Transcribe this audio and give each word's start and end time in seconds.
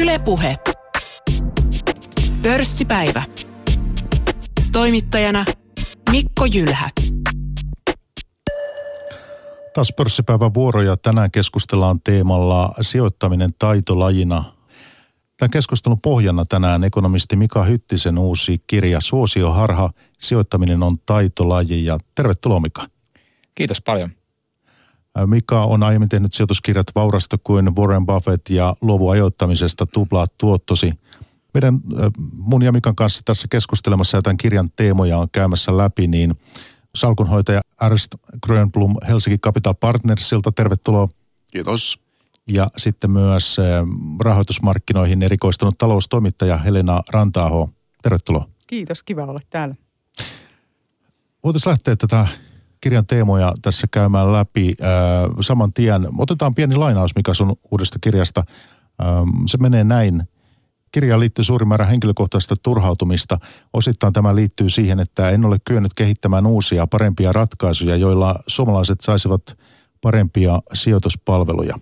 Ylepuhe. 0.00 0.56
Pörssipäivä. 2.42 3.22
Toimittajana 4.72 5.44
Mikko 6.10 6.44
Jylhä. 6.54 6.90
Taas 9.74 9.92
pörssipäivän 9.96 10.54
vuoro 10.54 10.82
ja 10.82 10.96
tänään 10.96 11.30
keskustellaan 11.30 12.00
teemalla 12.04 12.74
sijoittaminen 12.80 13.50
taitolajina. 13.58 14.54
Tämän 15.36 15.50
keskustelun 15.50 16.00
pohjana 16.00 16.44
tänään 16.44 16.84
ekonomisti 16.84 17.36
Mika 17.36 17.64
Hyttisen 17.64 18.18
uusi 18.18 18.62
kirja 18.66 19.00
Suosioharha, 19.00 19.90
sijoittaminen 20.18 20.82
on 20.82 20.98
taitolaji 21.06 21.84
ja 21.84 21.98
tervetuloa 22.14 22.60
Mika. 22.60 22.86
Kiitos 23.54 23.82
paljon. 23.82 24.10
Mika 25.26 25.64
on 25.64 25.82
aiemmin 25.82 26.08
tehnyt 26.08 26.32
sijoituskirjat 26.32 26.86
Vaurasta 26.94 27.38
kuin 27.44 27.76
Warren 27.76 28.06
Buffett 28.06 28.50
ja 28.50 28.74
luovu 28.80 29.08
ajoittamisesta 29.08 29.86
tuplaa 29.86 30.26
tuottosi. 30.38 30.92
Meidän 31.54 31.80
mun 32.38 32.62
ja 32.62 32.72
Mikan 32.72 32.96
kanssa 32.96 33.22
tässä 33.24 33.48
keskustelemassa 33.50 34.16
ja 34.16 34.22
tämän 34.22 34.36
kirjan 34.36 34.70
teemoja 34.76 35.18
on 35.18 35.28
käymässä 35.32 35.76
läpi, 35.76 36.06
niin 36.06 36.34
salkunhoitaja 36.94 37.60
Ernst 37.86 38.14
Grönblom 38.42 38.94
Helsinki 39.08 39.38
Capital 39.38 39.74
Partnersilta, 39.74 40.52
tervetuloa. 40.52 41.08
Kiitos. 41.52 42.00
Ja 42.48 42.70
sitten 42.76 43.10
myös 43.10 43.56
rahoitusmarkkinoihin 44.20 45.22
erikoistunut 45.22 45.78
taloustoimittaja 45.78 46.58
Helena 46.58 47.02
Rantaaho, 47.08 47.70
tervetuloa. 48.02 48.48
Kiitos, 48.66 49.02
kiva 49.02 49.24
olla 49.24 49.40
täällä. 49.50 49.74
Voitaisiin 51.44 51.70
lähteä 51.70 51.96
tätä 51.96 52.26
kirjan 52.82 53.06
teemoja 53.06 53.52
tässä 53.62 53.86
käymään 53.90 54.32
läpi 54.32 54.74
äh, 54.82 54.88
saman 55.40 55.72
tien. 55.72 56.08
Otetaan 56.18 56.54
pieni 56.54 56.76
lainaus, 56.76 57.14
mikä 57.16 57.34
sun 57.34 57.56
uudesta 57.70 57.98
kirjasta. 58.00 58.44
Ähm, 59.02 59.28
se 59.46 59.58
menee 59.58 59.84
näin. 59.84 60.22
Kirjaan 60.92 61.20
liittyy 61.20 61.44
suuri 61.44 61.66
määrä 61.66 61.86
henkilökohtaista 61.86 62.54
turhautumista. 62.62 63.38
Osittain 63.72 64.12
tämä 64.12 64.34
liittyy 64.34 64.70
siihen, 64.70 65.00
että 65.00 65.30
en 65.30 65.44
ole 65.44 65.56
kyennyt 65.64 65.94
kehittämään 65.94 66.46
uusia, 66.46 66.86
parempia 66.86 67.32
ratkaisuja, 67.32 67.96
joilla 67.96 68.34
suomalaiset 68.46 69.00
saisivat 69.00 69.42
parempia 70.00 70.60
sijoituspalveluja. 70.74 71.78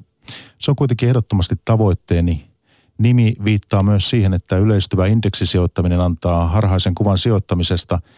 Se 0.58 0.70
on 0.70 0.76
kuitenkin 0.76 1.08
ehdottomasti 1.08 1.54
tavoitteeni. 1.64 2.50
Nimi 2.98 3.34
viittaa 3.44 3.82
myös 3.82 4.10
siihen, 4.10 4.34
että 4.34 4.58
yleistyvä 4.58 5.06
indeksisijoittaminen 5.06 6.00
antaa 6.00 6.48
harhaisen 6.48 6.94
kuvan 6.94 7.18
sijoittamisesta– 7.18 8.00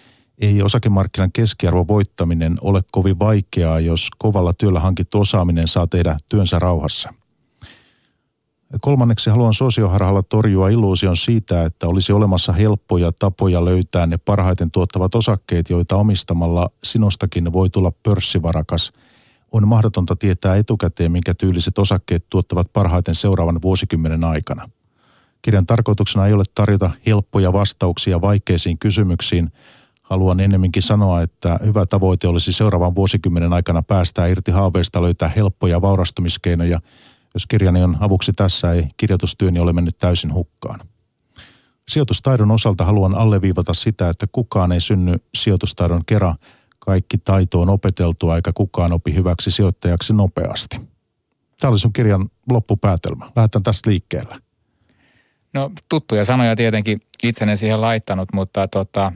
ei 0.43 0.63
osakemarkkinan 0.63 1.33
keskiarvon 1.33 1.89
voittaminen 1.89 2.59
ole 2.61 2.83
kovin 2.93 3.19
vaikeaa, 3.19 3.81
jos 3.81 4.09
kovalla 4.19 4.53
työllä 4.53 4.81
hankittu 4.81 5.21
osaaminen 5.21 5.69
saa 5.69 5.87
tehdä 5.87 6.17
työnsä 6.29 6.59
rauhassa. 6.59 7.15
Kolmanneksi 8.81 9.31
haluan 9.31 9.55
sosioharhalla 9.55 10.23
torjua 10.23 10.69
illuusion 10.69 11.17
siitä, 11.17 11.65
että 11.65 11.87
olisi 11.87 12.13
olemassa 12.13 12.53
helppoja 12.53 13.13
tapoja 13.19 13.65
löytää 13.65 14.07
ne 14.07 14.17
parhaiten 14.17 14.71
tuottavat 14.71 15.15
osakkeet, 15.15 15.71
joita 15.71 15.97
omistamalla 15.97 16.69
sinustakin 16.85 17.53
voi 17.53 17.71
tulla 17.71 17.93
pörssivarakas. 18.03 18.93
On 19.53 19.69
mahdotonta 19.69 20.17
tietää 20.17 20.57
etukäteen, 20.57 21.13
minkä 21.13 21.35
tyyliset 21.35 21.79
osakkeet 21.79 22.25
tuottavat 22.31 22.73
parhaiten 22.73 23.15
seuraavan 23.15 23.59
vuosikymmenen 23.63 24.25
aikana. 24.25 24.71
Kirjan 25.43 25.67
tarkoituksena 25.67 26.27
ei 26.27 26.33
ole 26.33 26.45
tarjota 26.55 26.91
helppoja 27.07 27.53
vastauksia 27.53 28.21
vaikeisiin 28.21 28.79
kysymyksiin– 28.79 29.53
haluan 30.13 30.41
ennemminkin 30.41 30.83
sanoa, 30.83 31.23
että 31.23 31.59
hyvä 31.65 31.87
tavoite 31.87 32.29
olisi 32.29 32.53
seuraavan 32.53 32.95
vuosikymmenen 32.95 33.53
aikana 33.53 33.83
päästää 33.83 34.27
irti 34.27 34.51
haaveista, 34.51 35.03
löytää 35.03 35.33
helppoja 35.37 35.83
vaurastumiskeinoja. 35.83 36.81
Jos 37.35 37.47
kirjani 37.47 37.83
on 37.83 37.97
avuksi 38.01 38.33
tässä, 38.33 38.73
ei 38.73 38.89
kirjoitustyöni 38.97 39.61
ole 39.61 39.73
mennyt 39.73 39.99
täysin 39.99 40.35
hukkaan. 40.35 40.81
Sijoitustaidon 41.89 42.51
osalta 42.51 42.85
haluan 42.85 43.15
alleviivata 43.15 43.75
sitä, 43.75 44.09
että 44.09 44.27
kukaan 44.33 44.73
ei 44.73 44.81
synny 44.81 45.15
sijoitustaidon 45.35 46.05
kera. 46.07 46.35
Kaikki 46.79 47.19
taito 47.19 47.61
on 47.61 47.71
opeteltua 47.71 48.37
eikä 48.37 48.53
kukaan 48.55 48.93
opi 48.93 49.15
hyväksi 49.15 49.51
sijoittajaksi 49.51 50.13
nopeasti. 50.13 50.81
Tämä 51.61 51.71
oli 51.71 51.79
sun 51.79 51.93
kirjan 51.93 52.29
loppupäätelmä. 52.51 53.31
Lähdetään 53.37 53.63
tästä 53.63 53.91
liikkeelle. 53.91 54.37
No 55.55 55.71
tuttuja 55.89 56.25
sanoja 56.25 56.57
tietenkin 56.57 57.01
itsenne 57.23 57.57
siihen 57.57 57.81
laittanut, 57.81 58.29
mutta 58.33 58.69
tota, 58.69 59.13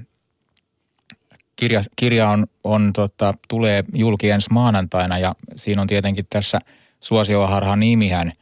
kirja, 1.56 1.82
kirja 1.96 2.28
on, 2.28 2.46
on 2.64 2.92
tota, 2.92 3.34
tulee 3.48 3.84
julki 3.94 4.30
ensi 4.30 4.52
maanantaina 4.52 5.18
ja 5.18 5.34
siinä 5.56 5.82
on 5.82 5.88
tietenkin 5.88 6.26
tässä 6.30 6.58
suosioharha 7.00 7.76
nimihän 7.76 8.32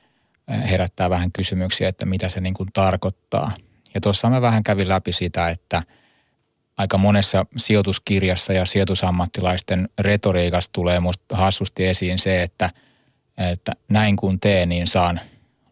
eh, 0.49 0.71
herättää 0.71 1.11
vähän 1.11 1.33
kysymyksiä, 1.33 1.89
että 1.89 2.07
mitä 2.07 2.29
se 2.29 2.41
niin 2.41 2.55
kuin 2.55 2.69
tarkoittaa. 2.73 3.53
Ja 3.95 4.01
tuossa 4.01 4.31
mä 4.31 4.41
vähän 4.41 4.63
kävin 4.63 4.89
läpi 4.89 5.13
sitä, 5.13 5.49
että 5.49 5.83
aika 6.77 6.99
monessa 6.99 7.47
sijoituskirjassa 7.57 8.53
ja 8.53 8.65
sijoitusammattilaisten 8.65 9.89
retoriikassa 9.99 10.73
tulee 10.73 11.01
musta 11.01 11.37
hassusti 11.37 11.87
esiin 11.87 12.19
se, 12.19 12.43
että, 12.43 12.71
että 13.39 13.73
näin 13.89 14.17
kun 14.17 14.41
teen, 14.41 14.69
niin 14.69 14.87
saan 14.87 15.21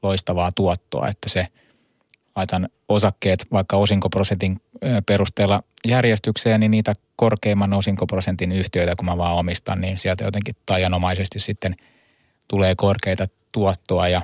loistavaa 0.02 0.52
tuottoa, 0.52 1.08
että 1.08 1.28
se– 1.28 1.44
laitan 2.36 2.68
osakkeet 2.88 3.46
vaikka 3.52 3.76
osinkoprosentin 3.76 4.60
perusteella 5.06 5.62
järjestykseen, 5.88 6.60
niin 6.60 6.70
niitä 6.70 6.94
korkeimman 7.16 7.72
osinkoprosentin 7.72 8.52
yhtiöitä, 8.52 8.96
kun 8.96 9.06
mä 9.06 9.18
vaan 9.18 9.36
omistan, 9.36 9.80
niin 9.80 9.98
sieltä 9.98 10.24
jotenkin 10.24 10.54
tajanomaisesti 10.66 11.40
sitten 11.40 11.76
tulee 12.48 12.74
korkeita 12.76 13.28
tuottoa 13.52 14.08
ja, 14.08 14.22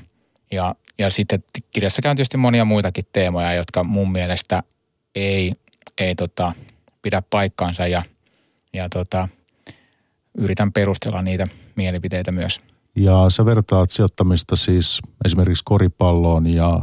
ja, 0.50 0.74
ja 0.98 1.10
sitten 1.10 1.44
kirjassa 1.70 2.02
käy 2.02 2.14
tietysti 2.14 2.36
monia 2.36 2.64
muitakin 2.64 3.04
teemoja, 3.12 3.54
jotka 3.54 3.84
mun 3.84 4.12
mielestä 4.12 4.62
ei, 5.14 5.52
ei 5.98 6.14
tota, 6.14 6.52
pidä 7.02 7.22
paikkaansa 7.30 7.86
ja, 7.86 8.02
ja 8.72 8.88
tota, 8.88 9.28
yritän 10.38 10.72
perustella 10.72 11.22
niitä 11.22 11.44
mielipiteitä 11.76 12.32
myös. 12.32 12.60
Ja 12.96 13.30
sä 13.30 13.44
vertaat 13.44 13.90
sijoittamista 13.90 14.56
siis 14.56 15.00
esimerkiksi 15.24 15.64
koripalloon 15.64 16.46
ja 16.46 16.80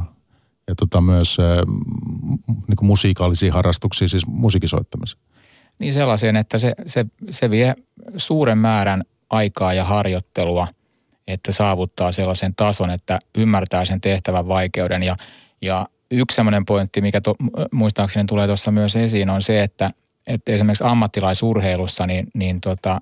ja 0.67 0.75
tota 0.75 1.01
myös 1.01 1.37
niin 2.67 2.77
kuin 2.77 2.87
musiikallisia 2.87 3.53
harrastuksia, 3.53 4.07
siis 4.07 4.27
musiikisoittamisen? 4.27 5.19
Niin 5.79 5.93
sellaiseen, 5.93 6.35
että 6.35 6.57
se, 6.57 6.73
se, 6.85 7.05
se 7.29 7.49
vie 7.49 7.75
suuren 8.17 8.57
määrän 8.57 9.03
aikaa 9.29 9.73
ja 9.73 9.83
harjoittelua, 9.83 10.67
että 11.27 11.51
saavuttaa 11.51 12.11
sellaisen 12.11 12.55
tason, 12.55 12.91
että 12.91 13.19
ymmärtää 13.37 13.85
sen 13.85 14.01
tehtävän 14.01 14.47
vaikeuden. 14.47 15.03
Ja, 15.03 15.17
ja 15.61 15.85
yksi 16.11 16.35
sellainen 16.35 16.65
pointti, 16.65 17.01
mikä 17.01 17.21
to, 17.21 17.35
muistaakseni 17.71 18.25
tulee 18.25 18.47
tuossa 18.47 18.71
myös 18.71 18.95
esiin, 18.95 19.29
on 19.29 19.41
se, 19.41 19.63
että, 19.63 19.89
että 20.27 20.51
esimerkiksi 20.51 20.83
ammattilaisurheilussa 20.83 22.07
niin, 22.07 22.27
niin 22.33 22.61
tota, 22.61 23.01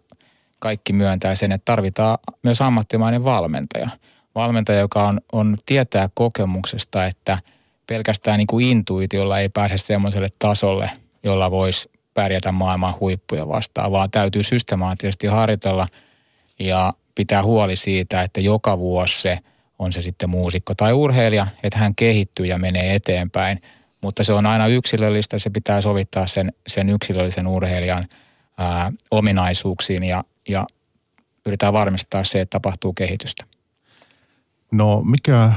kaikki 0.60 0.94
myöntää 0.94 1.36
sen, 1.36 1.52
että 1.52 1.66
tarvitaan 1.66 2.18
myös 2.44 2.62
ammattimainen 2.62 3.24
valmentaja. 3.24 3.90
Valmentaja, 4.36 4.80
joka 4.80 5.08
on, 5.08 5.22
on 5.32 5.56
tietää 5.66 6.10
kokemuksesta, 6.14 7.06
että– 7.06 7.38
pelkästään 7.88 8.38
niin 8.38 8.48
kuin 8.48 8.68
intuitiolla 8.68 9.40
ei 9.40 9.50
pääse 9.50 9.78
semmoiselle 9.78 10.30
tasolle, 10.40 10.92
jolla 11.24 11.52
voisi 11.52 11.90
pärjätä 12.14 12.52
maailman 12.52 12.94
huippuja 13.00 13.48
vastaan, 13.48 13.92
vaan 13.92 14.12
täytyy 14.12 14.44
systemaattisesti 14.44 15.28
harjoitella 15.28 15.88
ja 16.60 16.94
pitää 17.16 17.44
huoli 17.44 17.76
siitä, 17.76 18.22
että 18.22 18.42
joka 18.42 18.80
vuosi 18.80 19.22
se 19.22 19.40
on 19.80 19.94
se 19.94 20.02
sitten 20.02 20.30
muusikko 20.30 20.76
tai 20.76 20.94
urheilija, 20.94 21.48
että 21.64 21.80
hän 21.80 21.96
kehittyy 21.96 22.46
ja 22.46 22.58
menee 22.58 22.96
eteenpäin. 22.96 23.62
Mutta 24.02 24.24
se 24.24 24.34
on 24.34 24.46
aina 24.46 24.68
yksilöllistä, 24.68 25.40
se 25.40 25.50
pitää 25.50 25.82
sovittaa 25.82 26.28
sen, 26.28 26.54
sen 26.68 26.90
yksilöllisen 26.90 27.48
urheilijan 27.48 28.04
ää, 28.58 28.92
ominaisuuksiin 29.12 30.04
ja, 30.04 30.24
ja 30.50 30.66
yritetään 31.46 31.74
varmistaa 31.74 32.24
se, 32.24 32.42
että 32.42 32.56
tapahtuu 32.56 32.94
kehitystä. 32.94 33.46
No 34.72 35.02
mikä 35.02 35.52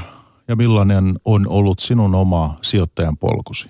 ja 0.47 0.55
millainen 0.55 1.19
on 1.25 1.47
ollut 1.49 1.79
sinun 1.79 2.15
oma 2.15 2.57
sijoittajan 2.61 3.17
polkusi? 3.17 3.67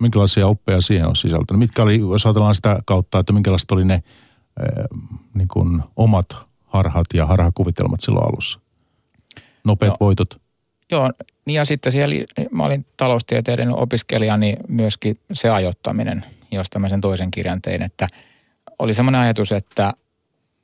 Minkälaisia 0.00 0.46
oppeja 0.46 0.80
siihen 0.80 1.08
on 1.08 1.16
sisältänyt? 1.16 1.58
Mitkä 1.58 1.82
oli, 1.82 1.98
jos 1.98 2.26
ajatellaan 2.26 2.54
sitä 2.54 2.78
kautta, 2.84 3.18
että 3.18 3.32
minkälaiset 3.32 3.70
oli 3.70 3.84
ne 3.84 3.94
äh, 3.94 4.02
niin 5.34 5.48
kuin 5.48 5.82
omat 5.96 6.36
harhat 6.66 7.06
ja 7.14 7.26
harhakuvitelmat 7.26 8.00
silloin 8.00 8.26
alussa? 8.26 8.60
Nopeat 9.64 9.90
no, 9.90 9.96
voitot? 10.00 10.40
Joo, 10.90 11.10
niin 11.46 11.54
ja 11.54 11.64
sitten 11.64 11.92
siellä, 11.92 12.14
mä 12.50 12.64
olin 12.64 12.86
taloustieteiden 12.96 13.76
opiskelija, 13.76 14.36
niin 14.36 14.56
myöskin 14.68 15.18
se 15.32 15.50
ajoittaminen, 15.50 16.24
josta 16.50 16.78
mä 16.78 16.88
sen 16.88 17.00
toisen 17.00 17.30
kirjan 17.30 17.62
tein, 17.62 17.82
että 17.82 18.06
oli 18.78 18.94
semmoinen 18.94 19.20
ajatus, 19.20 19.52
että, 19.52 19.94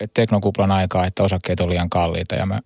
että 0.00 0.20
teknokuplan 0.20 0.70
aikaa, 0.70 1.06
että 1.06 1.22
osakkeet 1.22 1.60
oli 1.60 1.70
liian 1.70 1.90
kalliita 1.90 2.34
ja 2.34 2.44
mä 2.44 2.60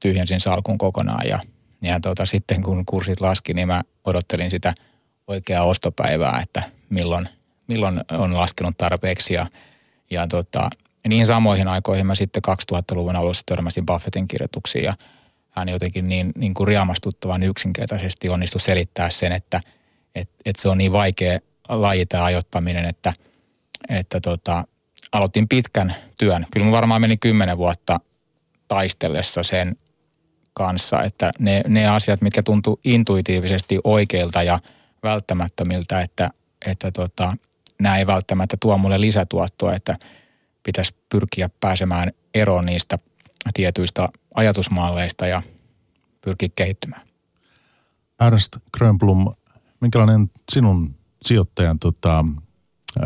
tyhjensin 0.00 0.40
salkun 0.40 0.78
kokonaan 0.78 1.28
ja– 1.28 1.40
ja 1.82 2.00
tota, 2.00 2.26
sitten 2.26 2.62
kun 2.62 2.86
kurssit 2.86 3.20
laski, 3.20 3.54
niin 3.54 3.68
mä 3.68 3.82
odottelin 4.04 4.50
sitä 4.50 4.72
oikeaa 5.26 5.64
ostopäivää, 5.64 6.40
että 6.42 6.62
milloin, 6.90 7.28
milloin 7.66 8.00
on 8.12 8.34
laskenut 8.34 8.78
tarpeeksi. 8.78 9.34
Ja, 9.34 9.46
ja 10.10 10.26
tota, 10.26 10.68
niin 11.08 11.26
samoihin 11.26 11.68
aikoihin 11.68 12.06
mä 12.06 12.14
sitten 12.14 12.42
2000-luvun 12.48 13.16
alussa 13.16 13.42
törmäsin 13.46 13.86
Buffettin 13.86 14.28
kirjoituksiin 14.28 14.84
ja 14.84 14.92
hän 15.50 15.68
jotenkin 15.68 16.08
niin, 16.08 16.32
niin 16.36 16.54
kuin 16.54 16.68
riamastuttavan 16.68 17.42
yksinkertaisesti 17.42 18.28
onnistui 18.28 18.60
selittää 18.60 19.10
sen, 19.10 19.32
että 19.32 19.60
et, 20.14 20.30
et 20.44 20.56
se 20.56 20.68
on 20.68 20.78
niin 20.78 20.92
vaikea 20.92 21.38
laji 21.68 22.06
tämä 22.06 22.24
ajoittaminen, 22.24 22.84
että, 22.84 23.12
että 23.88 24.20
tota, 24.20 24.64
aloitin 25.12 25.48
pitkän 25.48 25.94
työn. 26.18 26.46
Kyllä 26.52 26.66
mä 26.66 26.72
varmaan 26.72 27.00
meni 27.00 27.16
kymmenen 27.16 27.58
vuotta 27.58 28.00
taistellessa 28.68 29.42
sen 29.42 29.76
kanssa, 30.54 31.02
että 31.02 31.30
ne, 31.38 31.62
ne 31.68 31.86
asiat, 31.86 32.20
mitkä 32.20 32.42
tuntuu 32.42 32.80
intuitiivisesti 32.84 33.78
oikeilta 33.84 34.42
ja 34.42 34.58
välttämättömiltä, 35.02 36.00
että, 36.00 36.30
että 36.66 36.90
tota, 36.90 37.28
nämä 37.80 37.98
ei 37.98 38.06
välttämättä 38.06 38.56
tuo 38.60 38.78
mulle 38.78 39.00
lisätuottoa, 39.00 39.74
että 39.74 39.96
pitäisi 40.62 40.94
pyrkiä 41.08 41.50
pääsemään 41.60 42.12
eroon 42.34 42.64
niistä 42.64 42.98
tietyistä 43.54 44.08
ajatusmalleista 44.34 45.26
ja 45.26 45.42
pyrkiä 46.24 46.48
kehittymään. 46.56 47.02
Ernst 48.26 48.56
Grönblom, 48.78 49.34
minkälainen 49.80 50.30
sinun 50.52 50.94
sijoittajan 51.22 51.78
tota, 51.78 52.24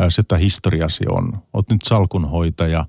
sitä 0.09 0.37
historiasi 0.37 1.05
on? 1.11 1.43
Olet 1.53 1.71
nyt 1.71 1.83
salkunhoitaja. 1.83 2.87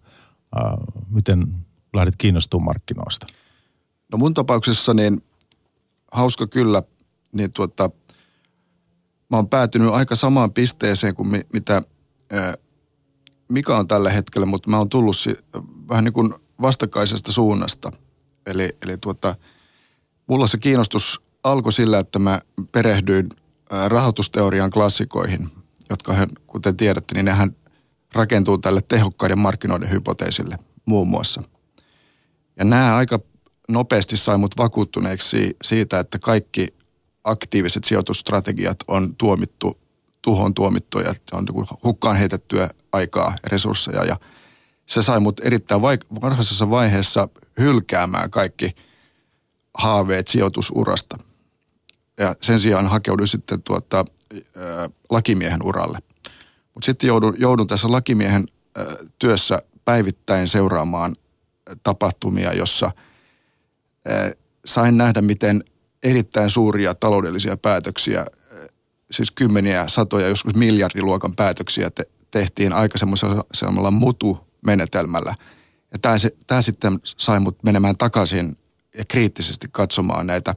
Miten 1.10 1.48
lähdet 1.94 2.16
kiinnostumaan 2.18 2.66
markkinoista? 2.66 3.28
No 4.12 4.18
mun 4.18 4.34
tapauksessa 4.34 4.94
niin 4.94 5.24
hauska 6.12 6.48
kyllä, 6.48 6.84
niin 7.32 7.52
tuota, 7.52 7.90
mä 9.30 9.38
oon 9.38 9.50
päätynyt 9.50 9.90
aika 9.90 10.16
samaan 10.16 10.54
pisteeseen 10.54 11.16
kuin 11.16 11.28
mi, 11.28 11.42
mitä 11.54 11.82
Mika 13.50 13.78
on 13.78 13.88
tällä 13.88 14.10
hetkellä, 14.10 14.46
mutta 14.46 14.70
mä 14.70 14.78
oon 14.78 14.90
tullut 14.90 15.18
si, 15.18 15.36
vähän 15.90 16.04
niin 16.04 16.14
kuin 16.14 16.34
vastakkaisesta 16.62 17.32
suunnasta. 17.32 17.92
Eli, 18.46 18.78
eli 18.82 18.98
tuota, 18.98 19.36
mulla 20.28 20.48
se 20.48 20.58
kiinnostus 20.58 21.22
alkoi 21.44 21.74
sillä, 21.74 22.00
että 22.00 22.20
mä 22.20 22.42
perehdyin 22.72 23.30
rahoitusteorian 23.88 24.70
klassikoihin, 24.70 25.50
jotka, 25.90 26.28
kuten 26.48 26.78
tiedätte, 26.78 27.16
niin 27.16 27.26
nehän 27.26 27.56
rakentuu 28.14 28.58
tälle 28.58 28.82
tehokkaiden 28.82 29.40
markkinoiden 29.40 29.92
hypoteesille 29.92 30.60
muun 30.86 31.08
muassa. 31.08 31.44
Ja 32.60 32.66
nämä 32.66 32.96
aika 32.96 33.20
nopeasti 33.68 34.18
sai 34.18 34.38
mut 34.38 34.58
vakuuttuneeksi 34.58 35.58
siitä, 35.64 36.00
että 36.00 36.20
kaikki 36.20 36.68
aktiiviset 37.24 37.84
sijoitusstrategiat 37.84 38.78
on 38.88 39.16
tuomittu, 39.16 39.78
tuhon 40.22 40.54
tuomittuja, 40.54 41.14
on 41.32 41.46
niin 41.46 41.68
hukkaan 41.84 42.16
heitettyä 42.16 42.70
aikaa 42.92 43.32
ja 43.44 43.50
resursseja. 43.50 44.04
Ja 44.04 44.20
se 44.86 45.04
sai 45.04 45.20
mut 45.20 45.40
erittäin 45.40 45.82
vaik- 45.82 46.22
varhaisessa 46.22 46.70
vaiheessa 46.70 47.30
hylkäämään 47.60 48.32
kaikki 48.32 48.76
haaveet 49.74 50.28
sijoitusurasta. 50.28 51.18
Ja 52.20 52.36
sen 52.42 52.60
sijaan 52.60 52.88
hakeuduin 52.88 53.28
sitten 53.28 53.64
tuota, 53.64 54.06
ää, 54.56 54.90
lakimiehen 55.10 55.64
uralle. 55.64 56.00
Mutta 56.74 56.86
sitten 56.86 57.08
joudun, 57.08 57.36
joudun 57.38 57.68
tässä 57.68 57.92
lakimiehen 57.92 58.46
ää, 58.76 58.86
työssä 59.20 59.62
päivittäin 59.86 60.48
seuraamaan 60.48 61.16
tapahtumia, 61.84 62.54
jossa 62.54 62.92
sain 64.66 64.98
nähdä, 64.98 65.22
miten 65.22 65.64
erittäin 66.04 66.50
suuria 66.50 66.96
taloudellisia 66.96 67.58
päätöksiä, 67.58 68.26
siis 69.12 69.32
kymmeniä, 69.32 69.86
satoja, 69.88 70.28
joskus 70.28 70.56
miljardiluokan 70.56 71.36
päätöksiä 71.36 71.90
te, 71.90 72.04
tehtiin 72.32 72.74
aika 72.74 72.98
semmoisella 72.98 73.92
mutu-menetelmällä. 73.92 75.36
Ja 75.92 76.00
tämä, 76.02 76.16
tämä 76.48 76.62
sitten 76.62 77.00
sai 77.04 77.40
mut 77.40 77.64
menemään 77.64 77.98
takaisin 77.98 78.58
ja 78.98 79.06
kriittisesti 79.06 79.68
katsomaan 79.72 80.28
näitä 80.28 80.56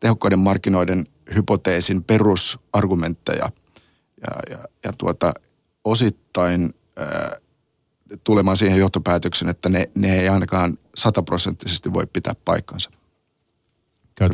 tehokkaiden 0.00 0.38
markkinoiden 0.38 1.06
hypoteesin 1.34 2.04
perusargumentteja 2.04 3.52
ja, 4.22 4.30
ja, 4.50 4.64
ja 4.84 4.92
tuota, 4.98 5.32
osittain 5.84 6.74
ää, 6.96 7.36
tulemaan 8.24 8.56
siihen 8.56 8.78
johtopäätöksen, 8.78 9.48
että 9.48 9.68
ne, 9.68 9.84
ne 9.94 10.20
ei 10.20 10.28
ainakaan 10.28 10.78
sataprosenttisesti 10.96 11.92
voi 11.92 12.06
pitää 12.12 12.34
paikkansa. 12.44 12.90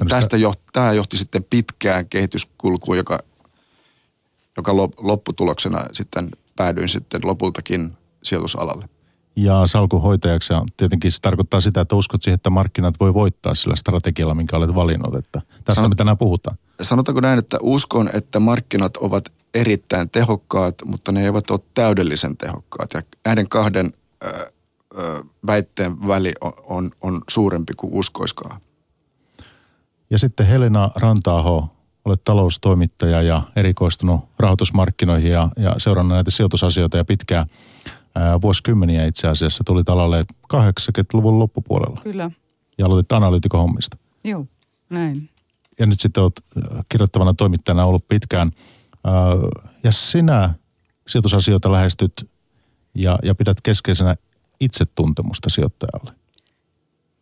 Tästä 0.08 0.36
johti, 0.36 0.62
tämä 0.72 0.92
johti 0.92 1.16
sitten 1.16 1.44
pitkään 1.50 2.08
kehityskulkuun, 2.08 2.96
joka, 2.96 3.18
joka 4.56 4.76
lopputuloksena 4.98 5.84
sitten 5.92 6.28
päädyin 6.56 6.88
sitten 6.88 7.20
lopultakin 7.24 7.92
sijoitusalalle. 8.22 8.88
Ja 9.36 9.66
salkunhoitajaksi 9.66 10.52
tietenkin 10.76 11.12
se 11.12 11.20
tarkoittaa 11.22 11.60
sitä, 11.60 11.80
että 11.80 11.96
uskot 11.96 12.22
siihen, 12.22 12.34
että 12.34 12.50
markkinat 12.50 12.94
voi 13.00 13.14
voittaa 13.14 13.54
sillä 13.54 13.76
strategialla, 13.76 14.34
minkä 14.34 14.56
olet 14.56 14.74
valinnut. 14.74 15.14
Että 15.14 15.42
tästä 15.54 15.72
Sanot, 15.72 15.90
me 15.90 15.94
tänään 15.94 16.18
puhutaan. 16.18 16.58
Sanotaanko 16.82 17.20
näin, 17.20 17.38
että 17.38 17.58
uskon, 17.62 18.10
että 18.12 18.40
markkinat 18.40 18.96
ovat 18.96 19.32
erittäin 19.54 20.10
tehokkaat, 20.10 20.74
mutta 20.84 21.12
ne 21.12 21.24
eivät 21.24 21.50
ole 21.50 21.60
täydellisen 21.74 22.36
tehokkaat. 22.36 22.94
Ja 22.94 23.02
näiden 23.24 23.48
kahden 23.48 23.90
ö, 24.24 24.28
ö, 24.98 25.24
väitteen 25.46 26.08
väli 26.08 26.32
on, 26.40 26.52
on, 26.68 26.90
on 27.00 27.20
suurempi 27.30 27.72
kuin 27.76 27.94
uskoiskaan. 27.94 28.60
Ja 30.10 30.18
sitten 30.18 30.46
Helena 30.46 30.90
Rantaaho, 30.96 31.68
olet 32.04 32.24
taloustoimittaja 32.24 33.22
ja 33.22 33.42
erikoistunut 33.56 34.20
rahoitusmarkkinoihin 34.38 35.32
ja, 35.32 35.48
ja 35.56 35.74
seurannut 35.78 36.14
näitä 36.14 36.30
sijoitusasioita 36.30 36.96
ja 36.96 37.04
pitkään 37.04 37.46
ää, 38.14 38.40
vuosikymmeniä 38.40 39.06
itse 39.06 39.28
asiassa. 39.28 39.64
Tuli 39.64 39.84
talalle 39.84 40.24
80-luvun 40.54 41.38
loppupuolella. 41.38 42.00
Kyllä. 42.02 42.30
Ja 42.78 42.86
aloitit 42.86 43.12
analyytikohommista. 43.12 43.96
Joo, 44.24 44.46
näin. 44.90 45.28
Ja 45.78 45.86
nyt 45.86 46.00
sitten 46.00 46.22
olet 46.22 46.44
kirjoittavana 46.88 47.34
toimittajana 47.34 47.84
ollut 47.84 48.08
pitkään. 48.08 48.50
Ja 49.84 49.92
sinä 49.92 50.54
sijoitusasioita 51.08 51.72
lähestyt 51.72 52.30
ja, 52.94 53.18
ja 53.22 53.34
pidät 53.34 53.60
keskeisenä 53.60 54.16
itsetuntemusta 54.60 55.50
sijoittajalle. 55.50 56.12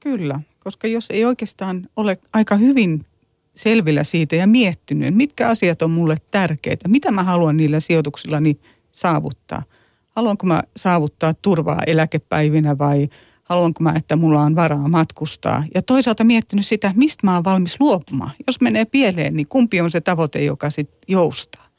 Kyllä, 0.00 0.40
koska 0.64 0.86
jos 0.86 1.06
ei 1.10 1.24
oikeastaan 1.24 1.88
ole 1.96 2.18
aika 2.32 2.56
hyvin 2.56 3.06
selvillä 3.54 4.04
siitä 4.04 4.36
ja 4.36 4.46
miettinyt, 4.46 5.14
mitkä 5.14 5.48
asiat 5.48 5.82
on 5.82 5.90
mulle 5.90 6.16
tärkeitä, 6.30 6.88
mitä 6.88 7.10
mä 7.10 7.22
haluan 7.22 7.56
niillä 7.56 7.80
sijoituksillani 7.80 8.60
saavuttaa. 8.92 9.62
Haluanko 10.10 10.46
mä 10.46 10.62
saavuttaa 10.76 11.34
turvaa 11.34 11.82
eläkepäivinä 11.86 12.78
vai 12.78 13.08
haluanko 13.44 13.82
mä, 13.82 13.92
että 13.96 14.16
mulla 14.16 14.40
on 14.40 14.56
varaa 14.56 14.88
matkustaa. 14.88 15.64
Ja 15.74 15.82
toisaalta 15.82 16.24
miettinyt 16.24 16.66
sitä, 16.66 16.92
mistä 16.96 17.26
mä 17.26 17.34
oon 17.34 17.44
valmis 17.44 17.80
luopumaan. 17.80 18.32
Jos 18.46 18.60
menee 18.60 18.84
pieleen, 18.84 19.36
niin 19.36 19.46
kumpi 19.46 19.80
on 19.80 19.90
se 19.90 20.00
tavoite, 20.00 20.44
joka 20.44 20.70
sitten 20.70 20.98
joustaa. 21.08 21.69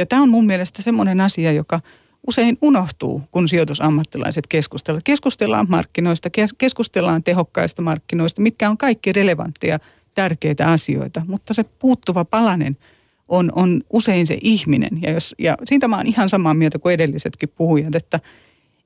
Ja 0.00 0.06
tämä 0.06 0.22
on 0.22 0.28
mun 0.28 0.46
mielestä 0.46 0.82
semmoinen 0.82 1.20
asia, 1.20 1.52
joka 1.52 1.80
usein 2.26 2.58
unohtuu, 2.62 3.22
kun 3.30 3.48
sijoitusammattilaiset 3.48 4.46
keskustelevat. 4.46 5.04
Keskustellaan 5.04 5.66
markkinoista, 5.68 6.28
keskustellaan 6.58 7.22
tehokkaista 7.22 7.82
markkinoista, 7.82 8.42
mitkä 8.42 8.70
on 8.70 8.78
kaikki 8.78 9.12
relevantteja, 9.12 9.78
tärkeitä 10.14 10.68
asioita, 10.68 11.22
mutta 11.26 11.54
se 11.54 11.64
puuttuva 11.64 12.24
palanen 12.24 12.76
on, 13.28 13.52
on 13.56 13.80
usein 13.90 14.26
se 14.26 14.38
ihminen. 14.40 15.02
Ja, 15.02 15.12
jos, 15.12 15.34
ja 15.38 15.56
siitä 15.64 15.88
mä 15.88 15.96
oon 15.96 16.06
ihan 16.06 16.28
samaa 16.28 16.54
mieltä 16.54 16.78
kuin 16.78 16.94
edellisetkin 16.94 17.48
puhujat, 17.48 17.94
että 17.94 18.20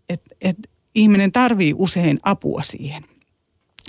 et, 0.09 0.23
et 0.41 0.57
ihminen 0.95 1.33
tarvii 1.33 1.75
usein 1.77 2.19
apua 2.23 2.63
siihen. 2.63 3.05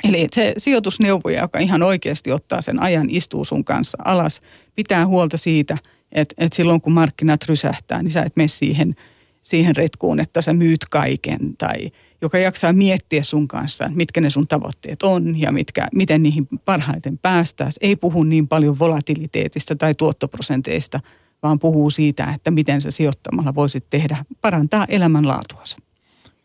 Eli 0.03 0.27
se 0.33 0.53
sijoitusneuvoja, 0.57 1.41
joka 1.41 1.59
ihan 1.59 1.83
oikeasti 1.83 2.31
ottaa 2.31 2.61
sen 2.61 2.83
ajan, 2.83 3.07
istuu 3.09 3.45
sun 3.45 3.63
kanssa 3.63 3.97
alas, 4.05 4.41
pitää 4.75 5.07
huolta 5.07 5.37
siitä, 5.37 5.77
että, 6.15 6.35
että 6.37 6.55
silloin 6.55 6.81
kun 6.81 6.93
markkinat 6.93 7.45
rysähtää, 7.47 8.03
niin 8.03 8.11
sä 8.11 8.23
et 8.23 8.35
mene 8.35 8.47
siihen– 8.47 8.95
siihen 9.45 9.75
retkuun, 9.75 10.19
että 10.19 10.41
sä 10.41 10.53
myyt 10.53 10.85
kaiken 10.91 11.57
tai 11.57 11.91
joka 12.21 12.37
jaksaa 12.37 12.73
miettiä 12.73 13.23
sun 13.23 13.47
kanssa, 13.47 13.91
mitkä 13.95 14.21
ne 14.21 14.29
sun 14.29 14.47
tavoitteet 14.47 15.03
on 15.03 15.39
ja 15.39 15.51
mitkä, 15.51 15.87
miten 15.95 16.23
niihin 16.23 16.47
parhaiten 16.65 17.17
päästään. 17.17 17.71
Ei 17.81 17.95
puhu 17.95 18.23
niin 18.23 18.47
paljon 18.47 18.79
volatiliteetista 18.79 19.75
tai 19.75 19.95
tuottoprosenteista, 19.95 20.99
vaan 21.43 21.59
puhuu 21.59 21.89
siitä, 21.89 22.33
että 22.35 22.51
miten 22.51 22.81
sä 22.81 22.91
sijoittamalla 22.91 23.55
voisit 23.55 23.85
tehdä, 23.89 24.25
parantaa 24.41 24.85
elämänlaatuasi. 24.89 25.77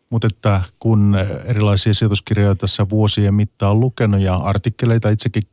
Mutta 0.09 0.27
että 0.27 0.61
kun 0.79 1.15
erilaisia 1.45 1.93
sijoituskirjoja 1.93 2.55
tässä 2.55 2.89
vuosien 2.89 3.33
mittaan 3.33 3.79
lukenut 3.79 4.21
ja 4.21 4.35
artikkeleita 4.35 5.09
itsekin 5.09 5.43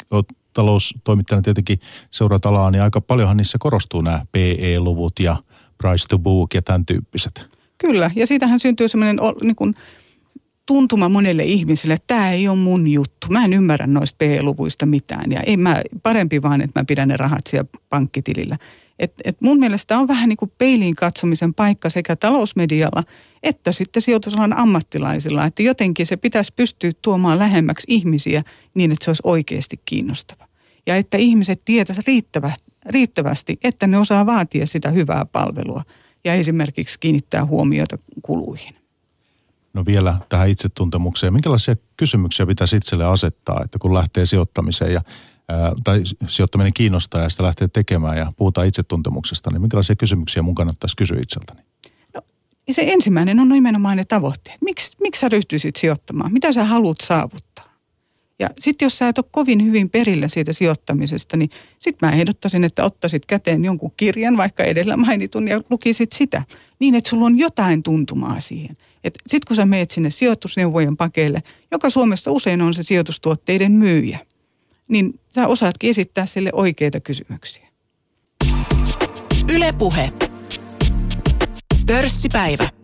taloustoimittajana 0.63 1.43
tietenkin 1.43 1.81
seuraat 2.11 2.47
alaa, 2.47 2.71
niin 2.71 2.83
aika 2.83 3.01
paljonhan 3.01 3.37
niissä 3.37 3.59
korostuu 3.61 4.01
nämä 4.01 4.27
PE-luvut 4.33 5.21
ja– 5.21 5.37
price 5.79 6.09
to 6.09 6.19
book 6.19 6.55
ja 6.55 6.63
tämän 6.63 6.87
tyyppiset. 6.87 7.47
Kyllä, 7.79 8.11
ja 8.17 8.27
siitähän 8.27 8.61
syntyy 8.61 8.89
semmoinen 8.89 9.19
niin 9.43 9.57
kuin, 9.57 9.75
tuntuma 10.67 11.09
monelle 11.09 11.45
ihmiselle, 11.45 11.95
että 11.95 12.15
tämä 12.15 12.31
ei 12.31 12.49
ole 12.49 12.57
mun 12.57 12.89
juttu. 12.89 13.27
Mä 13.31 13.45
en 13.45 13.53
ymmärrä 13.53 13.87
noista 13.87 14.17
P-luvuista 14.19 14.87
mitään 14.87 15.33
ja 15.33 15.41
ei 15.41 15.57
mä, 15.57 15.83
parempi 16.03 16.43
vaan, 16.43 16.61
että 16.61 16.81
mä 16.81 16.85
pidän 16.85 17.09
ne 17.09 17.17
rahat 17.17 17.47
siellä 17.47 17.69
pankkitilillä. 17.89 18.59
Et, 18.99 19.13
et 19.25 19.41
mun 19.41 19.59
mielestä 19.59 19.99
on 19.99 20.09
vähän 20.09 20.29
niin 20.29 20.37
kuin 20.37 20.53
peiliin 20.59 20.95
katsomisen 20.95 21.55
paikka 21.55 21.91
sekä 21.91 22.17
talousmedialla 22.17 23.03
että 23.43 23.73
sitten 23.73 24.03
sijoitusalan 24.03 24.59
ammattilaisilla, 24.59 25.45
että 25.45 25.63
jotenkin 25.63 26.07
se 26.07 26.17
pitäisi 26.17 26.53
pystyä 26.57 26.91
tuomaan 27.03 27.39
lähemmäksi 27.39 27.87
ihmisiä 27.91 28.45
niin, 28.75 28.93
että 28.93 29.05
se 29.05 29.11
olisi 29.11 29.23
oikeasti 29.25 29.81
kiinnostava. 29.85 30.48
Ja 30.89 30.97
että 30.97 31.17
ihmiset 31.17 31.63
tietäisivät 31.65 32.07
riittävästi, 32.07 32.65
riittävästi, 32.87 33.59
että 33.65 33.87
ne 33.87 33.99
osaa 33.99 34.27
vaatia 34.27 34.67
sitä 34.67 34.91
hyvää 34.91 35.25
palvelua 35.25 35.85
ja 36.25 36.35
esimerkiksi 36.35 36.99
kiinnittää 37.01 37.47
huomiota 37.47 37.99
kuluihin. 38.23 38.75
No 39.75 39.85
vielä 39.87 40.19
tähän 40.29 40.49
itsetuntemukseen. 40.49 41.33
Minkälaisia 41.33 41.77
kysymyksiä 41.97 42.47
pitäisi 42.47 42.77
itselle 42.77 43.05
asettaa, 43.05 43.61
että 43.65 43.79
kun 43.79 43.95
lähtee 43.95 44.27
sijoittamiseen 44.27 44.93
ja 44.93 45.03
ää, 45.49 45.73
tai 45.85 46.03
sijoittaminen 46.27 46.73
kiinnostaa 46.73 47.23
ja 47.23 47.29
sitä 47.29 47.43
lähtee 47.43 47.69
tekemään 47.69 48.19
ja 48.19 48.33
puhutaan 48.37 48.67
itsetuntemuksesta, 48.67 49.51
niin 49.51 49.61
minkälaisia 49.61 49.97
kysymyksiä 49.97 50.43
mun 50.43 50.55
kannattaisi 50.55 50.97
kysyä 50.97 51.19
itseltäni? 51.23 51.61
No, 52.15 52.23
se 52.71 52.83
ensimmäinen 52.87 53.41
on 53.41 53.49
nimenomaan 53.49 53.97
ne 53.97 54.05
tavoitteet. 54.05 54.59
Miks, 54.61 54.97
miksi 55.01 55.21
sä 55.21 55.29
ryhtyisit 55.29 55.77
sijoittamaan? 55.77 56.33
Mitä 56.33 56.53
sä 56.53 56.65
haluat 56.65 57.01
saavuttaa? 57.03 57.68
Ja 58.39 58.51
sitten 58.59 58.87
jos 58.87 58.99
sä 58.99 59.09
et 59.09 59.19
ole 59.19 59.27
kovin 59.31 59.65
hyvin 59.65 59.91
perillä 59.91 60.29
siitä 60.29 60.53
sijoittamisesta, 60.53 61.37
niin 61.37 61.51
sitten 61.79 62.09
mä 62.09 62.15
ehdottaisin, 62.15 62.65
että 62.65 62.85
ottaisit 62.85 63.27
käteen 63.27 63.65
jonkun 63.65 63.93
kirjan, 63.97 64.37
vaikka 64.37 64.65
edellä 64.65 64.97
mainitun, 64.97 65.49
ja 65.49 65.61
lukisit 65.71 66.13
sitä. 66.13 66.43
Niin, 66.79 66.95
että 66.95 67.11
sulla 67.11 67.27
on 67.27 67.39
jotain 67.39 67.83
tuntumaa 67.83 68.41
siihen. 68.41 68.77
Sitten 69.05 69.49
kun 69.49 69.57
sä 69.57 69.67
meet 69.67 69.91
sinne 69.91 70.11
sijoitusneuvojen 70.11 70.97
pakeille, 70.97 71.43
joka 71.71 71.91
Suomessa 71.91 72.31
usein 72.31 72.63
on 72.63 72.75
se 72.75 72.83
sijoitustuotteiden 72.83 73.73
myyjä, 73.73 74.19
niin 74.89 75.21
sä 75.35 75.47
osaatkin 75.47 75.91
esittää 75.91 76.27
sille 76.27 76.51
oikeita 76.53 77.01
kysymyksiä. 77.01 77.69
Ylepuhe. 79.53 80.13
Pörssipäivä. 81.87 82.78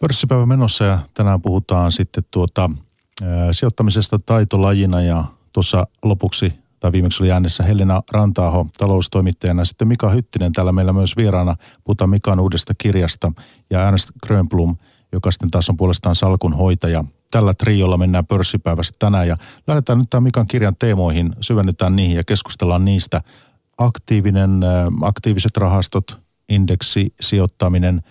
Pörssipäivä 0.00 0.46
menossa 0.46 0.84
ja 0.84 0.98
tänään 1.14 1.42
puhutaan 1.42 1.92
sitten 1.92 2.24
tuota, 2.30 2.70
sijoittamisesta 3.52 4.18
taitolajina 4.18 5.02
ja 5.02 5.24
tuossa 5.52 5.86
lopuksi 6.04 6.52
tai 6.80 6.92
viimeksi 6.92 7.22
oli 7.22 7.32
äänessä 7.32 7.64
Helena 7.64 8.02
Rantaaho 8.12 8.66
taloustoimittajana. 8.78 9.64
Sitten 9.64 9.88
Mika 9.88 10.10
Hyttinen 10.10 10.52
täällä 10.52 10.72
meillä 10.72 10.92
myös 10.92 11.16
vieraana. 11.16 11.56
Puhutaan 11.84 12.10
Mikan 12.10 12.40
uudesta 12.40 12.74
kirjasta 12.78 13.32
ja 13.70 13.88
Ernst 13.88 14.10
Grönblom, 14.26 14.76
joka 15.12 15.30
sitten 15.30 15.50
taas 15.50 15.70
on 15.70 15.76
puolestaan 15.76 16.14
salkunhoitaja. 16.14 17.04
Tällä 17.30 17.54
triolla 17.54 17.96
mennään 17.96 18.26
pörssipäivässä 18.26 18.94
tänään 18.98 19.28
ja 19.28 19.36
lähdetään 19.66 19.98
nyt 19.98 20.10
tämän 20.10 20.22
Mikan 20.22 20.46
kirjan 20.46 20.76
teemoihin, 20.78 21.32
syvennetään 21.40 21.96
niihin 21.96 22.16
ja 22.16 22.24
keskustellaan 22.24 22.84
niistä. 22.84 23.22
Aktiivinen, 23.78 24.60
aktiiviset 25.02 25.56
rahastot, 25.56 26.20
indeksi, 26.48 27.14
sijoittaminen. 27.20 28.02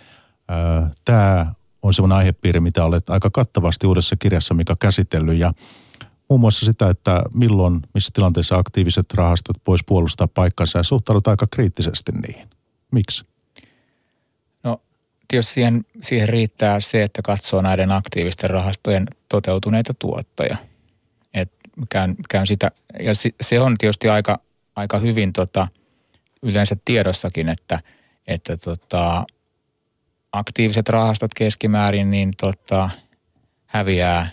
Tämä 1.06 1.54
on 1.88 1.94
semmoinen 1.94 2.18
aihepiiri, 2.18 2.60
mitä 2.60 2.86
olet 2.86 3.10
aika 3.10 3.30
kattavasti 3.30 3.88
uudessa 3.88 4.16
kirjassa, 4.16 4.54
mikä 4.54 4.76
käsitellyt 4.80 5.38
ja 5.38 5.54
muun 6.30 6.42
muassa 6.42 6.66
sitä, 6.66 6.90
että 6.90 7.24
milloin, 7.34 7.80
missä 7.94 8.12
tilanteessa 8.14 8.58
aktiiviset 8.58 9.14
rahastot 9.14 9.58
vois 9.68 9.84
puolustaa 9.86 10.28
paikkansa 10.28 10.80
ja 10.80 10.84
suhtaudut 10.84 11.28
aika 11.28 11.48
kriittisesti 11.52 12.12
niihin. 12.12 12.50
Miksi? 12.92 13.26
No 14.64 14.82
tietysti 15.28 15.54
siihen, 15.54 15.86
siihen 16.02 16.30
riittää 16.30 16.80
se, 16.80 17.04
että 17.04 17.22
katsoo 17.22 17.62
näiden 17.62 17.92
aktiivisten 17.92 18.50
rahastojen 18.50 19.08
toteutuneita 19.30 19.94
tuottoja. 19.94 20.58
Et 21.34 21.52
käyn, 21.90 22.16
käyn 22.30 22.48
sitä, 22.48 22.72
ja 23.00 23.12
se 23.42 23.60
on 23.60 23.76
tietysti 23.78 24.10
aika, 24.10 24.40
aika 24.76 25.00
hyvin 25.00 25.34
tota, 25.34 25.68
yleensä 26.44 26.78
tiedossakin, 26.86 27.50
että, 27.50 27.80
että 28.28 28.58
tota, 28.58 29.26
aktiiviset 30.32 30.90
rahastot 30.90 31.34
keskimäärin 31.34 32.12
niin 32.12 32.32
tota, 32.42 32.90
häviää, 33.66 34.30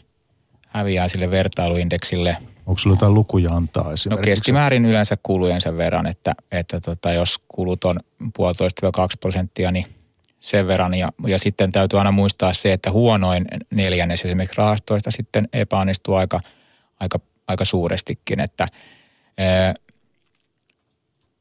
häviää 0.68 1.08
sille 1.08 1.30
vertailuindeksille. 1.30 2.36
Onko 2.66 2.78
sinulla 2.78 2.96
jotain 2.96 3.14
lukuja 3.14 3.50
antaa 3.50 3.92
esimerkiksi? 3.92 4.08
No 4.08 4.16
keskimäärin 4.34 4.86
yleensä 4.86 5.16
kulujensa 5.22 5.76
verran, 5.76 6.06
että, 6.06 6.34
että 6.52 6.80
tota, 6.80 7.12
jos 7.12 7.38
kulut 7.48 7.84
on 7.84 7.96
puolitoista 8.36 8.90
2 8.92 9.18
prosenttia, 9.20 9.70
niin 9.70 9.86
sen 10.40 10.66
verran. 10.66 10.94
Ja, 10.94 11.12
ja 11.26 11.38
sitten 11.38 11.72
täytyy 11.72 11.98
aina 11.98 12.10
muistaa 12.10 12.52
se, 12.52 12.72
että 12.72 12.90
huonoin 12.90 13.44
neljännes 13.70 14.24
esimerkiksi 14.24 14.56
rahastoista 14.58 15.10
sitten 15.10 15.48
epäonnistuu 15.52 16.14
aika, 16.14 16.40
aika, 17.00 17.20
aika 17.48 17.64
suurestikin, 17.64 18.40
että 18.40 18.68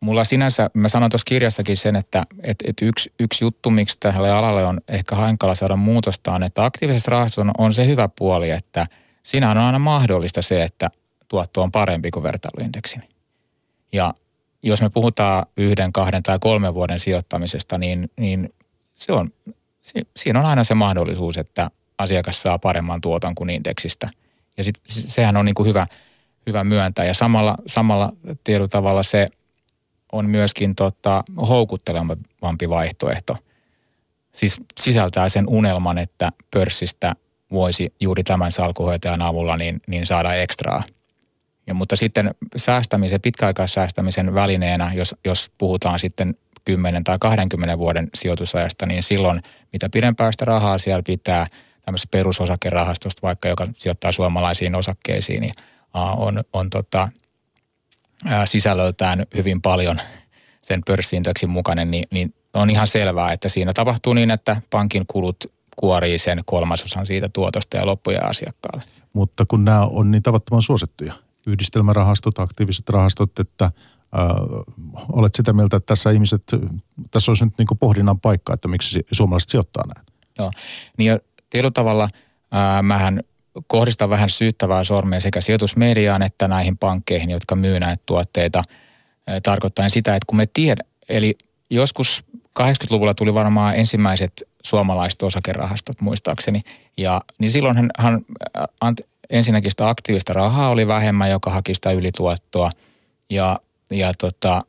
mulla 0.03 0.23
sinänsä, 0.23 0.69
mä 0.73 0.89
sanon 0.89 1.09
tuossa 1.09 1.25
kirjassakin 1.25 1.77
sen, 1.77 1.95
että, 1.95 2.25
että, 2.43 2.65
että 2.67 2.85
yksi, 2.85 3.13
yksi 3.19 3.45
juttu, 3.45 3.69
miksi 3.69 3.97
tälle 3.99 4.31
alalle 4.31 4.65
on 4.65 4.81
ehkä 4.87 5.15
hankala 5.15 5.55
saada 5.55 5.75
muutosta 5.75 6.31
on, 6.31 6.43
että 6.43 6.65
aktiivisessa 6.65 7.11
rahastossa 7.11 7.41
on, 7.41 7.51
on 7.57 7.73
se 7.73 7.87
hyvä 7.87 8.09
puoli, 8.17 8.49
että 8.49 8.85
siinä 9.23 9.51
on 9.51 9.57
aina 9.57 9.79
mahdollista 9.79 10.41
se, 10.41 10.63
että 10.63 10.89
tuotto 11.27 11.61
on 11.61 11.71
parempi 11.71 12.11
kuin 12.11 12.23
vertailuindeksi. 12.23 12.99
Ja 13.93 14.13
jos 14.63 14.81
me 14.81 14.89
puhutaan 14.89 15.45
yhden, 15.57 15.93
kahden 15.93 16.23
tai 16.23 16.39
kolmen 16.41 16.73
vuoden 16.73 16.99
sijoittamisesta, 16.99 17.77
niin, 17.77 18.09
niin 18.17 18.53
se 18.95 19.13
on, 19.13 19.29
siinä 20.17 20.39
on 20.39 20.45
aina 20.45 20.63
se 20.63 20.73
mahdollisuus, 20.73 21.37
että 21.37 21.71
asiakas 21.97 22.41
saa 22.41 22.59
paremman 22.59 23.01
tuoton 23.01 23.35
kuin 23.35 23.49
indeksistä. 23.49 24.09
Ja 24.57 24.63
sit, 24.63 24.75
sehän 24.85 25.37
on 25.37 25.45
niin 25.45 25.55
kuin 25.55 25.67
hyvä, 25.67 25.87
hyvä 26.47 26.63
myöntää. 26.63 27.05
Ja 27.05 27.13
samalla, 27.13 27.57
samalla 27.67 28.13
tietyllä 28.43 28.67
tavalla 28.67 29.03
se– 29.03 29.27
on 30.13 30.29
myöskin 30.29 30.75
tota, 30.75 31.23
houkuttelevampi 31.49 32.69
vaihtoehto. 32.69 33.37
Siis 34.33 34.61
sisältää 34.79 35.29
sen 35.29 35.47
unelman, 35.47 35.97
että 35.97 36.31
pörssistä 36.51 37.15
voisi 37.51 37.93
juuri 37.99 38.23
tämän 38.23 38.51
salkuhoitajan 38.51 39.21
avulla 39.21 39.57
niin, 39.57 39.81
niin 39.87 40.05
saada 40.05 40.33
ekstraa. 40.33 40.83
Ja, 41.67 41.73
mutta 41.73 41.95
sitten 41.95 42.35
säästämisen, 42.55 43.21
pitkäaikaissäästämisen 43.21 44.33
välineenä, 44.33 44.91
jos, 44.95 45.15
jos 45.25 45.51
puhutaan 45.57 45.99
sitten 45.99 46.33
10 46.65 47.03
tai 47.03 47.17
20 47.19 47.77
vuoden 47.77 48.09
sijoitusajasta, 48.13 48.85
niin 48.85 49.03
silloin 49.03 49.35
mitä 49.73 49.89
pidempää 49.89 50.31
sitä 50.31 50.45
rahaa 50.45 50.77
siellä 50.77 51.03
pitää 51.05 51.45
tämmöisestä 51.81 52.11
perusosakerahastosta, 52.11 53.21
vaikka 53.21 53.49
joka 53.49 53.67
sijoittaa 53.77 54.11
suomalaisiin 54.11 54.75
osakkeisiin, 54.75 55.41
niin 55.41 55.53
on, 56.17 56.43
on 56.53 56.69
tota, 56.69 57.09
sisällöltään 58.45 59.25
hyvin 59.35 59.61
paljon 59.61 59.99
sen 60.61 60.81
pörssiindeksin 60.87 61.49
mukainen, 61.49 61.91
niin, 61.91 62.07
niin 62.11 62.33
on 62.53 62.69
ihan 62.69 62.87
selvää, 62.87 63.33
että 63.33 63.49
siinä 63.49 63.73
tapahtuu 63.73 64.13
niin, 64.13 64.31
että 64.31 64.61
pankin 64.69 65.03
kulut 65.07 65.45
kuorii 65.75 66.17
sen 66.17 66.41
kolmasosan 66.45 67.05
siitä 67.05 67.29
tuotosta 67.29 67.77
ja 67.77 67.85
loppuja 67.85 68.27
asiakkaalle. 68.27 68.83
Mutta 69.13 69.45
kun 69.47 69.65
nämä 69.65 69.81
on 69.81 70.11
niin 70.11 70.23
tavattoman 70.23 70.61
suosittuja, 70.61 71.13
yhdistelmärahastot, 71.47 72.39
aktiiviset 72.39 72.89
rahastot, 72.89 73.39
että 73.39 73.65
äh, 73.65 73.71
olet 75.11 75.35
sitä 75.35 75.53
mieltä, 75.53 75.77
että 75.77 75.87
tässä 75.87 76.11
ihmiset, 76.11 76.43
tässä 77.11 77.31
olisi 77.31 77.45
nyt 77.45 77.57
niin 77.57 77.67
pohdinnan 77.79 78.19
paikka, 78.19 78.53
että 78.53 78.67
miksi 78.67 79.05
suomalaiset 79.11 79.49
sijoittaa 79.49 79.83
näin. 79.95 80.05
Joo, 80.39 80.51
niin 80.97 81.19
tietyllä 81.49 81.71
tavalla 81.71 82.03
äh, 82.03 82.83
mähän 82.83 83.23
kohdistaa 83.67 84.09
vähän 84.09 84.29
syyttävää 84.29 84.83
sormea 84.83 85.19
sekä 85.19 85.41
sijoitusmediaan 85.41 86.21
että 86.21 86.47
näihin 86.47 86.77
pankkeihin, 86.77 87.29
jotka 87.29 87.55
myy 87.55 87.79
näitä 87.79 88.03
tuotteita. 88.05 88.63
Tarkoittaen 89.43 89.89
sitä, 89.89 90.15
että 90.15 90.25
kun 90.27 90.37
me 90.37 90.47
tiedä, 90.53 90.83
eli 91.09 91.35
joskus 91.69 92.23
80-luvulla 92.59 93.13
tuli 93.13 93.33
varmaan 93.33 93.75
ensimmäiset 93.75 94.43
suomalaiset 94.63 95.23
osakerahastot 95.23 96.01
muistaakseni. 96.01 96.61
Ja 96.97 97.21
niin 97.37 97.51
silloinhan 97.51 97.89
hän, 97.97 98.21
ensinnäkin 99.29 99.71
sitä 99.71 99.89
aktiivista 99.89 100.33
rahaa 100.33 100.69
oli 100.69 100.87
vähemmän, 100.87 101.29
joka 101.29 101.49
haki 101.49 101.75
sitä 101.75 101.91
ylituottoa. 101.91 102.71
Ja, 103.29 103.59
ja 103.91 104.13
tota, 104.13 104.59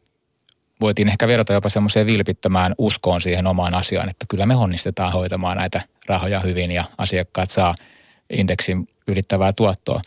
voitiin 0.80 1.08
ehkä 1.08 1.28
verrata 1.28 1.52
jopa 1.52 1.68
semmoiseen 1.68 2.06
vilpittömään 2.06 2.74
uskoon 2.78 3.20
siihen 3.20 3.46
omaan 3.46 3.74
asiaan, 3.74 4.08
että 4.08 4.26
kyllä 4.28 4.46
me 4.46 4.56
onnistetaan 4.56 5.12
hoitamaan 5.12 5.56
näitä 5.56 5.82
rahoja 6.06 6.40
hyvin 6.40 6.70
ja 6.70 6.84
asiakkaat 6.98 7.50
saa– 7.50 7.74
indeksin 8.30 8.88
ylittävää 9.08 9.52
tuottoa. 9.52 10.00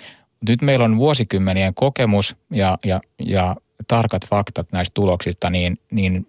Nyt 0.47 0.61
meillä 0.61 0.85
on 0.85 0.97
vuosikymmenien 0.97 1.73
kokemus 1.73 2.35
ja, 2.51 2.77
ja, 2.85 3.01
ja 3.19 3.55
tarkat 3.87 4.27
faktat 4.27 4.71
näistä 4.71 4.93
tuloksista, 4.93 5.49
niin, 5.49 5.79
niin 5.91 6.27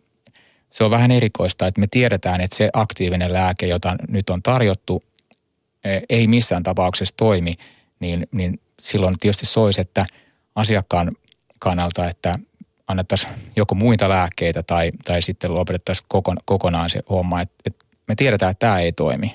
se 0.71 0.85
on 0.85 0.91
vähän 0.91 1.11
erikoista, 1.11 1.67
että 1.67 1.81
me 1.81 1.87
tiedetään, 1.91 2.41
että 2.41 2.57
se 2.57 2.71
aktiivinen 2.73 3.33
lääke, 3.33 3.67
jota 3.67 3.97
nyt 4.09 4.31
on 4.31 4.43
tarjottu, 4.43 5.05
e, 5.85 6.01
ei 6.09 6.27
missään 6.27 6.63
tapauksessa 6.63 7.17
toimi, 7.17 7.55
niin, 8.01 8.27
niin 8.33 8.61
silloin 8.81 9.19
tietysti 9.21 9.47
soisi, 9.47 9.81
että 9.81 10.07
asiakkaan 10.55 11.17
kannalta, 11.59 12.09
että 12.09 12.35
annettaisiin 12.89 13.33
joko 13.57 13.75
muita 13.75 14.09
lääkkeitä 14.09 14.63
tai, 14.63 14.91
tai 15.05 15.23
sitten 15.23 15.55
lopetettaisiin 15.55 16.07
kokonaan 16.45 16.91
se 16.91 17.01
homma. 17.11 17.41
Et, 17.41 17.51
et 17.67 17.77
me 18.09 18.15
tiedetään, 18.15 18.51
että 18.51 18.67
tämä 18.67 18.81
ei 18.81 18.93
toimi. 18.93 19.35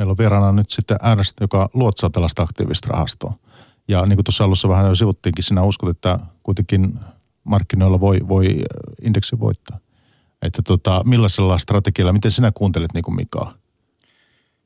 Meillä 0.00 0.10
on 0.10 0.18
vieraana 0.18 0.52
nyt 0.52 0.70
sitten 0.70 0.96
äänestä, 1.02 1.44
joka 1.44 1.70
luotsaa 1.74 2.10
tällaista 2.10 2.42
aktiivista 2.42 2.88
rahastoa. 2.88 3.34
Ja 3.88 4.06
niin 4.06 4.16
kuin 4.16 4.24
tuossa 4.24 4.44
alussa 4.44 4.68
vähän 4.68 4.86
jo 4.86 4.94
sivuttiinkin, 4.94 5.44
sinä 5.44 5.62
uskot, 5.62 5.88
että 5.90 6.18
kuitenkin 6.42 7.00
markkinoilla 7.44 8.00
voi, 8.00 8.18
voi 8.28 8.62
indeksi 9.02 9.40
voittaa. 9.40 9.78
Että 10.42 10.62
tota, 10.62 11.02
millaisella 11.04 11.58
strategialla, 11.58 12.12
miten 12.12 12.30
sinä 12.30 12.52
kuuntelet 12.54 12.94
niin 12.94 13.04
kuin 13.04 13.14
Mikaa? 13.14 13.54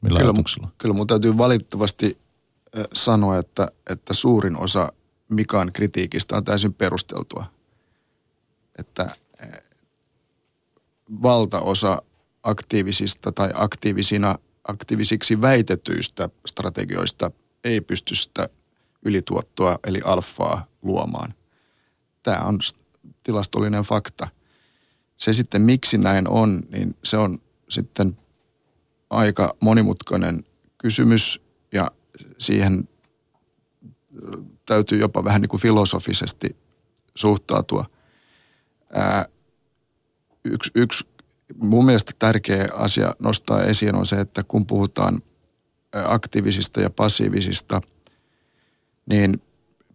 Millä 0.00 0.18
kyllä, 0.18 0.30
ajatuksella? 0.30 0.68
Kyllä 0.78 0.94
mun 0.94 1.06
täytyy 1.06 1.38
valitettavasti 1.38 2.18
sanoa, 2.92 3.38
että, 3.38 3.68
että 3.90 4.14
suurin 4.14 4.56
osa 4.56 4.92
Mikan 5.28 5.72
kritiikistä 5.72 6.36
on 6.36 6.44
täysin 6.44 6.74
perusteltua. 6.74 7.44
Että 8.78 9.10
valtaosa 11.22 12.02
aktiivisista 12.42 13.32
tai 13.32 13.50
aktiivisina, 13.54 14.38
aktiivisiksi 14.68 15.40
väitetyistä 15.40 16.28
strategioista 16.46 17.30
ei 17.64 17.80
pysty 17.80 18.14
sitä 18.14 18.48
ylituottoa 19.04 19.78
eli 19.86 20.00
alfaa 20.04 20.66
luomaan. 20.82 21.34
Tämä 22.22 22.38
on 22.38 22.58
tilastollinen 23.22 23.82
fakta. 23.82 24.28
Se 25.16 25.32
sitten 25.32 25.62
miksi 25.62 25.98
näin 25.98 26.28
on, 26.28 26.60
niin 26.70 26.96
se 27.04 27.16
on 27.16 27.38
sitten 27.68 28.18
aika 29.10 29.56
monimutkainen 29.60 30.44
kysymys 30.78 31.40
ja 31.72 31.90
siihen 32.38 32.88
täytyy 34.66 34.98
jopa 34.98 35.24
vähän 35.24 35.40
niin 35.40 35.48
kuin 35.48 35.60
filosofisesti 35.60 36.56
suhtautua. 37.14 37.84
Ää, 38.94 39.26
yksi, 40.44 40.70
yksi 40.74 41.04
mun 41.56 41.86
mielestä 41.86 42.12
tärkeä 42.18 42.68
asia 42.72 43.14
nostaa 43.18 43.62
esiin 43.62 43.94
on 43.94 44.06
se, 44.06 44.20
että 44.20 44.44
kun 44.48 44.66
puhutaan 44.66 45.22
aktiivisista 45.92 46.80
ja 46.80 46.90
passiivisista, 46.90 47.80
niin 49.06 49.42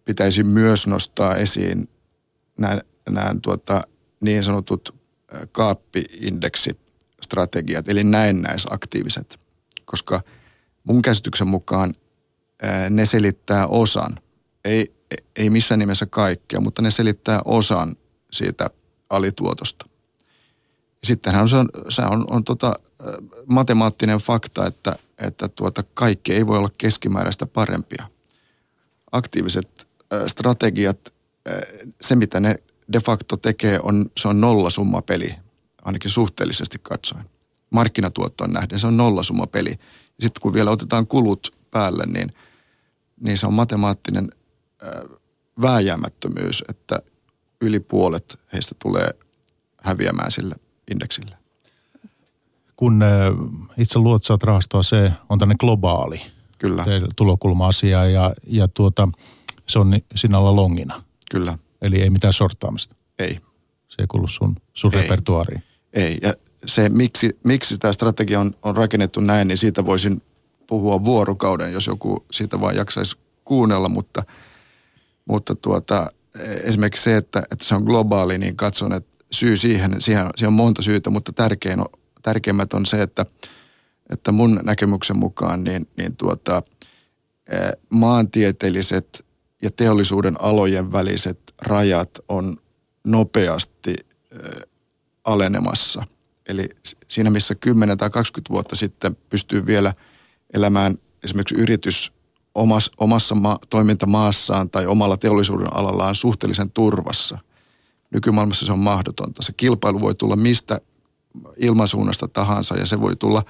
pitäisi 0.04 0.42
myös 0.42 0.86
nostaa 0.86 1.34
esiin 1.34 1.88
nämä, 2.58 2.80
tuota, 3.42 3.82
niin 4.20 4.44
sanotut 4.44 5.00
kaappi-indeksistrategiat, 5.52 7.88
eli 7.88 8.04
näennäisaktiiviset, 8.04 9.40
koska 9.84 10.22
mun 10.84 11.02
käsityksen 11.02 11.48
mukaan 11.48 11.94
ne 12.90 13.06
selittää 13.06 13.66
osan, 13.66 14.20
ei, 14.64 14.94
ei 15.36 15.50
missään 15.50 15.78
nimessä 15.78 16.06
kaikkea, 16.06 16.60
mutta 16.60 16.82
ne 16.82 16.90
selittää 16.90 17.40
osan 17.44 17.96
siitä 18.32 18.70
alituotosta. 19.10 19.86
Sittenhän 21.04 21.48
se 21.48 21.56
on, 21.56 21.68
se 21.88 22.02
on, 22.02 22.24
on 22.30 22.44
tota, 22.44 22.72
matemaattinen 23.46 24.18
fakta, 24.18 24.66
että, 24.66 24.96
että 25.18 25.48
tuota, 25.48 25.84
kaikki 25.94 26.32
ei 26.32 26.46
voi 26.46 26.58
olla 26.58 26.70
keskimääräistä 26.78 27.46
parempia. 27.46 28.08
Aktiiviset 29.12 29.88
strategiat, 30.26 31.14
se 32.00 32.14
mitä 32.14 32.40
ne 32.40 32.54
de 32.92 33.00
facto 33.00 33.36
tekee, 33.36 33.80
on, 33.82 34.06
se 34.16 34.28
on 34.28 34.40
nollasummapeli, 34.40 35.34
ainakin 35.82 36.10
suhteellisesti 36.10 36.78
katsoen. 36.82 37.24
Markkinatuottoon 37.70 38.52
nähden 38.52 38.78
se 38.78 38.86
on 38.86 38.96
nollasummapeli. 38.96 39.78
Sitten 40.20 40.40
kun 40.40 40.52
vielä 40.52 40.70
otetaan 40.70 41.06
kulut 41.06 41.56
päälle, 41.70 42.04
niin, 42.06 42.34
niin 43.20 43.38
se 43.38 43.46
on 43.46 43.54
matemaattinen 43.54 44.28
vääjäämättömyys, 45.62 46.64
että 46.68 47.02
yli 47.60 47.80
puolet 47.80 48.38
heistä 48.52 48.74
tulee 48.78 49.10
häviämään 49.82 50.30
sille 50.30 50.54
indeksille. 50.90 51.36
Kun 52.76 53.04
itse 53.76 53.98
luotsaat 53.98 54.42
rahastoa, 54.42 54.82
se 54.82 55.12
on 55.28 55.38
tänne 55.38 55.54
globaali 55.54 56.22
Kyllä. 56.58 56.84
tulokulma-asia 57.16 58.04
ja, 58.04 58.34
ja 58.46 58.68
tuota, 58.68 59.08
se 59.66 59.78
on 59.78 59.94
alla 60.34 60.56
longina. 60.56 61.02
Kyllä. 61.30 61.58
Eli 61.82 62.02
ei 62.02 62.10
mitään 62.10 62.32
sortaamista. 62.32 62.94
Ei. 63.18 63.40
Se 63.88 64.02
ei 64.02 64.06
kuulu 64.06 64.28
sun, 64.28 64.56
sun 64.74 64.94
ei. 64.94 65.02
repertuaariin. 65.02 65.62
Ei. 65.92 66.18
Ja 66.22 66.34
se, 66.66 66.88
miksi, 66.88 67.38
miksi 67.44 67.78
tämä 67.78 67.92
strategia 67.92 68.40
on, 68.40 68.54
on 68.62 68.76
rakennettu 68.76 69.20
näin, 69.20 69.48
niin 69.48 69.58
siitä 69.58 69.86
voisin 69.86 70.22
puhua 70.66 71.04
vuorokauden, 71.04 71.72
jos 71.72 71.86
joku 71.86 72.24
siitä 72.30 72.60
vaan 72.60 72.76
jaksaisi 72.76 73.16
kuunnella, 73.44 73.88
mutta, 73.88 74.22
mutta 75.24 75.54
tuota, 75.54 76.12
esimerkiksi 76.64 77.02
se, 77.02 77.16
että, 77.16 77.42
että 77.50 77.64
se 77.64 77.74
on 77.74 77.82
globaali, 77.82 78.38
niin 78.38 78.56
katson, 78.56 78.92
että 78.92 79.19
syy 79.32 79.56
siihen, 79.56 80.02
siihen, 80.02 80.26
siihen 80.36 80.48
on 80.48 80.52
monta 80.52 80.82
syytä, 80.82 81.10
mutta 81.10 81.32
tärkein 81.32 81.80
on, 81.80 81.86
tärkeimmät 82.22 82.72
on 82.72 82.86
se, 82.86 83.02
että, 83.02 83.26
että 84.10 84.32
mun 84.32 84.60
näkemyksen 84.62 85.18
mukaan 85.18 85.64
niin, 85.64 85.88
niin 85.96 86.16
tuota, 86.16 86.62
maantieteelliset 87.90 89.26
ja 89.62 89.70
teollisuuden 89.70 90.40
alojen 90.40 90.92
väliset 90.92 91.54
rajat 91.62 92.18
on 92.28 92.56
nopeasti 93.04 93.96
alenemassa. 95.24 96.04
Eli 96.48 96.68
siinä, 97.08 97.30
missä 97.30 97.54
10 97.54 97.98
tai 97.98 98.10
20 98.10 98.52
vuotta 98.52 98.76
sitten 98.76 99.16
pystyy 99.30 99.66
vielä 99.66 99.94
elämään 100.54 100.98
esimerkiksi 101.24 101.54
yritys 101.54 102.12
omassa, 102.54 102.92
omassa 102.98 103.34
ma- 103.34 103.58
toimintamaassaan 103.70 104.70
tai 104.70 104.86
omalla 104.86 105.16
teollisuuden 105.16 105.76
alallaan 105.76 106.14
suhteellisen 106.14 106.70
turvassa– 106.70 107.38
Nykymaailmassa 108.10 108.66
se 108.66 108.72
on 108.72 108.78
mahdotonta. 108.78 109.42
Se 109.42 109.52
kilpailu 109.56 110.00
voi 110.00 110.14
tulla 110.14 110.36
mistä 110.36 110.80
ilmansuunnasta 111.56 112.28
tahansa 112.28 112.76
ja 112.76 112.86
se 112.86 113.00
voi 113.00 113.16
tulla 113.16 113.42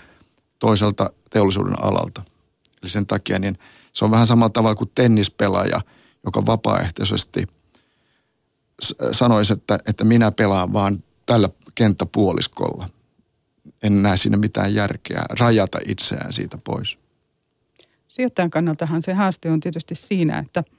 toiselta 0.59 1.11
teollisuuden 1.31 1.85
alalta. 1.85 2.23
Eli 2.83 2.91
sen 2.91 3.07
takia 3.07 3.39
niin 3.39 3.59
se 3.93 4.05
on 4.05 4.11
vähän 4.11 4.27
samalla 4.27 4.51
tavalla 4.51 4.75
kuin 4.75 4.91
tennispelaaja, 4.95 5.81
joka 6.25 6.47
vapaaehtoisesti 6.47 7.47
sanoisi, 9.13 9.53
että, 9.53 9.79
että 9.87 10.05
minä 10.05 10.33
pelaan 10.33 10.73
vaan 10.73 11.03
tällä 11.27 11.49
kenttäpuoliskolla. 11.75 12.89
En 13.83 14.03
näe 14.03 14.17
siinä 14.17 14.37
mitään 14.37 14.75
järkeä 14.75 15.23
rajata 15.41 15.79
itseään 15.87 16.33
siitä 16.33 16.59
pois. 16.65 16.99
Sijoittajan 18.09 18.51
kannaltahan 18.51 19.03
se 19.03 19.13
haaste 19.13 19.51
on 19.51 19.61
tietysti 19.61 19.95
siinä, 19.95 20.39
että– 20.39 20.65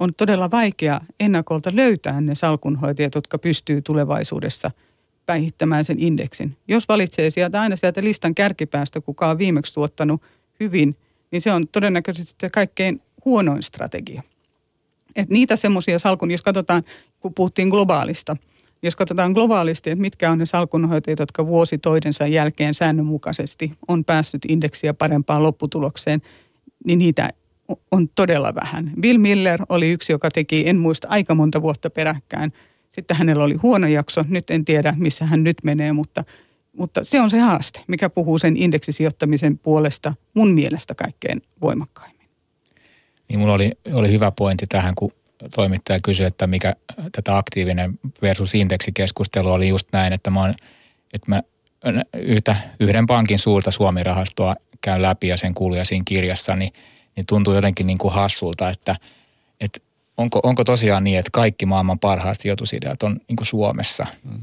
on 0.00 0.14
todella 0.14 0.50
vaikea 0.50 1.00
ennakolta 1.20 1.70
löytää 1.74 2.20
ne 2.20 2.34
salkunhoitajat, 2.34 3.14
jotka 3.14 3.38
pystyy 3.38 3.82
tulevaisuudessa 3.82 4.70
päihittämään 5.26 5.84
sen 5.84 5.98
indeksin. 5.98 6.56
Jos 6.68 6.88
valitsee 6.88 7.30
sieltä 7.30 7.60
aina 7.60 7.76
sieltä 7.76 8.04
listan 8.04 8.34
kärkipäästä, 8.34 9.00
kuka 9.00 9.30
on 9.30 9.38
viimeksi 9.38 9.74
tuottanut 9.74 10.22
hyvin, 10.60 10.96
niin 11.30 11.42
se 11.42 11.52
on 11.52 11.68
todennäköisesti 11.68 12.50
kaikkein 12.52 13.02
huonoin 13.24 13.62
strategia. 13.62 14.22
Et 15.16 15.28
niitä 15.28 15.56
semmoisia 15.56 15.98
salkun, 15.98 16.30
jos 16.30 16.42
katsotaan, 16.42 16.82
kun 17.20 17.34
puhuttiin 17.34 17.68
globaalista, 17.68 18.36
jos 18.82 18.96
katsotaan 18.96 19.32
globaalisti, 19.32 19.90
että 19.90 20.02
mitkä 20.02 20.30
on 20.30 20.38
ne 20.38 20.46
salkunhoitajat, 20.46 21.18
jotka 21.18 21.46
vuosi 21.46 21.78
toidensa 21.78 22.26
jälkeen 22.26 22.74
säännönmukaisesti 22.74 23.72
on 23.88 24.04
päässyt 24.04 24.42
indeksiä 24.48 24.94
parempaan 24.94 25.42
lopputulokseen, 25.42 26.22
niin 26.84 26.98
niitä 26.98 27.30
on 27.90 28.08
todella 28.08 28.54
vähän. 28.54 28.92
Bill 29.00 29.18
Miller 29.18 29.62
oli 29.68 29.90
yksi, 29.90 30.12
joka 30.12 30.28
teki, 30.30 30.68
en 30.68 30.76
muista, 30.78 31.08
aika 31.10 31.34
monta 31.34 31.62
vuotta 31.62 31.90
peräkkäin. 31.90 32.52
Sitten 32.88 33.16
hänellä 33.16 33.44
oli 33.44 33.54
huono 33.54 33.86
jakso. 33.86 34.24
Nyt 34.28 34.50
en 34.50 34.64
tiedä, 34.64 34.94
missä 34.96 35.24
hän 35.24 35.44
nyt 35.44 35.56
menee, 35.62 35.92
mutta, 35.92 36.24
mutta 36.72 37.04
se 37.04 37.20
on 37.20 37.30
se 37.30 37.38
haaste, 37.38 37.80
mikä 37.86 38.10
puhuu 38.10 38.38
sen 38.38 38.56
indeksisijoittamisen 38.56 39.58
puolesta 39.58 40.14
mun 40.34 40.54
mielestä 40.54 40.94
kaikkein 40.94 41.42
voimakkaimmin. 41.60 42.28
Niin 43.28 43.38
mulla 43.38 43.54
oli, 43.54 43.70
oli 43.92 44.10
hyvä 44.12 44.30
pointti 44.30 44.66
tähän, 44.68 44.94
kun 44.94 45.12
toimittaja 45.54 45.98
kysyi, 46.02 46.26
että 46.26 46.46
mikä 46.46 46.74
tätä 47.12 47.36
aktiivinen 47.36 47.98
versus 48.22 48.54
indeksikeskustelu 48.54 49.52
oli 49.52 49.68
just 49.68 49.88
näin, 49.92 50.12
että 50.12 50.30
mä, 50.30 50.40
oon, 50.40 50.54
että 51.14 51.26
mä 51.30 51.42
yhtä, 52.14 52.56
yhden 52.80 53.06
pankin 53.06 53.38
suurta 53.38 53.70
Suomi-rahastoa 53.70 54.56
käyn 54.80 55.02
läpi 55.02 55.28
ja 55.28 55.36
sen 55.36 55.54
kuuluja 55.54 55.84
siinä 55.84 56.02
kirjassa, 56.06 56.54
niin– 56.54 56.72
niin 57.18 57.26
tuntuu 57.26 57.54
jotenkin 57.54 57.86
niin 57.86 57.98
kuin 57.98 58.14
hassulta, 58.14 58.70
että, 58.70 58.96
että 59.60 59.80
onko, 60.16 60.40
onko 60.42 60.64
tosiaan 60.64 61.04
niin, 61.04 61.18
että 61.18 61.30
kaikki 61.32 61.66
maailman 61.66 61.98
parhaat 61.98 62.40
sijoitusideat 62.40 63.02
on 63.02 63.20
niin 63.28 63.36
kuin 63.36 63.46
Suomessa. 63.46 64.06
Mm. 64.24 64.42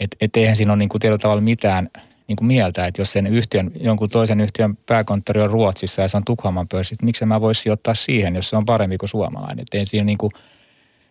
Että 0.00 0.16
et 0.20 0.36
eihän 0.36 0.56
siinä 0.56 0.72
ole 0.72 0.78
niin 0.78 0.88
kuin 0.88 1.00
tietyllä 1.00 1.18
tavalla 1.18 1.42
mitään 1.42 1.90
niin 2.28 2.36
kuin 2.36 2.46
mieltä, 2.46 2.86
että 2.86 3.00
jos 3.00 3.12
sen 3.12 3.26
yhtiön, 3.26 3.70
jonkun 3.80 4.10
toisen 4.10 4.40
yhtiön 4.40 4.76
pääkonttori 4.76 5.40
on 5.40 5.50
Ruotsissa 5.50 6.02
ja 6.02 6.08
se 6.08 6.16
on 6.16 6.24
Tukholman 6.24 6.68
pörssissä, 6.68 7.04
miksi 7.04 7.24
mä 7.24 7.40
voisi 7.40 7.62
sijoittaa 7.62 7.94
siihen, 7.94 8.36
jos 8.36 8.50
se 8.50 8.56
on 8.56 8.66
parempi 8.66 8.98
kuin 8.98 9.10
suomalainen. 9.10 9.64
Et 9.72 9.88
siinä 9.88 10.04
niin 10.04 10.18
kuin, 10.18 10.32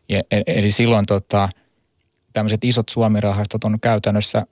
e, 0.09 0.21
eli 0.47 0.71
silloin 0.71 1.05
tota, 1.05 1.49
tämmöiset 2.33 2.63
isot 2.63 2.89
suomirahastot 2.89 3.63
on 3.63 3.79
käytännössä 3.79 4.45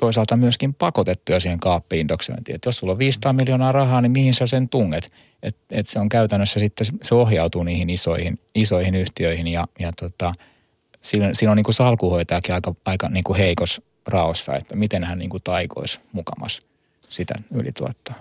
toisaalta 0.00 0.36
myöskin 0.36 0.74
pakotettuja 0.74 1.40
siihen 1.40 1.60
kaappiindoksointiin. 1.60 2.54
Että 2.54 2.68
jos 2.68 2.76
sulla 2.76 2.92
on 2.92 2.98
500 2.98 3.32
miljoonaa 3.32 3.72
rahaa, 3.72 4.00
niin 4.00 4.12
mihin 4.12 4.34
sä 4.34 4.46
sen 4.46 4.68
tunget? 4.68 5.12
Et, 5.42 5.56
et 5.70 5.86
se 5.86 5.98
on 5.98 6.08
käytännössä 6.08 6.60
sitten, 6.60 6.86
se 7.02 7.14
ohjautuu 7.14 7.62
niihin 7.62 7.90
isoihin, 7.90 8.38
isoihin 8.54 8.94
yhtiöihin 8.94 9.48
ja, 9.48 9.68
ja 9.78 9.92
tota, 10.00 10.32
siinä, 11.00 11.30
siinä 11.34 11.50
on 11.50 11.56
niin 11.56 11.64
kuin 11.64 11.74
salkuhoitajakin 11.74 12.54
aika, 12.54 12.74
aika 12.84 13.08
niin 13.08 13.24
kuin 13.24 13.38
heikos 13.38 13.82
raossa, 14.06 14.56
että 14.56 14.76
miten 14.76 15.04
hän 15.04 15.18
niin 15.18 15.30
kuin 15.30 15.42
taikoisi 15.42 16.00
mukamas 16.12 16.60
sitä 17.08 17.34
ylituottaa. 17.54 18.14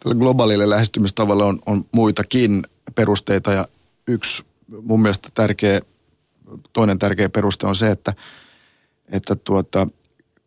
Tällä 0.00 0.18
globaalille 0.18 0.70
lähestymistavalla 0.70 1.44
on, 1.44 1.58
on 1.66 1.84
muitakin 1.92 2.62
perusteita 2.94 3.52
ja 3.52 3.68
yksi 4.06 4.44
mun 4.82 5.02
mielestä 5.02 5.28
tärkeä, 5.34 5.80
toinen 6.72 6.98
tärkeä 6.98 7.28
peruste 7.28 7.66
on 7.66 7.76
se, 7.76 7.90
että, 7.90 8.14
että 9.12 9.34
tuota, 9.34 9.88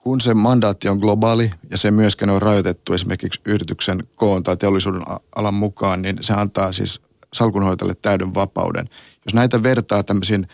kun 0.10 0.22
se 0.22 0.34
mandaatti 0.34 0.90
on 0.90 0.98
globaali 0.98 1.50
ja 1.70 1.78
se 1.78 1.92
myöskin 1.92 2.30
on 2.30 2.42
rajoitettu 2.42 2.94
esimerkiksi 2.94 3.42
yrityksen 3.46 4.04
koon 4.16 4.44
tai 4.44 4.58
teollisuuden 4.58 5.02
alan 5.36 5.54
mukaan, 5.54 6.02
niin 6.02 6.18
se 6.22 6.34
antaa 6.34 6.72
siis 6.72 7.02
salkunhoitajalle 7.34 7.96
täyden 8.02 8.34
vapauden. 8.34 8.90
Jos 9.26 9.34
näitä 9.34 9.64
vertaa 9.64 10.04
tämmöisiin 10.04 10.48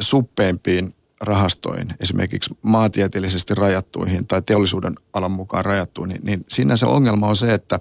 suppeimpiin 0.00 0.94
rahastoihin, 1.20 1.94
esimerkiksi 2.00 2.56
maantieteellisesti 2.62 3.54
rajattuihin 3.54 4.26
tai 4.26 4.42
teollisuuden 4.42 4.94
alan 5.12 5.32
mukaan 5.32 5.64
rajattuihin, 5.64 6.14
niin, 6.14 6.26
niin 6.26 6.44
siinä 6.48 6.76
se 6.76 6.86
ongelma 6.86 7.26
on 7.26 7.36
se, 7.36 7.54
että 7.54 7.80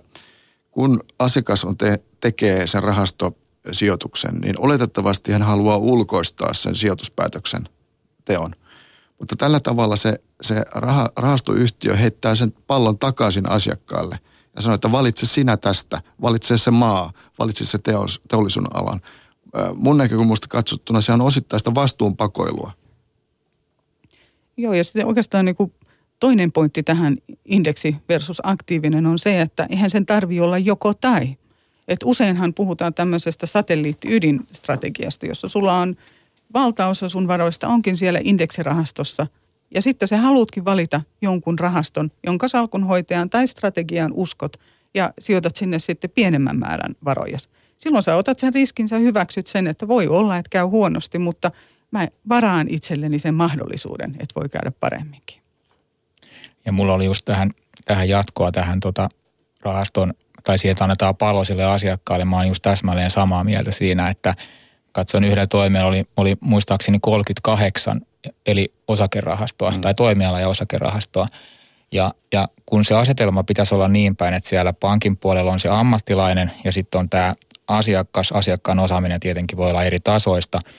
kun 0.71 0.99
asiakas 1.19 1.65
on 1.65 1.77
te, 1.77 1.99
tekee 2.21 2.67
sen 2.67 2.83
rahastosijoituksen, 2.83 4.35
niin 4.35 4.55
oletettavasti 4.59 5.31
hän 5.31 5.41
haluaa 5.41 5.77
ulkoistaa 5.77 6.53
sen 6.53 6.75
sijoituspäätöksen 6.75 7.69
teon. 8.25 8.55
Mutta 9.21 9.35
tällä 9.35 9.59
tavalla 9.59 9.95
se, 9.95 10.21
se 10.41 10.65
raha, 10.71 11.09
rahastoyhtiö 11.15 11.95
heittää 11.95 12.35
sen 12.35 12.53
pallon 12.67 12.99
takaisin 12.99 13.49
asiakkaalle 13.49 14.19
ja 14.55 14.61
sanoo, 14.61 14.75
että 14.75 14.91
valitse 14.91 15.25
sinä 15.25 15.57
tästä, 15.57 16.01
valitse 16.21 16.57
se 16.57 16.71
maa, 16.71 17.13
valitse 17.39 17.65
se 17.65 17.77
teos, 17.77 18.21
teollisuuden 18.27 18.75
alan. 18.75 19.01
Mun 19.75 19.97
näkökulmasta 19.97 20.47
katsottuna 20.47 21.01
se 21.01 21.11
on 21.11 21.21
osittaista 21.21 21.75
vastuunpakoilua. 21.75 22.71
Joo, 24.57 24.73
ja 24.73 24.83
sitten 24.83 25.05
oikeastaan 25.05 25.45
niin 25.45 25.55
kuin 25.55 25.73
toinen 26.19 26.51
pointti 26.51 26.83
tähän 26.83 27.17
indeksi 27.45 27.95
versus 28.09 28.41
aktiivinen 28.43 29.05
on 29.05 29.19
se, 29.19 29.41
että 29.41 29.67
eihän 29.69 29.89
sen 29.89 30.05
tarvi 30.05 30.39
olla 30.39 30.57
joko 30.57 30.93
tai. 30.93 31.37
Et 31.87 31.99
useinhan 32.05 32.53
puhutaan 32.53 32.93
tämmöisestä 32.93 33.45
satelliitti-ydinstrategiasta, 33.45 35.25
jossa 35.25 35.47
sulla 35.47 35.73
on 35.73 35.95
valtaosa 36.53 37.09
sun 37.09 37.27
varoista 37.27 37.67
onkin 37.67 37.97
siellä 37.97 38.19
indeksirahastossa. 38.23 39.27
Ja 39.75 39.81
sitten 39.81 40.07
sä 40.07 40.17
haluutkin 40.17 40.65
valita 40.65 41.01
jonkun 41.21 41.59
rahaston, 41.59 42.11
jonka 42.25 42.47
salkunhoitajan 42.47 43.29
tai 43.29 43.47
strategiaan 43.47 44.11
uskot 44.13 44.57
ja 44.93 45.13
sijoitat 45.19 45.55
sinne 45.55 45.79
sitten 45.79 46.09
pienemmän 46.09 46.59
määrän 46.59 46.95
varoja. 47.05 47.37
Silloin 47.77 48.03
sä 48.03 48.15
otat 48.15 48.39
sen 48.39 48.53
riskin, 48.53 48.87
sä 48.87 48.97
hyväksyt 48.97 49.47
sen, 49.47 49.67
että 49.67 49.87
voi 49.87 50.07
olla, 50.07 50.37
että 50.37 50.49
käy 50.49 50.65
huonosti, 50.65 51.19
mutta 51.19 51.51
mä 51.91 52.07
varaan 52.29 52.67
itselleni 52.69 53.19
sen 53.19 53.33
mahdollisuuden, 53.33 54.11
että 54.11 54.39
voi 54.39 54.49
käydä 54.49 54.71
paremminkin. 54.79 55.41
Ja 56.65 56.71
mulla 56.71 56.93
oli 56.93 57.05
just 57.05 57.25
tähän, 57.25 57.51
tähän 57.85 58.09
jatkoa 58.09 58.51
tähän 58.51 58.79
tota 58.79 59.09
rahaston, 59.61 60.11
tai 60.43 60.57
siihen, 60.57 60.77
annetaan 60.79 61.15
pallo 61.15 61.43
sille 61.43 61.65
asiakkaalle. 61.65 62.25
Mä 62.25 62.35
oon 62.35 62.47
just 62.47 62.61
täsmälleen 62.61 63.11
samaa 63.11 63.43
mieltä 63.43 63.71
siinä, 63.71 64.09
että 64.09 64.33
katsoin 64.93 65.23
yhdellä 65.23 65.47
toimijalla 65.47 65.89
oli, 65.89 66.01
oli 66.17 66.35
muistaakseni 66.39 66.99
38 67.01 68.01
eli 68.45 68.73
osakerahastoa 68.87 69.71
mm. 69.71 69.81
tai 69.81 69.93
toimiala 69.93 70.39
ja 70.39 70.47
osakerahastoa. 70.47 71.27
Ja, 71.91 72.13
ja 72.33 72.47
kun 72.65 72.85
se 72.85 72.95
asetelma 72.95 73.43
pitäisi 73.43 73.75
olla 73.75 73.87
niin 73.87 74.15
päin, 74.15 74.33
että 74.33 74.49
siellä 74.49 74.73
pankin 74.73 75.17
puolella 75.17 75.51
on 75.51 75.59
se 75.59 75.69
ammattilainen 75.69 76.51
ja 76.63 76.71
sitten 76.71 76.99
on 76.99 77.09
tämä 77.09 77.33
asiakas, 77.67 78.31
asiakkaan 78.31 78.79
osaaminen 78.79 79.19
tietenkin 79.19 79.57
voi 79.57 79.69
olla 79.69 79.83
eri 79.83 79.99
tasoista– 79.99 80.59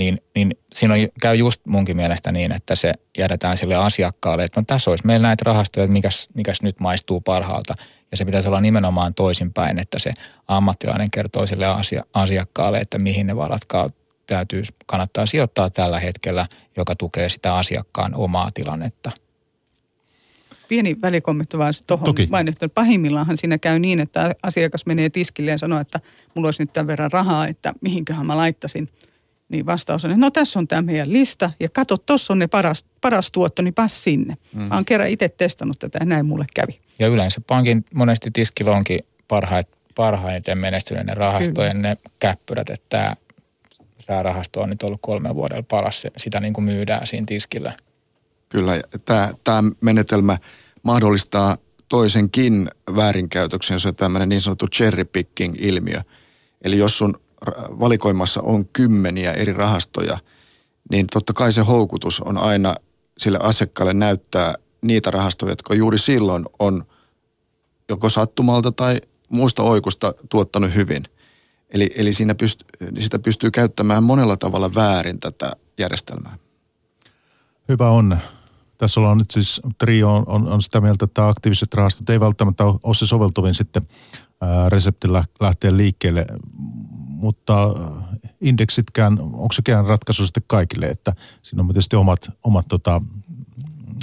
niin, 0.00 0.22
niin 0.34 0.56
siinä 0.74 0.94
on, 0.94 1.00
käy 1.20 1.34
just 1.34 1.60
munkin 1.66 1.96
mielestä 1.96 2.32
niin, 2.32 2.52
että 2.52 2.74
se 2.74 2.94
jätetään 3.18 3.56
sille 3.56 3.74
asiakkaalle, 3.74 4.44
että 4.44 4.60
no 4.60 4.64
tässä 4.66 4.90
olisi 4.90 5.06
meillä 5.06 5.28
näitä 5.28 5.42
rahastoja, 5.46 5.84
että 5.84 5.92
mikäs, 5.92 6.28
mikäs 6.34 6.62
nyt 6.62 6.80
maistuu 6.80 7.20
parhaalta. 7.20 7.74
Ja 8.10 8.16
se 8.16 8.24
pitäisi 8.24 8.48
olla 8.48 8.60
nimenomaan 8.60 9.14
toisinpäin, 9.14 9.78
että 9.78 9.98
se 9.98 10.10
ammattilainen 10.48 11.10
kertoo 11.10 11.46
sille 11.46 11.66
asia, 11.66 12.04
asiakkaalle, 12.14 12.78
että 12.78 12.98
mihin 12.98 13.26
ne 13.26 13.36
varat 13.36 13.62
täytyy, 14.26 14.62
kannattaa 14.86 15.26
sijoittaa 15.26 15.70
tällä 15.70 16.00
hetkellä, 16.00 16.44
joka 16.76 16.96
tukee 16.96 17.28
sitä 17.28 17.56
asiakkaan 17.56 18.14
omaa 18.14 18.50
tilannetta. 18.54 19.10
Pieni 20.68 20.96
välikommentti 21.02 21.58
vaan 21.58 21.74
tuohon 21.86 22.14
vain, 22.30 22.48
että 22.48 22.68
pahimmillaanhan 22.68 23.36
siinä 23.36 23.58
käy 23.58 23.78
niin, 23.78 24.00
että 24.00 24.34
asiakas 24.42 24.86
menee 24.86 25.10
tiskille 25.10 25.50
ja 25.50 25.58
sanoo, 25.58 25.80
että 25.80 26.00
mulla 26.34 26.46
olisi 26.46 26.62
nyt 26.62 26.72
tämän 26.72 26.86
verran 26.86 27.12
rahaa, 27.12 27.46
että 27.46 27.72
mihinköhän 27.80 28.26
mä 28.26 28.36
laittasin– 28.36 28.88
niin 29.50 29.66
vastaus 29.66 30.04
on, 30.04 30.10
että 30.10 30.20
no 30.20 30.30
tässä 30.30 30.58
on 30.58 30.68
tämä 30.68 30.82
meidän 30.82 31.12
lista 31.12 31.50
ja 31.60 31.68
kato, 31.68 31.96
tuossa 31.96 32.32
on 32.32 32.38
ne 32.38 32.46
paras, 32.46 32.84
paras 33.00 33.30
tuotto, 33.30 33.62
niin 33.62 33.74
pass 33.74 34.04
sinne. 34.04 34.36
Mm. 34.54 34.62
Mä 34.62 34.74
oon 34.74 34.84
kerran 34.84 35.08
itse 35.08 35.28
testannut 35.28 35.78
tätä 35.78 35.98
ja 36.00 36.06
näin 36.06 36.26
mulle 36.26 36.46
kävi. 36.54 36.80
Ja 37.00 37.06
yleensä 37.06 37.40
pankin 37.46 37.84
monesti 37.94 38.30
tiskillä 38.30 38.76
onkin 38.76 39.00
parhaat, 39.28 39.68
parhaiten 39.94 40.60
menestyneiden 40.60 41.16
rahastojen 41.16 41.76
Kyllä. 41.76 41.88
ne 41.88 41.96
käppyrät, 42.18 42.70
että 42.70 42.86
tämä, 42.88 43.16
tämä 44.06 44.22
rahasto 44.22 44.60
on 44.60 44.70
nyt 44.70 44.82
ollut 44.82 45.00
kolme 45.02 45.34
vuodella 45.34 45.62
paras, 45.62 46.02
sitä 46.16 46.40
niin 46.40 46.52
kuin 46.52 46.64
myydään 46.64 47.06
siinä 47.06 47.26
tiskillä. 47.26 47.76
Kyllä, 48.48 48.72
tämä, 49.04 49.30
tämä 49.44 49.62
menetelmä 49.80 50.38
mahdollistaa 50.82 51.56
toisenkin 51.88 52.68
väärinkäytöksen, 52.96 53.80
se 53.80 53.88
on 53.88 53.94
tämmöinen 53.96 54.28
niin 54.28 54.42
sanottu 54.42 54.66
cherry 54.68 55.04
picking 55.04 55.54
ilmiö. 55.58 56.00
Eli 56.62 56.78
jos 56.78 56.98
sun 56.98 57.20
valikoimassa 57.80 58.40
on 58.42 58.66
kymmeniä 58.72 59.32
eri 59.32 59.52
rahastoja, 59.52 60.18
niin 60.90 61.06
totta 61.12 61.32
kai 61.32 61.52
se 61.52 61.60
houkutus 61.60 62.20
on 62.20 62.38
aina 62.38 62.74
sille 63.18 63.38
asiakkaalle 63.42 63.92
näyttää 63.92 64.54
niitä 64.82 65.10
rahastoja, 65.10 65.52
jotka 65.52 65.74
juuri 65.74 65.98
silloin 65.98 66.44
on 66.58 66.84
joko 67.88 68.08
sattumalta 68.08 68.72
tai 68.72 69.00
muista 69.28 69.62
oikusta 69.62 70.14
tuottanut 70.30 70.74
hyvin. 70.74 71.02
Eli, 71.70 71.90
eli 71.96 72.12
siinä 72.12 72.34
pyst, 72.34 72.62
sitä 72.98 73.18
pystyy 73.18 73.50
käyttämään 73.50 74.04
monella 74.04 74.36
tavalla 74.36 74.74
väärin 74.74 75.20
tätä 75.20 75.52
järjestelmää. 75.78 76.38
Hyvä 77.68 77.90
on. 77.90 78.18
Tässä 78.78 79.00
ollaan 79.00 79.18
nyt 79.18 79.30
siis, 79.30 79.60
Trio 79.78 80.16
on, 80.16 80.24
on, 80.26 80.48
on 80.48 80.62
sitä 80.62 80.80
mieltä, 80.80 81.04
että 81.04 81.28
aktiiviset 81.28 81.74
rahastot 81.74 82.10
ei 82.10 82.20
välttämättä 82.20 82.64
ole 82.64 82.94
se 82.94 83.06
soveltuvin 83.06 83.54
sitten 83.54 83.88
reseptillä 84.68 85.24
lähteä 85.40 85.76
liikkeelle, 85.76 86.26
mutta 86.96 87.74
indeksitkään, 88.40 89.20
onko 89.20 89.52
sekään 89.52 89.86
ratkaisu 89.86 90.26
sitten 90.26 90.42
kaikille, 90.46 90.86
että 90.86 91.12
siinä 91.42 91.62
on 91.62 91.68
tietysti 91.68 91.96
omat, 91.96 92.30
omat, 92.42 92.68
tota, 92.68 93.02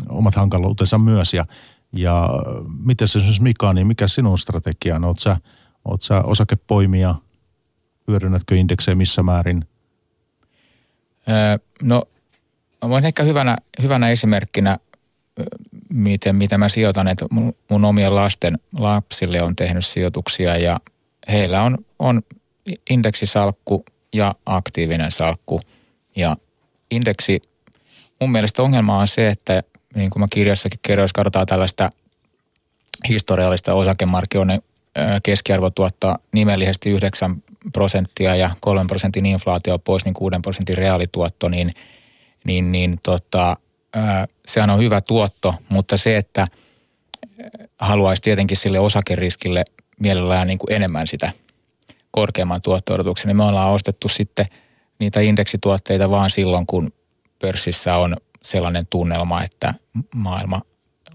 omat 0.10 0.36
hankaluutensa 0.36 0.98
myös 0.98 1.34
ja, 1.34 1.46
ja 1.94 2.30
miten 2.84 3.08
se 3.08 3.20
esimerkiksi 3.20 3.44
Mika, 3.44 3.74
niin 3.74 3.88
mikä 3.88 4.08
sinun 4.08 4.38
strategia 4.38 4.96
on? 4.96 5.04
Oot 5.04 5.20
sä, 5.20 5.38
oot 5.86 6.02
sä 6.02 6.22
osakepoimija, 6.22 7.16
hyödynnätkö 8.08 8.56
indeksejä 8.56 8.96
missä 8.96 9.24
määrin? 9.24 9.66
Öö, 11.30 11.58
no 11.82 12.04
voin 12.90 13.06
ehkä 13.06 13.24
hyvänä, 13.24 13.58
hyvänä 13.82 14.10
esimerkkinä 14.10 14.80
miten, 15.90 16.36
mitä 16.36 16.58
mä 16.58 16.70
sijoitan, 16.70 17.08
että 17.08 17.26
mun, 17.32 17.56
mun 17.70 17.86
omien 17.86 18.16
lasten 18.16 18.60
lapsille 18.74 19.42
on 19.42 19.56
tehnyt 19.56 19.86
sijoituksia 19.86 20.56
ja 20.56 20.80
heillä 21.28 21.64
on, 21.64 21.78
on 22.00 22.22
indeksisalkku 22.90 23.86
ja 24.14 24.36
aktiivinen 24.46 25.12
salkku. 25.12 25.60
Ja 26.16 26.38
indeksi, 26.92 27.42
mun 28.22 28.32
mielestä 28.32 28.64
ongelma 28.64 29.00
on 29.00 29.08
se, 29.08 29.30
että 29.30 29.64
niin 29.96 30.10
kuin 30.10 30.20
mä 30.22 30.28
kirjassakin 30.30 30.80
kerroin, 30.82 31.04
jos 31.04 31.14
katsotaan 31.14 31.48
tällaista 31.48 31.90
historiallista 33.10 33.74
osakemarkkinoiden 33.74 34.62
keskiarvo 35.24 35.70
tuottaa 35.70 36.20
nimellisesti 36.32 36.90
9 36.90 37.44
prosenttia 37.74 38.36
ja 38.36 38.50
3 38.60 38.86
prosentin 38.88 39.26
inflaatio 39.26 39.80
pois, 39.80 40.06
niin 40.06 40.14
6 40.14 40.36
prosentin 40.42 40.78
reaalituotto, 40.78 41.50
niin, 41.50 41.70
niin, 42.44 42.72
niin 42.72 43.00
tota, 43.04 43.58
sehän 44.46 44.70
on 44.70 44.80
hyvä 44.80 45.02
tuotto, 45.02 45.56
mutta 45.70 45.98
se, 45.98 46.18
että 46.18 46.48
haluaisi 47.80 48.22
tietenkin 48.22 48.58
sille 48.58 48.80
osakeriskille 48.80 49.64
mielellään 50.00 50.48
niin 50.48 50.58
kuin 50.58 50.74
enemmän 50.74 51.08
sitä 51.08 51.32
korkeamman 52.12 52.62
tuotto 52.62 52.98
niin 53.26 53.38
me 53.38 53.44
ollaan 53.44 53.72
ostettu 53.72 54.10
sitten 54.10 54.46
niitä 55.00 55.20
indeksituotteita 55.20 56.10
vaan 56.10 56.30
silloin, 56.30 56.68
kun 56.68 56.94
pörssissä 57.40 57.98
on 57.98 58.18
sellainen 58.48 58.88
tunnelma, 58.90 59.44
että 59.44 59.74
maailma 60.16 60.62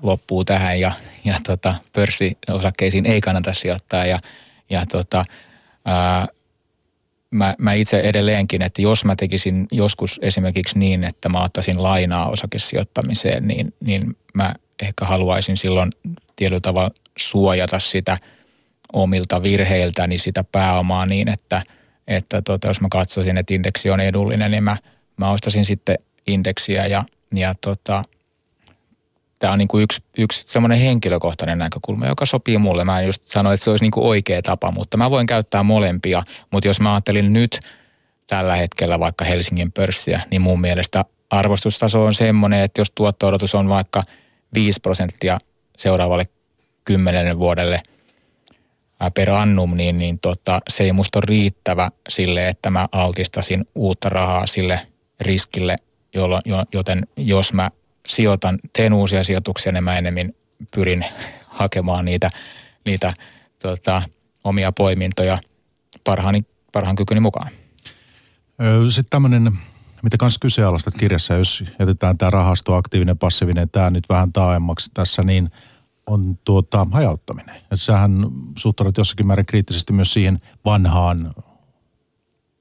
loppuu 0.02 0.44
tähän 0.44 0.80
ja, 0.80 0.92
ja 1.24 1.40
tota, 1.46 1.74
pörssiosakkeisiin 1.92 3.06
ei 3.06 3.20
kannata 3.20 3.54
sijoittaa. 3.54 4.06
Ja, 4.06 4.18
ja 4.70 4.86
tota, 4.86 5.22
ää, 5.84 6.28
mä, 7.30 7.54
mä 7.58 7.72
itse 7.72 8.00
edelleenkin, 8.00 8.62
että 8.62 8.82
jos 8.82 9.04
mä 9.04 9.16
tekisin 9.16 9.66
joskus 9.70 10.20
esimerkiksi 10.22 10.78
niin, 10.78 11.04
että 11.04 11.28
mä 11.28 11.44
ottaisin 11.44 11.82
lainaa 11.82 12.28
osakesijoittamiseen, 12.28 13.48
niin, 13.48 13.74
niin 13.80 14.16
mä 14.34 14.54
ehkä 14.82 15.04
haluaisin 15.04 15.56
silloin 15.56 15.90
tietyllä 16.36 16.60
tavalla 16.60 16.90
suojata 17.18 17.78
sitä 17.78 18.16
omilta 18.92 19.42
virheiltäni 19.42 20.18
sitä 20.18 20.44
pääomaa 20.44 21.06
niin, 21.06 21.28
että, 21.28 21.62
että 22.08 22.42
tota, 22.42 22.68
jos 22.68 22.80
mä 22.80 22.88
katsoisin, 22.90 23.38
että 23.38 23.54
indeksi 23.54 23.90
on 23.90 24.00
edullinen, 24.00 24.50
niin 24.50 24.64
mä, 24.64 24.76
mä 25.16 25.30
ostasin 25.30 25.64
sitten 25.64 25.98
indeksiä 26.26 26.86
ja, 26.86 27.02
ja 27.32 27.54
tota, 27.60 28.02
tämä 29.38 29.52
on 29.52 29.58
niin 29.58 29.68
kuin 29.68 29.82
yksi, 29.82 30.02
yksi 30.18 30.44
semmoinen 30.46 30.78
henkilökohtainen 30.78 31.58
näkökulma, 31.58 32.06
joka 32.06 32.26
sopii 32.26 32.58
mulle. 32.58 32.84
Mä 32.84 33.00
en 33.00 33.06
just 33.06 33.22
sano, 33.22 33.52
että 33.52 33.64
se 33.64 33.70
olisi 33.70 33.84
niin 33.84 33.90
kuin 33.90 34.06
oikea 34.06 34.42
tapa, 34.42 34.70
mutta 34.70 34.96
mä 34.96 35.10
voin 35.10 35.26
käyttää 35.26 35.62
molempia. 35.62 36.22
Mutta 36.50 36.68
jos 36.68 36.80
mä 36.80 36.92
ajattelin 36.94 37.32
nyt 37.32 37.60
tällä 38.26 38.56
hetkellä 38.56 39.00
vaikka 39.00 39.24
Helsingin 39.24 39.72
pörssiä, 39.72 40.20
niin 40.30 40.42
mun 40.42 40.60
mielestä 40.60 41.04
arvostustaso 41.30 42.04
on 42.04 42.14
semmoinen, 42.14 42.60
että 42.60 42.80
jos 42.80 42.92
tuotto-odotus 42.94 43.54
on 43.54 43.68
vaikka 43.68 44.02
5 44.54 44.80
prosenttia 44.80 45.38
seuraavalle 45.76 46.28
kymmenelle 46.84 47.38
vuodelle 47.38 47.80
per 49.14 49.30
annum, 49.30 49.74
niin, 49.74 49.98
niin 49.98 50.18
tota, 50.18 50.60
se 50.68 50.84
ei 50.84 50.92
musta 50.92 51.18
ole 51.18 51.24
riittävä 51.26 51.90
sille, 52.08 52.48
että 52.48 52.70
mä 52.70 52.88
altistasin 52.92 53.68
uutta 53.74 54.08
rahaa 54.08 54.46
sille 54.46 54.80
riskille, 55.20 55.76
jolloin, 56.14 56.42
joten 56.72 57.06
jos 57.16 57.52
mä 57.52 57.70
sijoitan, 58.06 58.58
teen 58.72 58.92
uusia 58.92 59.24
sijoituksia, 59.24 59.72
niin 59.72 59.84
mä 59.84 59.98
enemmän 59.98 60.32
pyrin 60.74 61.04
hakemaan 61.48 62.04
niitä, 62.04 62.30
niitä 62.84 63.12
tota, 63.62 64.02
omia 64.44 64.72
poimintoja 64.72 65.38
parhaani, 66.04 66.44
parhaan 66.72 66.96
kykyni 66.96 67.20
mukaan. 67.20 67.50
Sitten 68.88 69.10
tämmöinen, 69.10 69.52
mitä 70.02 70.16
kanssa 70.16 70.40
kyseenalaistat 70.40 70.94
kirjassa, 70.94 71.34
jos 71.34 71.64
jätetään 71.78 72.18
tämä 72.18 72.30
rahasto, 72.30 72.74
aktiivinen, 72.74 73.18
passiivinen, 73.18 73.70
tämä 73.70 73.90
nyt 73.90 74.08
vähän 74.08 74.32
taaemmaksi 74.32 74.90
tässä, 74.94 75.22
niin 75.22 75.50
on 76.06 76.38
tuota 76.44 76.86
hajauttaminen. 76.90 77.56
Et 77.70 77.80
sähän 77.80 78.26
suhtaudut 78.58 78.96
jossakin 78.96 79.26
määrin 79.26 79.46
kriittisesti 79.46 79.92
myös 79.92 80.12
siihen 80.12 80.40
vanhaan 80.64 81.34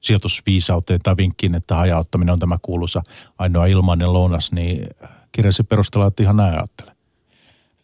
sijoitusviisauteen 0.02 1.00
tai 1.02 1.16
vinkkiin, 1.16 1.54
että 1.54 1.74
hajauttaminen 1.74 2.32
on 2.32 2.38
tämä 2.38 2.58
kuuluisa 2.62 3.02
ainoa 3.38 3.66
ilmainen 3.66 4.12
lounas, 4.12 4.52
niin 4.52 4.86
kirjasi 5.32 5.62
perusteella, 5.62 6.06
että 6.06 6.22
ihan 6.22 6.36
näin 6.36 6.54
ajattele. 6.54 6.92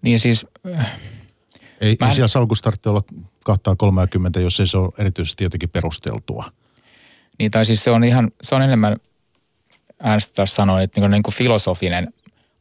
Niin 0.02 0.20
siis... 0.20 0.46
Ei, 1.80 1.96
en... 2.00 2.12
siellä 2.12 2.28
salkussa 2.28 2.62
tarvitse 2.62 2.88
olla 2.88 3.02
230, 3.44 4.40
jos 4.40 4.60
ei 4.60 4.66
se 4.66 4.78
ole 4.78 4.92
erityisesti 4.98 5.44
jotenkin 5.44 5.70
perusteltua. 5.70 6.52
Niin 7.38 7.50
tai 7.50 7.64
siis 7.64 7.84
se 7.84 7.90
on 7.90 8.04
ihan, 8.04 8.30
se 8.42 8.54
on 8.54 8.62
enemmän 8.62 8.96
äänestä 10.00 10.46
sanoin, 10.46 10.84
että 10.84 11.00
niin 11.00 11.02
kuin, 11.02 11.10
niin 11.10 11.22
kuin 11.22 11.34
filosofinen 11.34 12.14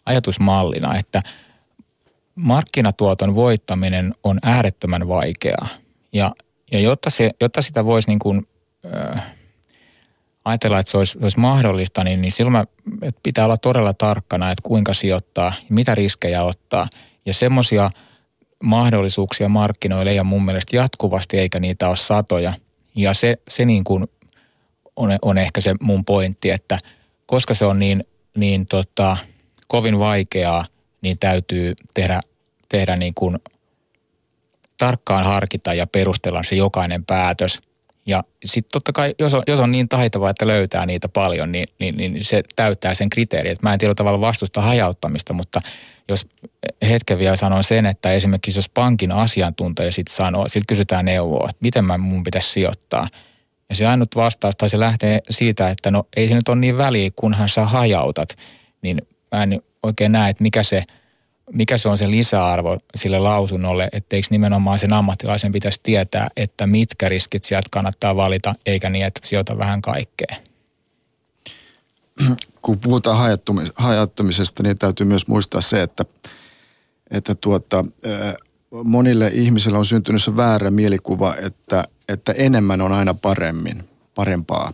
ajatusmallina, 0.05 0.97
että 0.97 1.23
markkinatuoton 2.35 3.35
voittaminen 3.35 4.15
on 4.23 4.39
äärettömän 4.43 5.07
vaikeaa. 5.07 5.67
Ja, 6.13 6.31
ja 6.71 6.79
jotta, 6.79 7.09
se, 7.09 7.31
jotta 7.41 7.61
sitä 7.61 7.85
voisi 7.85 8.09
niin 8.09 8.19
kuin, 8.19 8.47
äh, 8.95 9.36
ajatella, 10.47 10.79
että 10.79 10.91
se 10.91 10.97
olisi, 10.97 11.17
olisi 11.21 11.39
mahdollista, 11.39 12.03
niin, 12.03 12.21
niin 12.21 12.31
silloin 12.31 12.51
mä, 12.51 12.65
että 13.01 13.19
pitää 13.23 13.45
olla 13.45 13.57
todella 13.57 13.93
tarkkana, 13.93 14.51
että 14.51 14.61
kuinka 14.63 14.93
sijoittaa, 14.93 15.53
mitä 15.69 15.95
riskejä 15.95 16.43
ottaa. 16.43 16.85
Ja 17.25 17.33
semmoisia 17.33 17.89
mahdollisuuksia 18.63 19.49
markkinoille 19.49 20.11
ole 20.11 20.23
mun 20.23 20.45
mielestä 20.45 20.75
jatkuvasti, 20.75 21.37
eikä 21.37 21.59
niitä 21.59 21.87
ole 21.87 21.95
satoja. 21.95 22.51
Ja 22.95 23.13
se, 23.13 23.37
se 23.47 23.65
niin 23.65 23.83
kuin 23.83 24.07
on, 24.95 25.09
on 25.21 25.37
ehkä 25.37 25.61
se 25.61 25.75
mun 25.81 26.05
pointti, 26.05 26.49
että 26.49 26.79
koska 27.25 27.53
se 27.53 27.65
on 27.65 27.77
niin, 27.77 28.03
niin 28.37 28.65
tota, 28.65 29.17
kovin 29.67 29.99
vaikeaa, 29.99 30.65
niin 31.01 31.19
täytyy 31.19 31.73
tehdä, 31.93 32.19
tehdä 32.69 32.95
niin 32.95 33.13
kuin 33.13 33.37
tarkkaan 34.77 35.25
harkita 35.25 35.73
ja 35.73 35.87
perustella 35.87 36.43
se 36.43 36.55
jokainen 36.55 37.05
päätös. 37.05 37.61
Ja 38.07 38.23
sitten 38.45 38.71
totta 38.71 38.93
kai, 38.93 39.15
jos 39.19 39.33
on, 39.33 39.43
jos 39.47 39.59
on 39.59 39.71
niin 39.71 39.89
taitava, 39.89 40.29
että 40.29 40.47
löytää 40.47 40.85
niitä 40.85 41.09
paljon, 41.09 41.51
niin, 41.51 41.67
niin, 41.79 41.97
niin 41.97 42.23
se 42.23 42.43
täyttää 42.55 42.93
sen 42.93 43.09
kriteerin. 43.09 43.51
Et 43.51 43.61
mä 43.61 43.73
en 43.73 43.79
tiedä 43.79 43.95
tavalla 43.95 44.21
vastusta 44.21 44.61
hajauttamista, 44.61 45.33
mutta 45.33 45.59
jos 46.09 46.27
hetken 46.89 47.19
vielä 47.19 47.35
sanon 47.35 47.63
sen, 47.63 47.85
että 47.85 48.11
esimerkiksi 48.11 48.57
jos 48.57 48.69
pankin 48.69 49.11
asiantuntija 49.11 49.91
sitten 49.91 50.15
sanoo, 50.15 50.47
siltä 50.47 50.65
kysytään 50.67 51.05
neuvoa, 51.05 51.49
että 51.49 51.59
miten 51.61 51.85
mä 51.85 51.97
mun 51.97 52.23
pitäisi 52.23 52.51
sijoittaa. 52.51 53.07
Ja 53.69 53.75
se 53.75 53.87
ainut 53.87 54.15
vastaus, 54.15 54.55
tai 54.55 54.69
se 54.69 54.79
lähtee 54.79 55.21
siitä, 55.29 55.69
että 55.69 55.91
no 55.91 56.07
ei 56.15 56.27
se 56.27 56.35
nyt 56.35 56.49
ole 56.49 56.57
niin 56.57 56.77
väliä, 56.77 57.09
kunhan 57.15 57.49
sä 57.49 57.65
hajautat. 57.65 58.29
Niin 58.81 59.01
mä 59.31 59.43
en 59.43 59.61
oikein 59.83 60.11
näe, 60.11 60.29
että 60.29 60.43
mikä 60.43 60.63
se– 60.63 60.83
mikä 61.53 61.77
se 61.77 61.89
on 61.89 61.97
se 61.97 62.11
lisäarvo 62.11 62.77
sille 62.95 63.19
lausunnolle, 63.19 63.89
etteikö 63.91 64.27
nimenomaan 64.31 64.79
sen 64.79 64.93
ammattilaisen 64.93 65.51
pitäisi 65.51 65.79
tietää, 65.83 66.29
että 66.37 66.67
mitkä 66.67 67.09
riskit 67.09 67.43
sieltä 67.43 67.67
kannattaa 67.71 68.15
valita, 68.15 68.55
eikä 68.65 68.89
niin, 68.89 69.05
että 69.05 69.27
sijoita 69.27 69.57
vähän 69.57 69.81
kaikkea. 69.81 70.35
Kun 72.61 72.79
puhutaan 72.79 73.37
hajattumisesta, 73.75 74.63
niin 74.63 74.77
täytyy 74.77 75.05
myös 75.05 75.27
muistaa 75.27 75.61
se, 75.61 75.81
että, 75.81 76.05
että 77.11 77.35
tuota, 77.35 77.85
monille 78.83 79.27
ihmisille 79.27 79.77
on 79.77 79.85
syntynyt 79.85 80.23
se 80.23 80.35
väärä 80.35 80.71
mielikuva, 80.71 81.35
että, 81.35 81.83
että 82.09 82.31
enemmän 82.31 82.81
on 82.81 82.93
aina 82.93 83.13
paremmin, 83.13 83.89
parempaa. 84.15 84.73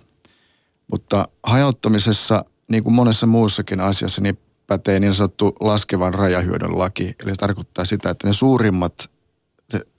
Mutta 0.91 1.27
hajauttamisessa, 1.43 2.45
niin 2.67 2.83
kuin 2.83 2.93
monessa 2.93 3.27
muussakin 3.27 3.81
asiassa, 3.81 4.21
niin 4.21 4.37
pätee 4.77 4.99
niin 4.99 5.15
sanottu 5.15 5.55
laskevan 5.59 6.13
rajahyödyn 6.13 6.79
laki. 6.79 7.03
Eli 7.03 7.31
se 7.31 7.35
tarkoittaa 7.39 7.85
sitä, 7.85 8.09
että 8.09 8.27
ne 8.27 8.33
suurimmat 8.33 9.09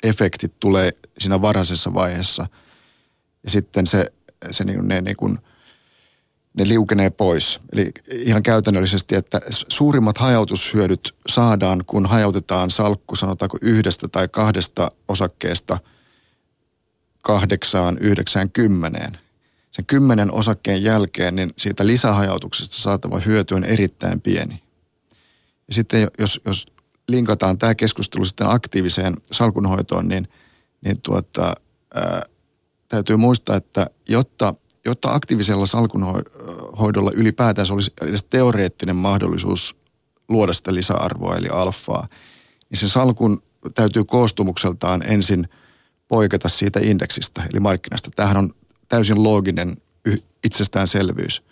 efektit 0.02 0.52
tulee 0.60 0.92
siinä 1.18 1.42
varhaisessa 1.42 1.94
vaiheessa. 1.94 2.46
Ja 3.44 3.50
sitten 3.50 3.87
se, 3.87 4.12
se 4.50 4.64
niin, 4.64 4.88
ne, 4.88 5.00
niin 5.00 5.16
kuin, 5.16 5.38
ne 6.54 6.68
liukenee 6.68 7.10
pois. 7.10 7.60
Eli 7.72 7.90
ihan 8.10 8.42
käytännöllisesti, 8.42 9.14
että 9.14 9.40
suurimmat 9.50 10.18
hajautushyödyt 10.18 11.14
saadaan, 11.28 11.84
kun 11.87 12.06
hajautetaan 12.06 12.70
salkku 12.70 13.16
sanotaanko 13.16 13.58
yhdestä 13.62 14.08
tai 14.08 14.28
kahdesta 14.28 14.90
osakkeesta 15.08 15.78
kahdeksaan, 17.22 17.98
yhdeksään, 17.98 18.50
kymmeneen 18.50 19.18
sen 19.74 19.87
kymmenen 19.87 20.32
osakkeen 20.32 20.82
jälkeen, 20.82 21.37
niin 21.37 21.50
siitä 21.56 21.87
lisähajautuksesta 21.87 22.76
saatava 22.76 23.20
hyöty 23.20 23.54
on 23.54 23.64
erittäin 23.64 24.20
pieni. 24.20 24.62
Ja 25.68 25.74
sitten 25.74 26.09
jos, 26.18 26.40
jos 26.44 26.66
linkataan 27.09 27.59
tämä 27.59 27.74
keskustelu 27.74 28.24
sitten 28.24 28.50
aktiiviseen 28.50 29.14
salkunhoitoon, 29.33 30.09
niin, 30.09 30.29
niin 30.85 31.00
tuota, 31.03 31.55
ää, 31.94 32.22
täytyy 32.88 33.16
muistaa, 33.16 33.57
että 33.57 33.87
jotta, 34.09 34.55
jotta 34.85 35.14
aktiivisella 35.14 35.66
salkunhoidolla 35.66 37.11
ylipäätään 37.14 37.72
olisi 37.72 37.92
edes 38.00 38.24
teoreettinen 38.24 38.96
mahdollisuus 38.96 39.77
luoda 40.29 40.53
sitä 40.53 40.74
lisäarvoa 40.74 41.37
eli 41.37 41.48
alfaa, 41.48 42.09
niin 42.70 42.79
se 42.79 42.88
salkun 42.88 43.42
täytyy 43.74 44.05
koostumukseltaan 44.05 45.03
ensin 45.03 45.48
poiketa 46.09 46.48
siitä 46.48 46.81
indeksistä 46.83 47.42
eli 47.50 47.61
markkinasta. 47.61 48.11
Tämähän 48.16 48.37
on 48.37 48.50
täysin 48.88 49.22
looginen 49.22 49.77
itsestäänselvyys. 50.44 51.42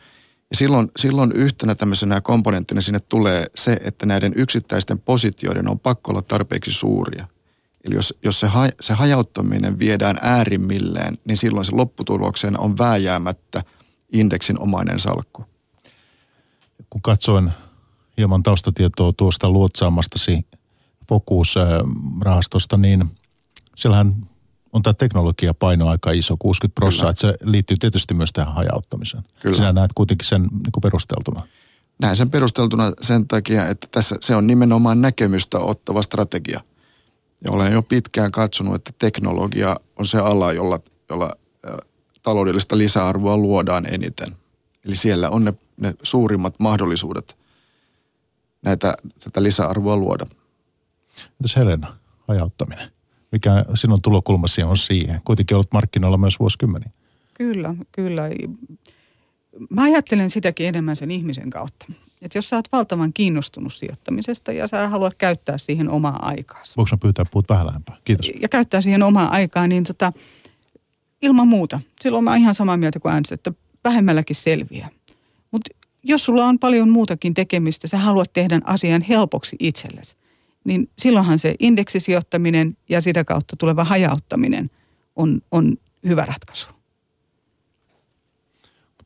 Ja 0.52 0.56
silloin, 0.56 0.90
silloin 0.96 1.32
yhtenä 1.32 1.74
tämmöisenä 1.74 2.20
komponenttina 2.20 2.80
sinne 2.80 3.00
tulee 3.00 3.46
se, 3.54 3.76
että 3.84 4.06
näiden 4.06 4.32
yksittäisten 4.36 4.98
positioiden 4.98 5.68
on 5.68 5.78
pakko 5.78 6.10
olla 6.10 6.22
tarpeeksi 6.22 6.72
suuria. 6.72 7.26
Eli 7.84 7.94
jos, 7.94 8.14
jos 8.24 8.40
se, 8.40 8.46
ha, 8.46 8.68
se 8.80 8.92
hajauttaminen 8.92 9.78
viedään 9.78 10.16
äärimmilleen, 10.22 11.18
niin 11.24 11.36
silloin 11.36 11.64
se 11.64 11.72
lopputuloksena 11.74 12.58
on 12.58 12.78
vääjäämättä 12.78 13.64
indeksin 14.12 14.58
omainen 14.58 14.98
salkku. 14.98 15.44
Kun 16.90 17.02
katsoin 17.02 17.52
hieman 18.16 18.42
taustatietoa 18.42 19.12
tuosta 19.16 19.50
luotsaamastasi 19.50 20.46
Focus-rahastosta, 21.08 22.76
niin 22.76 23.10
siellähän 23.76 24.28
on 24.72 24.82
tämä 24.82 24.94
teknologiapaino 24.94 25.88
aika 25.88 26.10
iso, 26.10 26.36
60 26.38 26.74
prosenttia, 26.74 27.10
että 27.10 27.20
se 27.20 27.50
liittyy 27.50 27.76
tietysti 27.76 28.14
myös 28.14 28.32
tähän 28.32 28.54
hajauttamiseen. 28.54 29.22
Kyllä. 29.40 29.56
Sinä 29.56 29.72
näet 29.72 29.90
kuitenkin 29.94 30.28
sen 30.28 30.42
niin 30.42 30.72
kuin 30.72 30.82
perusteltuna. 30.82 31.42
Näen 31.98 32.16
sen 32.16 32.30
perusteltuna 32.30 32.92
sen 33.00 33.28
takia, 33.28 33.68
että 33.68 33.86
tässä 33.90 34.16
se 34.20 34.36
on 34.36 34.46
nimenomaan 34.46 35.00
näkemystä 35.00 35.58
ottava 35.58 36.02
strategia. 36.02 36.60
Ja 37.44 37.52
olen 37.52 37.72
jo 37.72 37.82
pitkään 37.82 38.32
katsonut, 38.32 38.74
että 38.74 38.90
teknologia 38.98 39.76
on 39.96 40.06
se 40.06 40.18
ala, 40.18 40.52
jolla, 40.52 40.80
jolla 41.10 41.30
taloudellista 42.22 42.78
lisäarvoa 42.78 43.36
luodaan 43.36 43.94
eniten. 43.94 44.28
Eli 44.84 44.96
siellä 44.96 45.30
on 45.30 45.44
ne, 45.44 45.54
ne 45.76 45.94
suurimmat 46.02 46.54
mahdollisuudet 46.58 47.36
näitä, 48.62 48.94
tätä 49.24 49.42
lisäarvoa 49.42 49.96
luoda. 49.96 50.26
Entäs 51.30 51.56
Helena, 51.56 51.96
hajauttaminen? 52.28 52.92
Mikä 53.32 53.64
sinun 53.74 54.02
tulokulmasi 54.02 54.62
on 54.62 54.76
siihen? 54.76 55.20
Kuitenkin 55.24 55.56
olet 55.56 55.72
markkinoilla 55.72 56.18
myös 56.18 56.40
vuosikymmeniä. 56.40 56.90
Kyllä, 57.34 57.74
kyllä. 57.92 58.22
Mä 59.70 59.82
ajattelen 59.82 60.30
sitäkin 60.30 60.66
enemmän 60.66 60.96
sen 60.96 61.10
ihmisen 61.10 61.50
kautta. 61.50 61.86
Että 62.22 62.38
jos 62.38 62.48
sä 62.48 62.56
oot 62.56 62.72
valtavan 62.72 63.12
kiinnostunut 63.12 63.74
sijoittamisesta 63.74 64.52
ja 64.52 64.68
sä 64.68 64.88
haluat 64.88 65.14
käyttää 65.14 65.58
siihen 65.58 65.90
omaa 65.90 66.26
aikaa. 66.26 66.62
Voinko 66.76 66.88
mä 66.92 66.98
pyytää 67.02 67.24
puhut 67.30 67.48
vähän 67.48 67.66
lähempää? 67.66 67.96
Kiitos. 68.04 68.30
Ja 68.40 68.48
käyttää 68.48 68.80
siihen 68.80 69.02
omaa 69.02 69.28
aikaa, 69.28 69.66
niin 69.66 69.84
tota, 69.84 70.12
ilman 71.22 71.48
muuta. 71.48 71.80
Silloin 72.00 72.24
mä 72.24 72.30
oon 72.30 72.40
ihan 72.40 72.54
samaa 72.54 72.76
mieltä 72.76 73.00
kuin 73.00 73.12
äänestä, 73.12 73.34
että 73.34 73.52
vähemmälläkin 73.84 74.36
selviää. 74.36 74.88
Mutta 75.50 75.70
jos 76.02 76.24
sulla 76.24 76.46
on 76.46 76.58
paljon 76.58 76.90
muutakin 76.90 77.34
tekemistä, 77.34 77.88
sä 77.88 77.98
haluat 77.98 78.32
tehdä 78.32 78.60
asian 78.64 79.02
helpoksi 79.02 79.56
itsellesi, 79.58 80.16
niin 80.64 80.90
silloinhan 80.98 81.38
se 81.38 81.54
indeksisijoittaminen 81.58 82.76
ja 82.88 83.00
sitä 83.00 83.24
kautta 83.24 83.56
tuleva 83.56 83.84
hajauttaminen 83.84 84.70
on, 85.16 85.40
on 85.50 85.76
hyvä 86.06 86.24
ratkaisu. 86.24 86.66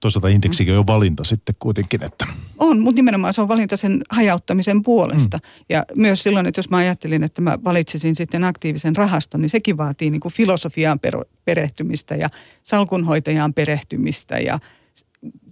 Toisaalta 0.00 0.28
indeksikin 0.28 0.74
on 0.74 0.76
jo 0.76 0.86
valinta 0.86 1.24
sitten 1.24 1.54
kuitenkin, 1.58 2.04
että... 2.04 2.26
On, 2.58 2.80
mutta 2.80 2.96
nimenomaan 2.98 3.34
se 3.34 3.40
on 3.40 3.48
valinta 3.48 3.76
sen 3.76 4.02
hajauttamisen 4.10 4.82
puolesta. 4.82 5.36
Mm. 5.36 5.64
Ja 5.68 5.84
myös 5.94 6.22
silloin, 6.22 6.46
että 6.46 6.58
jos 6.58 6.70
mä 6.70 6.76
ajattelin, 6.76 7.22
että 7.22 7.42
mä 7.42 7.58
valitsisin 7.64 8.14
sitten 8.14 8.44
aktiivisen 8.44 8.96
rahaston, 8.96 9.40
niin 9.40 9.50
sekin 9.50 9.76
vaatii 9.76 10.10
niin 10.10 10.20
kuin 10.20 10.34
filosofiaan 10.34 11.00
perehtymistä 11.44 12.14
ja 12.14 12.30
salkunhoitajaan 12.62 13.54
perehtymistä 13.54 14.38
ja 14.38 14.58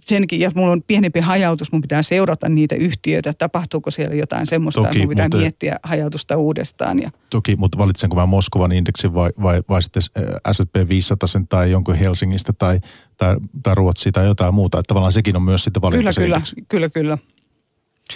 senkin, 0.05 0.39
jos 0.39 0.55
mulla 0.55 0.71
on 0.71 0.83
pienempi 0.87 1.19
hajautus, 1.19 1.71
mun 1.71 1.81
pitää 1.81 2.03
seurata 2.03 2.49
niitä 2.49 2.75
yhtiöitä, 2.75 3.33
tapahtuuko 3.33 3.91
siellä 3.91 4.15
jotain 4.15 4.47
semmoista, 4.47 4.81
toki, 4.81 4.99
mun 4.99 5.09
pitää 5.09 5.25
mutta, 5.25 5.37
miettiä 5.37 5.79
hajautusta 5.83 6.37
uudestaan. 6.37 7.01
Ja. 7.01 7.11
Toki, 7.29 7.55
mutta 7.55 7.77
valitsenko 7.77 8.15
mä 8.15 8.25
Moskovan 8.25 8.71
indeksin 8.71 9.13
vai, 9.13 9.29
vai, 9.41 9.63
vai 9.69 9.83
sitten 9.83 10.03
S&P 10.51 10.89
500 10.89 11.27
tai 11.49 11.71
jonkun 11.71 11.95
Helsingistä 11.95 12.53
tai, 12.53 12.79
tai, 13.17 13.35
tai 13.63 13.75
Ruotsia 13.75 14.11
tai 14.11 14.25
jotain 14.25 14.53
muuta. 14.53 14.79
Että 14.79 14.87
tavallaan 14.87 15.13
sekin 15.13 15.35
on 15.35 15.41
myös 15.41 15.63
sitten 15.63 15.81
valinta 15.81 16.13
Kyllä, 16.13 16.41
kyllä, 16.41 16.65
kyllä, 16.67 16.89
kyllä. 16.89 17.17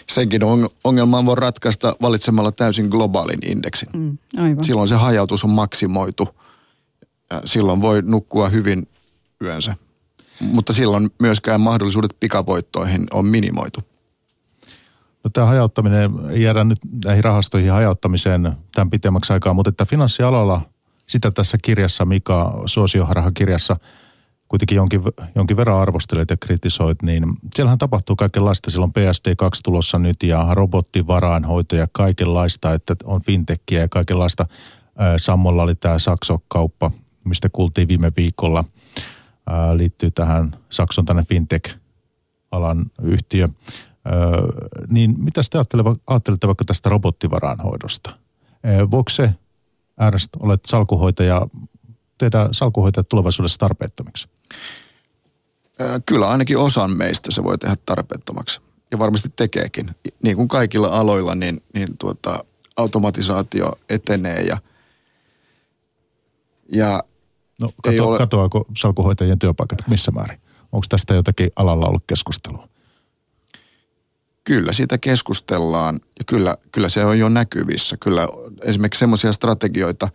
Senkin 0.09 0.43
on, 0.43 0.69
ongelman 0.83 1.25
voi 1.25 1.35
ratkaista 1.35 1.95
valitsemalla 2.01 2.51
täysin 2.51 2.87
globaalin 2.89 3.39
indeksin. 3.45 3.89
Mm, 3.93 4.17
aivan. 4.37 4.63
Silloin 4.63 4.87
se 4.87 4.95
hajautus 4.95 5.43
on 5.43 5.49
maksimoitu. 5.49 6.29
Ja 7.31 7.41
silloin 7.45 7.81
voi 7.81 8.01
nukkua 8.01 8.49
hyvin 8.49 8.87
yönsä 9.43 9.75
mutta 10.41 10.73
silloin 10.73 11.09
myöskään 11.19 11.61
mahdollisuudet 11.61 12.15
pikavoittoihin 12.19 13.07
on 13.11 13.27
minimoitu. 13.27 13.79
No 15.23 15.29
tämä 15.33 15.47
hajauttaminen, 15.47 16.11
ei 16.29 16.41
jäädä 16.41 16.63
nyt 16.63 16.77
näihin 17.05 17.23
rahastoihin 17.23 17.71
hajauttamiseen 17.71 18.53
tämän 18.75 18.89
pitemmäksi 18.89 19.33
aikaa, 19.33 19.53
mutta 19.53 19.69
että 19.69 19.85
finanssialalla 19.85 20.61
sitä 21.07 21.31
tässä 21.31 21.57
kirjassa, 21.61 22.05
Mika 22.05 22.63
Suosioharha 22.65 23.31
kirjassa 23.31 23.75
kuitenkin 24.47 24.75
jonkin, 24.75 25.01
jonkin 25.35 25.57
verran 25.57 25.79
arvostelet 25.79 26.29
ja 26.29 26.37
kritisoit, 26.37 27.01
niin 27.01 27.23
siellähän 27.55 27.77
tapahtuu 27.77 28.15
kaikenlaista. 28.15 28.71
Silloin 28.71 28.91
PSD2 28.99 29.49
tulossa 29.63 29.99
nyt 29.99 30.23
ja 30.23 30.47
robottivarainhoito 30.51 31.75
ja 31.75 31.87
kaikenlaista, 31.91 32.73
että 32.73 32.95
on 33.03 33.21
fintekkiä 33.21 33.79
ja 33.79 33.87
kaikenlaista. 33.89 34.45
Sammolla 35.17 35.63
oli 35.63 35.75
tämä 35.75 35.99
Sakso-kauppa, 35.99 36.91
mistä 37.25 37.49
kuultiin 37.49 37.87
viime 37.87 38.11
viikolla– 38.17 38.63
liittyy 39.73 40.11
tähän 40.11 40.57
Sakson 40.69 41.05
tänne 41.05 41.23
fintech-alan 41.23 42.91
yhtiö. 43.01 43.49
Niin 44.87 45.15
mitä 45.17 45.41
te 45.51 45.57
ajattelette 46.07 46.47
vaikka 46.47 46.65
tästä 46.65 46.89
robottivaraanhoidosta? 46.89 48.17
Voiko 48.91 49.09
se, 49.09 49.29
Ernst, 50.07 50.29
olet 50.39 50.65
salkuhoitaja, 50.65 51.47
tehdä 52.17 52.49
salkuhoitajat 52.51 53.09
tulevaisuudessa 53.09 53.59
tarpeettomiksi? 53.59 54.27
Kyllä 56.05 56.29
ainakin 56.29 56.57
osan 56.57 56.97
meistä 56.97 57.31
se 57.31 57.43
voi 57.43 57.57
tehdä 57.57 57.75
tarpeettomaksi. 57.85 58.61
Ja 58.91 58.99
varmasti 58.99 59.29
tekeekin. 59.35 59.95
Niin 60.23 60.35
kuin 60.35 60.47
kaikilla 60.47 60.87
aloilla, 60.87 61.35
niin, 61.35 61.63
niin 61.73 61.97
tuota, 61.97 62.43
automatisaatio 62.77 63.71
etenee 63.89 64.41
ja, 64.41 64.57
ja 66.73 67.03
No 67.61 67.71
kato, 67.83 68.07
ole... 68.07 68.17
katoako 68.17 68.65
salkuhoitajien 68.77 69.39
työpaikat 69.39 69.87
missä 69.87 70.11
määrin? 70.11 70.39
Onko 70.71 70.85
tästä 70.89 71.13
jotakin 71.13 71.51
alalla 71.55 71.85
ollut 71.85 72.03
keskustelua? 72.07 72.69
Kyllä 74.43 74.73
siitä 74.73 74.97
keskustellaan 74.97 75.99
ja 76.19 76.25
kyllä, 76.25 76.55
kyllä 76.71 76.89
se 76.89 77.05
on 77.05 77.19
jo 77.19 77.29
näkyvissä. 77.29 77.97
Kyllä 77.97 78.27
esimerkiksi 78.61 78.99
semmoisia 78.99 79.33
strategioita 79.33 80.09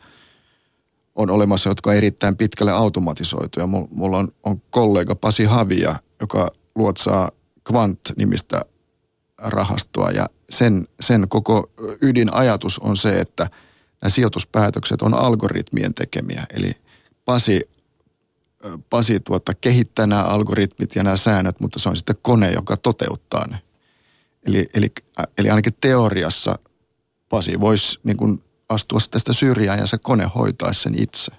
on 1.14 1.30
olemassa, 1.30 1.70
jotka 1.70 1.90
on 1.90 1.96
erittäin 1.96 2.36
pitkälle 2.36 2.72
automatisoituja. 2.72 3.66
Mulla 3.90 4.18
on, 4.18 4.28
on 4.42 4.62
kollega 4.70 5.14
Pasi 5.14 5.44
Havia, 5.44 5.96
joka 6.20 6.50
luotsaa 6.74 7.28
Quant-nimistä 7.72 8.62
rahastoa 9.38 10.10
ja 10.10 10.26
sen, 10.50 10.86
sen 11.00 11.28
koko 11.28 11.70
ydinajatus 12.02 12.78
on 12.78 12.96
se, 12.96 13.20
että 13.20 13.50
nämä 14.02 14.10
sijoituspäätökset 14.10 15.02
on 15.02 15.14
algoritmien 15.14 15.94
tekemiä. 15.94 16.46
Eli 16.56 16.72
Pasi, 17.24 17.60
Pasi 18.90 19.20
tuota, 19.20 19.54
kehittää 19.54 20.06
nämä 20.06 20.22
algoritmit 20.22 20.96
ja 20.96 21.02
nämä 21.02 21.16
säännöt, 21.16 21.60
mutta 21.60 21.78
se 21.78 21.88
on 21.88 21.96
sitten 21.96 22.16
kone, 22.22 22.52
joka 22.52 22.76
toteuttaa 22.76 23.46
ne. 23.46 23.58
Eli, 24.46 24.66
eli, 24.74 24.92
eli 25.38 25.50
ainakin 25.50 25.76
teoriassa 25.80 26.58
Pasi 27.28 27.60
voisi 27.60 28.00
niin 28.04 28.16
kuin 28.16 28.38
astua 28.68 28.98
tästä 29.10 29.32
syrjään 29.32 29.78
ja 29.78 29.86
se 29.86 29.98
kone 29.98 30.30
hoitaisi 30.34 30.80
sen 30.80 31.02
itse. 31.02 31.32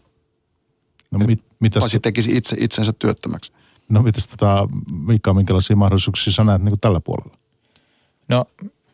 No, 1.11 1.19
mit, 1.19 1.43
mitäs... 1.59 1.83
Pasi 1.83 1.99
tekisi 1.99 2.37
itse 2.37 2.55
itsensä 2.59 2.93
työttömäksi. 2.99 3.51
No 3.89 4.01
mitäs 4.01 4.27
tota, 4.27 4.67
Mika, 5.07 5.33
minkälaisia 5.33 5.75
mahdollisuuksia 5.75 6.33
sä 6.33 6.43
näet 6.43 6.61
niin 6.61 6.71
kuin 6.71 6.79
tällä 6.79 6.99
puolella? 6.99 7.37
No 8.29 8.45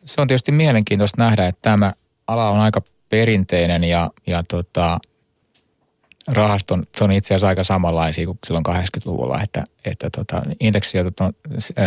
se 0.04 0.20
on 0.20 0.28
tietysti 0.28 0.52
mielenkiintoista 0.52 1.24
nähdä, 1.24 1.48
että 1.48 1.62
tämä 1.62 1.92
ala 2.26 2.50
on 2.50 2.60
aika 2.60 2.82
perinteinen 3.08 3.84
ja, 3.84 4.10
ja 4.26 4.44
tota, 4.48 4.98
rahaston, 6.28 6.82
se 6.96 7.04
on 7.04 7.12
itse 7.12 7.34
asiassa 7.34 7.48
aika 7.48 7.64
samanlaisia 7.64 8.26
kuin 8.26 8.38
silloin 8.46 8.64
80-luvulla, 8.68 9.42
että, 9.42 9.64
että 9.84 10.10
tota, 10.10 10.42
indeksisijoitot 10.60 11.20
on 11.20 11.32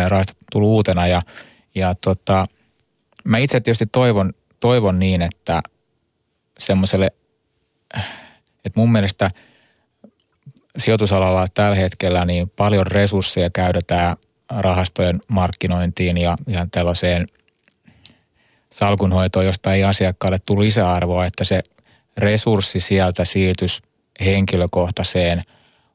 rahastot 0.08 0.36
tullut 0.52 0.68
uutena 0.68 1.06
ja, 1.06 1.22
ja 1.74 1.94
tota, 1.94 2.46
mä 3.24 3.38
itse 3.38 3.60
tietysti 3.60 3.86
toivon, 3.92 4.32
toivon 4.60 4.98
niin, 4.98 5.22
että 5.22 5.62
semmoiselle, 6.58 7.10
että 8.64 8.80
mun 8.80 8.92
mielestä 8.92 9.30
sijoitusalalla 10.78 11.46
tällä 11.54 11.76
hetkellä 11.76 12.24
niin 12.24 12.50
paljon 12.56 12.86
resursseja 12.86 13.50
käytetään 13.50 14.16
rahastojen 14.50 15.18
markkinointiin 15.28 16.18
ja 16.18 16.36
ihan 16.48 16.70
tällaiseen 16.70 17.26
salkunhoitoon, 18.70 19.46
josta 19.46 19.74
ei 19.74 19.84
asiakkaalle 19.84 20.38
tule 20.46 20.64
lisäarvoa, 20.64 21.26
että 21.26 21.44
se 21.44 21.62
resurssi 22.16 22.80
sieltä 22.80 23.24
siirtyisi 23.24 23.82
henkilökohtaiseen 24.20 25.42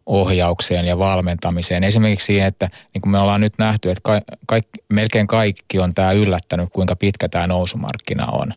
ohjaukseen 0.06 0.86
ja 0.86 1.00
valmentamiseen. 1.00 1.84
Esimerkiksi 1.84 2.26
siihen, 2.26 2.48
että 2.48 2.70
niin 2.94 3.02
kuin 3.02 3.12
me 3.12 3.20
ollaan 3.20 3.42
nyt 3.42 3.54
nähty, 3.58 3.92
että 3.92 4.02
ka- 4.04 4.22
kaikki, 4.48 4.80
melkein 4.90 5.28
kaikki 5.28 5.80
on 5.80 5.94
tämä 5.94 6.12
yllättänyt, 6.12 6.70
kuinka 6.74 6.96
pitkä 6.96 7.30
tämä 7.30 7.48
nousumarkkina 7.48 8.26
on. 8.26 8.54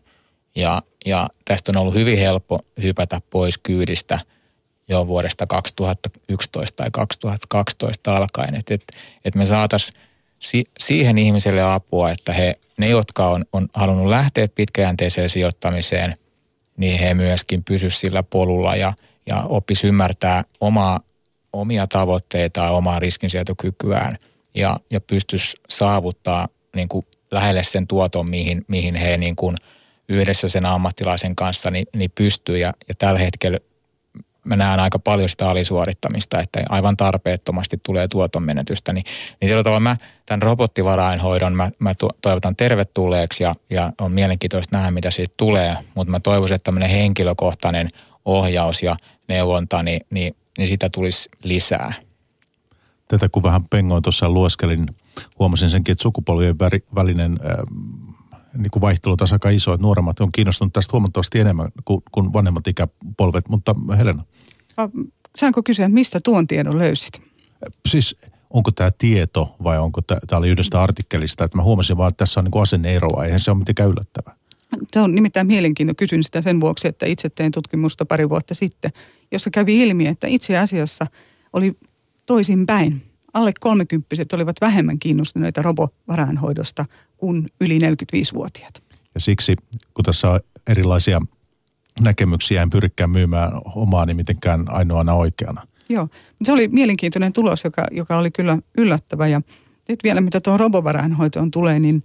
Ja, 0.55 0.81
ja 1.05 1.29
tästä 1.45 1.71
on 1.71 1.77
ollut 1.77 1.93
hyvin 1.93 2.17
helppo 2.17 2.59
hypätä 2.81 3.21
pois 3.29 3.57
kyydistä 3.57 4.19
jo 4.87 5.07
vuodesta 5.07 5.47
2011 5.47 6.75
tai 6.75 6.89
2012 6.91 8.17
alkaen. 8.17 8.55
Että 8.55 8.73
et, 8.73 8.83
et 9.25 9.35
me 9.35 9.45
saataisiin 9.45 10.01
si- 10.39 10.65
siihen 10.79 11.17
ihmiselle 11.17 11.61
apua, 11.61 12.11
että 12.11 12.33
he, 12.33 12.55
ne, 12.77 12.89
jotka 12.89 13.27
on, 13.27 13.45
on 13.53 13.67
halunnut 13.73 14.07
lähteä 14.07 14.47
pitkäjänteiseen 14.47 15.29
sijoittamiseen, 15.29 16.17
niin 16.77 16.99
he 16.99 17.13
myöskin 17.13 17.63
pysy 17.63 17.89
sillä 17.89 18.23
polulla 18.23 18.75
ja– 18.75 18.93
ja 19.25 19.43
oppisi 19.49 19.87
ymmärtää 19.87 20.43
omaa, 20.61 20.99
omia 21.53 21.87
tavoitteita, 21.87 22.69
omaa 22.69 22.99
riskinsietokykyään 22.99 24.11
ja, 24.55 24.77
ja 24.91 25.01
pystyisi 25.01 25.57
saavuttaa 25.69 26.47
niin 26.75 26.87
kuin 26.87 27.05
lähelle 27.31 27.63
sen 27.63 27.87
tuoton, 27.87 28.29
mihin, 28.29 28.65
mihin 28.67 28.95
he 28.95 29.17
niin 29.17 29.35
kuin 29.35 29.55
yhdessä 30.09 30.47
sen 30.47 30.65
ammattilaisen 30.65 31.35
kanssa 31.35 31.71
niin, 31.71 31.87
niin 31.95 32.11
pystyy. 32.15 32.57
Ja, 32.57 32.73
ja 32.87 32.95
tällä 32.97 33.19
hetkellä 33.19 33.59
mä 34.43 34.55
näen 34.55 34.79
aika 34.79 34.99
paljon 34.99 35.29
sitä 35.29 35.49
alisuorittamista, 35.49 36.39
että 36.39 36.63
aivan 36.69 36.97
tarpeettomasti 36.97 37.79
tulee 37.83 38.07
tuoton 38.07 38.43
menetystä. 38.43 38.93
Niin, 38.93 39.05
niin 39.41 39.49
tällä 39.49 39.63
tavalla 39.63 39.79
mä 39.79 39.97
tämän 40.25 40.41
robottivarainhoidon 40.41 41.55
mä, 41.55 41.71
mä 41.79 41.93
toivotan 42.21 42.55
tervetulleeksi 42.55 43.43
ja, 43.43 43.51
ja 43.69 43.91
on 44.01 44.11
mielenkiintoista 44.11 44.77
nähdä, 44.77 44.91
mitä 44.91 45.11
siitä 45.11 45.33
tulee. 45.37 45.77
Mutta 45.95 46.11
mä 46.11 46.19
toivoisin, 46.19 46.55
että 46.55 46.63
tämmöinen 46.63 46.89
henkilökohtainen 46.89 47.89
ohjaus 48.25 48.83
ja 48.83 48.95
neuvonta, 49.27 49.81
niin, 49.81 50.01
niin, 50.09 50.35
niin 50.57 50.67
sitä 50.67 50.89
tulisi 50.89 51.29
lisää. 51.43 51.93
Tätä 53.07 53.29
kun 53.29 53.43
vähän 53.43 53.65
pengoin 53.69 54.03
tuossa 54.03 54.29
lueskelin, 54.29 54.85
huomasin 55.39 55.69
senkin, 55.69 55.91
että 55.91 56.03
sukupolvien 56.03 56.55
välinen 56.95 57.39
äh, 57.45 57.57
niin 58.57 58.71
kuin 58.71 58.81
vaihtelu 58.81 59.17
tässä 59.17 59.35
aika 59.35 59.49
iso, 59.49 59.73
että 59.73 59.81
nuoremmat 59.81 60.19
on 60.19 60.31
kiinnostunut 60.31 60.73
tästä 60.73 60.89
huomattavasti 60.91 61.39
enemmän 61.39 61.71
kuin, 61.85 62.03
kuin 62.11 62.33
vanhemmat 62.33 62.67
ikäpolvet, 62.67 63.49
mutta 63.49 63.75
Helena. 63.97 64.23
Saanko 65.35 65.63
kysyä, 65.63 65.89
mistä 65.89 66.19
tuon 66.23 66.47
tiedon 66.47 66.77
löysit? 66.77 67.21
Siis 67.89 68.17
onko 68.49 68.71
tämä 68.71 68.91
tieto 68.97 69.55
vai 69.63 69.79
onko 69.79 70.01
tämä, 70.01 70.19
tämä 70.27 70.37
oli 70.37 70.49
yhdestä 70.49 70.81
artikkelista, 70.81 71.43
että 71.43 71.57
mä 71.57 71.63
huomasin 71.63 71.97
vaan, 71.97 72.09
että 72.09 72.17
tässä 72.17 72.39
on 72.39 72.43
niin 72.43 72.61
asenneeroa, 72.61 73.25
eihän 73.25 73.39
se 73.39 73.51
ole 73.51 73.59
mitenkään 73.59 73.89
yllättävää. 73.89 74.35
Se 74.93 74.99
on 74.99 75.11
nimittäin 75.11 75.47
mielenkiintoinen. 75.47 75.95
Kysyn 75.95 76.23
sitä 76.23 76.41
sen 76.41 76.61
vuoksi, 76.61 76.87
että 76.87 77.05
itse 77.05 77.29
tein 77.29 77.51
tutkimusta 77.51 78.05
pari 78.05 78.29
vuotta 78.29 78.53
sitten, 78.53 78.91
jossa 79.31 79.49
kävi 79.49 79.81
ilmi, 79.81 80.07
että 80.07 80.27
itse 80.27 80.57
asiassa 80.57 81.07
oli 81.53 81.77
toisinpäin. 82.25 83.01
Alle 83.33 83.51
kolmekymppiset 83.59 84.33
olivat 84.33 84.55
vähemmän 84.61 84.99
kiinnostuneita 84.99 85.61
robovarainhoidosta 85.61 86.85
kuin 87.17 87.47
yli 87.61 87.79
45-vuotiaat. 87.79 88.83
Ja 89.15 89.19
siksi, 89.19 89.55
kun 89.93 90.05
tässä 90.05 90.29
on 90.29 90.39
erilaisia 90.67 91.21
näkemyksiä, 91.99 92.61
en 92.61 92.69
pyrikään 92.69 93.09
myymään 93.09 93.51
omaa 93.75 94.05
niin 94.05 94.17
mitenkään 94.17 94.65
ainoana 94.67 95.13
oikeana. 95.13 95.67
Joo, 95.89 96.07
se 96.43 96.51
oli 96.51 96.67
mielenkiintoinen 96.67 97.33
tulos, 97.33 97.63
joka, 97.63 97.85
joka 97.91 98.17
oli 98.17 98.31
kyllä 98.31 98.57
yllättävä. 98.77 99.27
Ja 99.27 99.41
nyt 99.89 99.99
vielä 100.03 100.21
mitä 100.21 100.41
tuohon 100.41 100.59
robovarainhoitoon 100.59 101.51
tulee, 101.51 101.79
niin 101.79 102.03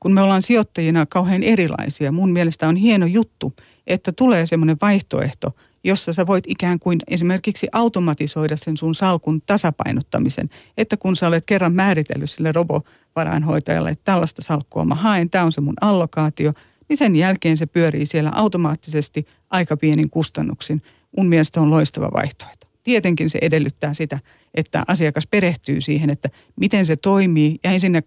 kun 0.00 0.12
me 0.12 0.22
ollaan 0.22 0.42
sijoittajina 0.42 1.06
kauhean 1.06 1.42
erilaisia, 1.42 2.12
mun 2.12 2.32
mielestä 2.32 2.68
on 2.68 2.76
hieno 2.76 3.06
juttu, 3.06 3.52
että 3.86 4.12
tulee 4.12 4.46
semmoinen 4.46 4.76
vaihtoehto, 4.80 5.56
jossa 5.84 6.12
sä 6.12 6.26
voit 6.26 6.44
ikään 6.46 6.78
kuin 6.78 6.98
esimerkiksi 7.08 7.66
automatisoida 7.72 8.56
sen 8.56 8.76
sun 8.76 8.94
salkun 8.94 9.42
tasapainottamisen. 9.46 10.50
Että 10.78 10.96
kun 10.96 11.16
sä 11.16 11.26
olet 11.26 11.46
kerran 11.46 11.72
määritellyt 11.74 12.30
sille 12.30 12.52
robovarainhoitajalle, 12.52 13.90
että 13.90 14.04
tällaista 14.04 14.42
salkkua 14.42 14.84
mä 14.84 14.94
haen, 14.94 15.30
tämä 15.30 15.44
on 15.44 15.52
se 15.52 15.60
mun 15.60 15.74
allokaatio, 15.80 16.52
niin 16.88 16.96
sen 16.96 17.16
jälkeen 17.16 17.56
se 17.56 17.66
pyörii 17.66 18.06
siellä 18.06 18.30
automaattisesti 18.34 19.26
aika 19.50 19.76
pienin 19.76 20.10
kustannuksin. 20.10 20.82
Mun 21.16 21.28
mielestä 21.28 21.60
on 21.60 21.70
loistava 21.70 22.10
vaihtoehto. 22.14 22.65
Tietenkin 22.86 23.30
se 23.30 23.38
edellyttää 23.42 23.94
sitä, 23.94 24.18
että 24.54 24.84
asiakas 24.88 25.26
perehtyy 25.26 25.80
siihen, 25.80 26.10
että 26.10 26.28
miten 26.56 26.86
se 26.86 26.96
toimii 26.96 27.58
ja, 27.64 27.70
ensinnä, 27.70 28.02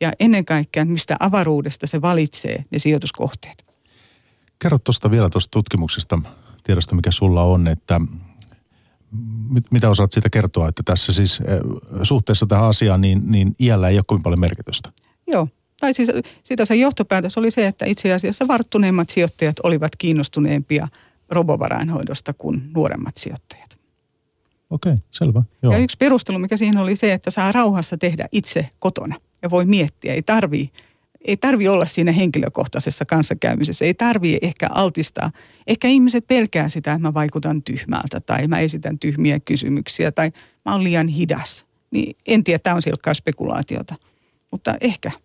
ja 0.00 0.12
ennen 0.20 0.44
kaikkea, 0.44 0.84
mistä 0.84 1.16
avaruudesta 1.20 1.86
se 1.86 2.02
valitsee 2.02 2.64
ne 2.70 2.78
sijoituskohteet. 2.78 3.64
Kerro 4.58 4.78
tuosta 4.78 5.10
vielä 5.10 5.30
tuosta 5.30 5.50
tutkimuksesta, 5.50 6.18
tiedosta 6.64 6.94
mikä 6.94 7.10
sulla 7.10 7.42
on, 7.42 7.68
että 7.68 8.00
mit, 9.48 9.64
mitä 9.70 9.90
osaat 9.90 10.12
siitä 10.12 10.30
kertoa, 10.30 10.68
että 10.68 10.82
tässä 10.84 11.12
siis 11.12 11.40
eh, 11.40 11.46
suhteessa 12.02 12.46
tähän 12.46 12.68
asiaan, 12.68 13.00
niin, 13.00 13.22
niin 13.24 13.54
iällä 13.60 13.88
ei 13.88 13.96
ole 13.96 14.04
kovin 14.06 14.22
paljon 14.22 14.40
merkitystä. 14.40 14.92
Joo, 15.26 15.48
tai 15.80 15.94
siis 15.94 16.10
siitä 16.42 16.64
se 16.64 16.74
johtopäätös 16.74 17.38
oli 17.38 17.50
se, 17.50 17.66
että 17.66 17.84
itse 17.86 18.12
asiassa 18.12 18.48
varttuneemmat 18.48 19.10
sijoittajat 19.10 19.56
olivat 19.62 19.96
kiinnostuneempia 19.96 20.88
robovarainhoidosta 21.30 22.32
kuin 22.32 22.70
nuoremmat 22.74 23.16
sijoittajat. 23.16 23.59
Okei, 24.70 24.92
okay, 24.92 25.02
selvä. 25.10 25.42
Joo. 25.62 25.72
Ja 25.72 25.78
yksi 25.78 25.96
perustelu, 25.96 26.38
mikä 26.38 26.56
siihen 26.56 26.78
oli 26.78 26.96
se, 26.96 27.12
että 27.12 27.30
saa 27.30 27.52
rauhassa 27.52 27.96
tehdä 27.96 28.28
itse 28.32 28.68
kotona 28.78 29.16
ja 29.42 29.50
voi 29.50 29.64
miettiä. 29.64 30.14
Ei 30.14 30.22
tarvii, 30.22 30.70
ei 31.20 31.36
tarvi 31.36 31.68
olla 31.68 31.86
siinä 31.86 32.12
henkilökohtaisessa 32.12 33.04
kanssakäymisessä. 33.04 33.84
Ei 33.84 33.94
tarvii 33.94 34.38
ehkä 34.42 34.68
altistaa. 34.70 35.30
Ehkä 35.66 35.88
ihmiset 35.88 36.26
pelkää 36.26 36.68
sitä, 36.68 36.92
että 36.92 37.02
mä 37.02 37.14
vaikutan 37.14 37.62
tyhmältä 37.62 38.20
tai 38.20 38.48
mä 38.48 38.58
esitän 38.58 38.98
tyhmiä 38.98 39.40
kysymyksiä 39.40 40.12
tai 40.12 40.32
mä 40.64 40.72
oon 40.72 40.84
liian 40.84 41.08
hidas. 41.08 41.66
Niin 41.90 42.16
en 42.26 42.44
tiedä, 42.44 42.58
tämä 42.58 42.76
on 42.76 42.82
silkkaa 42.82 43.14
spekulaatiota. 43.14 43.94
Mutta 44.50 44.74
ehkä– 44.80 45.10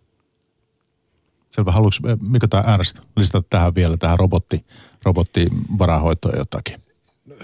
Selvä. 1.56 1.72
Haluatko 1.72 2.08
Mika 2.20 2.48
tai 2.48 2.74
Ernst 2.74 3.00
lisätä 3.16 3.42
tähän 3.50 3.74
vielä 3.74 3.96
tähän 3.96 4.18
robotti, 4.18 4.64
robottivarahoitoon 5.04 6.38
jotakin? 6.38 6.80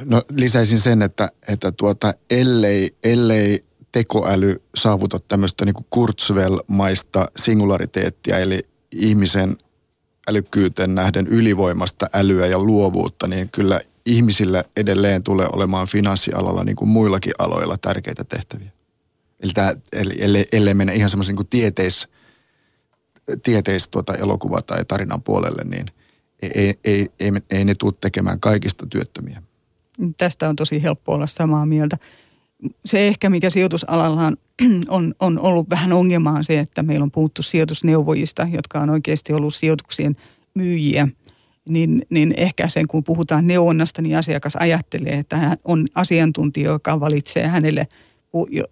No 0.04 0.22
lisäisin 0.30 0.80
sen, 0.80 1.02
että, 1.02 1.28
että 1.48 1.72
tuota, 1.72 2.14
ellei, 2.30 2.96
ellei 3.04 3.64
tekoäly 3.92 4.62
saavuta 4.76 5.20
tämmöistä 5.28 5.64
niin 5.64 5.74
Kurzweil-maista 5.90 7.26
singulariteettia, 7.36 8.38
eli 8.38 8.62
ihmisen 8.92 9.56
älykkyyteen 10.28 10.94
nähden 10.94 11.26
ylivoimasta 11.26 12.06
älyä 12.14 12.46
ja 12.46 12.58
luovuutta, 12.58 13.28
niin 13.28 13.48
kyllä 13.52 13.80
ihmisillä 14.06 14.64
edelleen 14.76 15.22
tulee 15.22 15.46
olemaan 15.52 15.86
finanssialalla 15.86 16.64
niin 16.64 16.76
kuin 16.76 16.88
muillakin 16.88 17.32
aloilla 17.38 17.78
tärkeitä 17.78 18.24
tehtäviä. 18.24 18.70
Eli, 19.40 19.52
tämä, 19.52 19.74
eli 19.92 20.14
ellei, 20.18 20.44
ellei 20.52 20.74
mennä 20.74 20.92
ihan 20.92 21.10
semmoisen 21.10 21.36
niin 21.36 21.46
tieteis, 21.46 22.08
tieteis 23.42 23.88
tuota 23.88 24.14
elokuva 24.14 24.62
tai 24.62 24.84
tarinan 24.84 25.22
puolelle, 25.22 25.64
niin 25.64 25.86
ei, 26.42 26.74
ei, 26.84 27.10
ei, 27.20 27.32
ei 27.50 27.64
ne 27.64 27.74
tule 27.74 27.92
tekemään 28.00 28.40
kaikista 28.40 28.86
työttömiä. 28.86 29.42
Tästä 30.16 30.48
on 30.48 30.56
tosi 30.56 30.82
helppo 30.82 31.14
olla 31.14 31.26
samaa 31.26 31.66
mieltä. 31.66 31.96
Se 32.84 33.08
ehkä, 33.08 33.30
mikä 33.30 33.50
sijoitusalalla 33.50 34.22
on, 34.22 34.36
on, 34.88 35.14
on 35.20 35.38
ollut 35.38 35.70
vähän 35.70 35.92
ongelmaa 35.92 36.32
on 36.32 36.44
se, 36.44 36.58
että 36.58 36.82
meillä 36.82 37.02
on 37.04 37.10
puhuttu 37.10 37.42
sijoitusneuvojista, 37.42 38.48
jotka 38.52 38.80
on 38.80 38.90
oikeasti 38.90 39.32
ollut 39.32 39.54
sijoituksien 39.54 40.16
myyjiä. 40.54 41.08
Niin, 41.68 42.02
niin 42.10 42.34
ehkä 42.36 42.68
sen, 42.68 42.86
kun 42.86 43.04
puhutaan 43.04 43.46
neuvonnasta, 43.46 44.02
niin 44.02 44.18
asiakas 44.18 44.56
ajattelee, 44.56 45.12
että 45.12 45.36
hän 45.36 45.56
on 45.64 45.86
asiantuntija, 45.94 46.70
joka 46.70 47.00
valitsee 47.00 47.46
hänelle– 47.46 47.86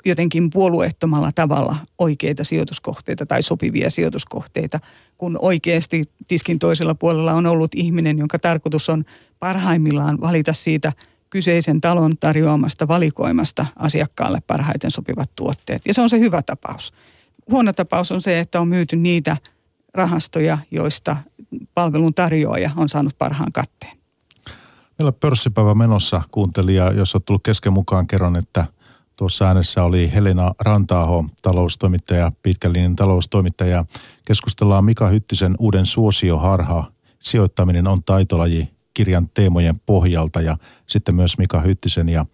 jotenkin 0.04 0.50
puolueettomalla 0.50 1.32
tavalla 1.34 1.76
oikeita 1.98 2.44
sijoituskohteita 2.44 3.26
tai 3.26 3.42
sopivia 3.42 3.90
sijoituskohteita, 3.90 4.80
kun 5.18 5.38
oikeasti 5.40 6.02
tiskin 6.28 6.58
toisella 6.58 6.94
puolella 6.94 7.32
on 7.32 7.46
ollut 7.46 7.74
ihminen, 7.74 8.18
jonka 8.18 8.38
tarkoitus 8.38 8.88
on 8.88 9.04
parhaimmillaan 9.38 10.20
valita 10.20 10.52
siitä 10.52 10.92
kyseisen 11.30 11.80
talon 11.80 12.16
tarjoamasta 12.16 12.88
valikoimasta 12.88 13.66
asiakkaalle 13.76 14.38
parhaiten 14.46 14.90
sopivat 14.90 15.30
tuotteet. 15.36 15.82
Ja 15.86 15.94
se 15.94 16.00
on 16.00 16.10
se 16.10 16.18
hyvä 16.18 16.42
tapaus. 16.42 16.92
Huono 17.50 17.72
tapaus 17.72 18.12
on 18.12 18.22
se, 18.22 18.40
että 18.40 18.60
on 18.60 18.68
myyty 18.68 18.96
niitä 18.96 19.36
rahastoja, 19.94 20.58
joista 20.70 21.16
palvelun 21.74 22.14
tarjoaja 22.14 22.70
on 22.76 22.88
saanut 22.88 23.18
parhaan 23.18 23.52
katteen. 23.52 23.96
Meillä 24.98 25.12
pörssipäivä 25.12 25.74
menossa 25.74 26.22
kuuntelija, 26.30 26.92
jos 26.92 27.14
olet 27.14 27.24
tullut 27.24 27.42
kesken 27.42 27.72
mukaan, 27.72 28.06
kerron, 28.06 28.36
että– 28.36 28.66
Tuossa 29.20 29.46
äänessä 29.46 29.84
oli 29.84 30.10
Helena 30.14 30.54
Rantaaho, 30.60 31.24
taloustoimittaja, 31.42 32.32
pitkälinen 32.42 32.96
taloustoimittaja. 32.96 33.84
Keskustellaan 34.24 34.84
Mika 34.84 35.08
Hyttisen 35.08 35.54
uuden 35.58 35.86
suosioharha. 35.86 36.92
Sijoittaminen 37.18 37.86
on 37.86 38.04
taitolaji 38.04 38.68
kirjan 38.94 39.28
teemojen 39.34 39.80
pohjalta 39.86 40.40
ja 40.40 40.56
sitten 40.86 41.14
myös 41.14 41.38
Mika 41.38 41.60
Hyttisen 41.60 42.08
ja 42.08 42.26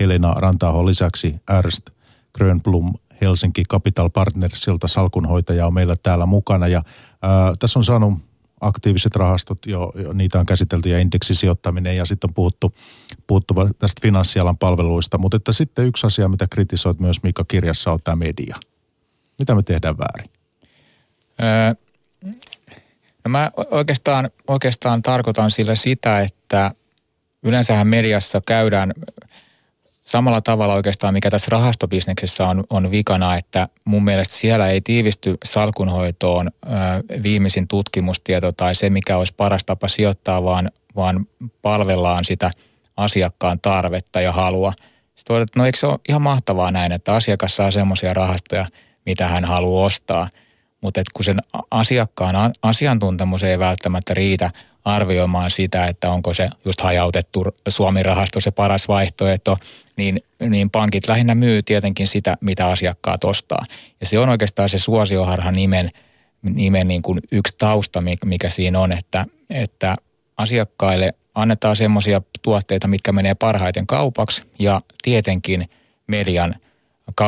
Helena 0.00 0.34
Rantaaho 0.34 0.86
lisäksi 0.86 1.34
Ernst 1.58 1.90
Grönblom 2.34 2.92
Helsinki 3.20 3.62
Capital 3.70 4.10
Partnersilta 4.10 4.88
salkunhoitaja 4.88 5.66
on 5.66 5.74
meillä 5.74 5.94
täällä 6.02 6.26
mukana 6.26 6.68
ja 6.68 6.82
ää, 7.22 7.52
tässä 7.58 7.78
on 7.78 7.84
saanut 7.84 8.14
aktiiviset 8.60 9.16
rahastot, 9.16 9.66
jo, 9.66 9.92
jo 9.94 10.12
niitä 10.12 10.40
on 10.40 10.46
käsitelty 10.46 10.88
ja 10.88 10.98
indeksisijoittaminen 10.98 11.96
ja 11.96 12.04
sitten 12.04 12.30
on 12.30 12.34
puhuttu, 12.34 12.74
puhuttu 13.26 13.54
tästä 13.78 14.00
finanssialan 14.02 14.58
palveluista. 14.58 15.18
Mutta 15.18 15.36
että 15.36 15.52
sitten 15.52 15.86
yksi 15.86 16.06
asia, 16.06 16.28
mitä 16.28 16.46
kritisoit 16.50 17.00
myös 17.00 17.22
Mika 17.22 17.44
kirjassa 17.48 17.92
on 17.92 17.98
tämä 18.04 18.16
media. 18.16 18.56
Mitä 19.38 19.54
me 19.54 19.62
tehdään 19.62 19.98
väärin? 19.98 20.30
Öö, 21.42 21.74
no 23.24 23.28
mä 23.28 23.50
oikeastaan, 23.70 24.30
oikeastaan 24.48 25.02
tarkoitan 25.02 25.50
sillä 25.50 25.74
sitä, 25.74 26.20
että 26.20 26.70
yleensähän 27.42 27.86
mediassa 27.86 28.42
käydään 28.46 28.92
samalla 30.04 30.40
tavalla 30.40 30.74
oikeastaan, 30.74 31.14
mikä 31.14 31.30
tässä 31.30 31.48
rahastobisneksessä 31.50 32.46
on, 32.46 32.64
on 32.70 32.90
vikana, 32.90 33.36
että 33.36 33.68
mun 33.84 34.04
mielestä 34.04 34.34
siellä 34.34 34.68
ei 34.68 34.80
tiivisty 34.80 35.36
salkunhoitoon 35.44 36.50
viimeisin 37.22 37.68
tutkimustieto 37.68 38.52
tai 38.52 38.74
se, 38.74 38.90
mikä 38.90 39.16
olisi 39.16 39.34
paras 39.36 39.64
tapa 39.64 39.88
sijoittaa, 39.88 40.44
vaan, 40.44 40.70
vaan 40.96 41.26
palvellaan 41.62 42.24
sitä 42.24 42.50
asiakkaan 42.96 43.60
tarvetta 43.60 44.20
ja 44.20 44.32
halua. 44.32 44.72
Sitten 45.14 45.34
voidaan, 45.34 45.42
että 45.42 45.60
no 45.60 45.66
eikö 45.66 45.78
se 45.78 45.86
ole 45.86 45.98
ihan 46.08 46.22
mahtavaa 46.22 46.70
näin, 46.70 46.92
että 46.92 47.14
asiakas 47.14 47.56
saa 47.56 47.70
semmoisia 47.70 48.14
rahastoja, 48.14 48.66
mitä 49.06 49.28
hän 49.28 49.44
haluaa 49.44 49.86
ostaa. 49.86 50.28
Mutta 50.84 51.02
kun 51.14 51.24
sen 51.24 51.36
asiakkaan 51.70 52.52
asiantuntemus 52.62 53.44
ei 53.44 53.58
välttämättä 53.58 54.14
riitä 54.14 54.50
arvioimaan 54.84 55.50
sitä, 55.50 55.86
että 55.86 56.10
onko 56.10 56.34
se 56.34 56.46
just 56.64 56.80
hajautettu 56.80 57.44
Suomi-rahasto 57.68 58.40
se 58.40 58.50
paras 58.50 58.88
vaihtoehto, 58.88 59.56
niin, 59.96 60.22
niin 60.48 60.70
pankit 60.70 61.08
lähinnä 61.08 61.34
myy 61.34 61.62
tietenkin 61.62 62.06
sitä, 62.06 62.36
mitä 62.40 62.68
asiakkaat 62.68 63.24
ostaa. 63.24 63.64
Ja 64.00 64.06
se 64.06 64.18
on 64.18 64.28
oikeastaan 64.28 64.68
se 64.68 64.78
suosioharha 64.78 65.50
nimen, 65.50 65.90
nimen 66.42 66.88
niin 66.88 67.02
kuin 67.02 67.20
yksi 67.32 67.54
tausta, 67.58 68.02
mikä 68.24 68.50
siinä 68.50 68.80
on, 68.80 68.92
että, 68.92 69.26
että 69.50 69.94
asiakkaille 70.36 71.14
annetaan 71.34 71.76
semmoisia 71.76 72.22
tuotteita, 72.42 72.88
mitkä 72.88 73.12
menee 73.12 73.34
parhaiten 73.34 73.86
kaupaksi 73.86 74.42
ja 74.58 74.80
tietenkin 75.02 75.62
median, 76.06 76.54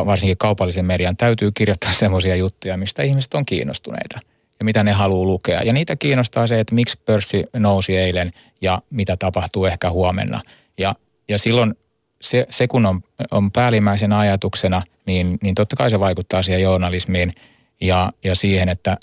varsinkin 0.07 0.37
kaupallisen 0.37 0.85
median 0.85 1.17
täytyy 1.17 1.53
kirjoittaa 1.53 1.93
semmoisia 2.03 2.37
juttuja, 2.37 2.77
mistä 2.77 3.03
ihmiset 3.03 3.35
on 3.35 3.47
kiinnostuneita 3.47 4.21
ja 4.59 4.65
mitä 4.65 4.85
ne 4.85 4.93
haluaa 4.93 5.27
lukea. 5.27 5.63
Ja 5.63 5.73
niitä 5.73 5.97
kiinnostaa 5.97 6.47
se, 6.47 6.61
että 6.61 6.75
miksi 6.75 6.99
pörssi 7.05 7.45
nousi 7.57 7.97
eilen 7.97 8.33
ja 8.61 8.83
mitä 8.91 9.17
tapahtuu 9.17 9.65
ehkä 9.65 9.91
huomenna. 9.91 10.41
Ja, 10.79 10.95
ja 11.29 11.39
silloin 11.39 11.75
se, 12.21 12.47
se 12.51 12.69
kun 12.69 12.87
on, 12.87 13.01
on 13.31 13.53
päällimmäisen 13.53 14.13
ajatuksena, 14.13 14.81
niin, 15.07 15.39
niin 15.43 15.55
totta 15.55 15.77
kai 15.77 15.91
se 15.91 16.01
vaikuttaa 16.01 16.43
siihen 16.43 16.63
journalismiin 16.63 17.33
ja, 17.81 18.13
ja 18.25 18.35
siihen, 18.35 18.69
että, 18.69 18.97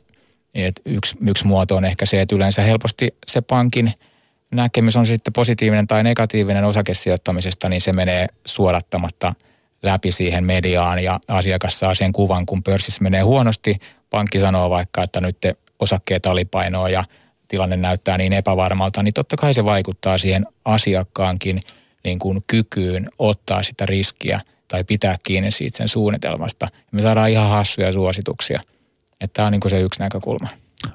että 0.53 0.82
yksi, 0.86 1.17
yksi 1.28 1.47
muoto 1.47 1.76
on 1.76 1.86
ehkä 1.86 2.05
se, 2.05 2.21
että 2.21 2.36
yleensä 2.36 2.61
helposti 2.61 3.15
se 3.28 3.41
pankin 3.41 3.93
näkemys 4.51 4.95
on 4.95 5.05
sitten 5.05 5.34
positiivinen 5.34 5.88
tai 5.88 6.03
negatiivinen 6.03 6.63
osakesijoittamisesta, 6.63 7.69
niin 7.69 7.82
se 7.82 7.93
menee 7.93 8.28
suorattamatta 8.45 9.34
läpi 9.84 10.12
siihen 10.12 10.44
mediaan 10.44 11.04
ja 11.04 11.20
asiakas 11.28 11.80
saa 11.80 11.96
sen 11.96 12.14
kuvan, 12.14 12.46
kun 12.46 12.64
pörssissä 12.64 13.04
menee 13.04 13.22
huonosti. 13.22 13.80
Pankki 14.10 14.40
sanoo 14.40 14.70
vaikka, 14.70 15.04
että 15.04 15.22
nyt 15.22 15.38
te 15.42 15.56
osakkeet 15.80 16.26
alipainoa 16.26 16.90
ja 16.90 17.04
tilanne 17.48 17.78
näyttää 17.78 18.18
niin 18.18 18.34
epävarmalta, 18.34 19.04
niin 19.04 19.14
totta 19.14 19.38
kai 19.38 19.54
se 19.54 19.66
vaikuttaa 19.66 20.18
siihen 20.18 20.46
asiakkaankin– 20.66 21.60
niin 22.04 22.20
kuin 22.20 22.42
kykyyn 22.48 23.10
ottaa 23.20 23.64
sitä 23.64 23.86
riskiä 23.86 24.42
tai 24.68 24.84
pitää 24.84 25.18
kiinni 25.24 25.52
siitä 25.52 25.78
sen 25.78 25.88
suunnitelmasta. 25.88 26.68
Me 26.92 27.02
saadaan 27.02 27.30
ihan 27.30 27.50
hassuja 27.50 27.94
suosituksia. 27.94 28.62
Että 29.22 29.34
tämä 29.34 29.46
on 29.46 29.52
niin 29.52 29.62
kuin 29.62 29.70
se 29.70 29.82
yksi 29.82 30.00
näkökulma. 30.00 30.48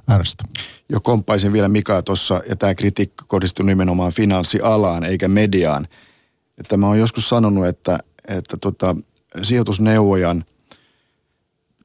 Äänestä. 0.09 0.45
Jo 0.89 1.01
kompaisin 1.01 1.53
vielä 1.53 1.69
Mikaa 1.69 2.03
tuossa, 2.03 2.43
ja 2.49 2.57
tämä 2.57 2.75
kritiikki 2.75 3.25
kohdistuu 3.27 3.67
nimenomaan 3.67 4.13
finanssialaan 4.13 5.05
eikä 5.05 5.29
mediaan. 5.29 5.89
Että 6.59 6.77
mä 6.77 6.87
oon 6.87 6.99
joskus 6.99 7.29
sanonut, 7.29 7.67
että, 7.67 7.99
että 8.29 8.57
tota, 8.57 8.97
sijoitusneuvojan 9.43 10.45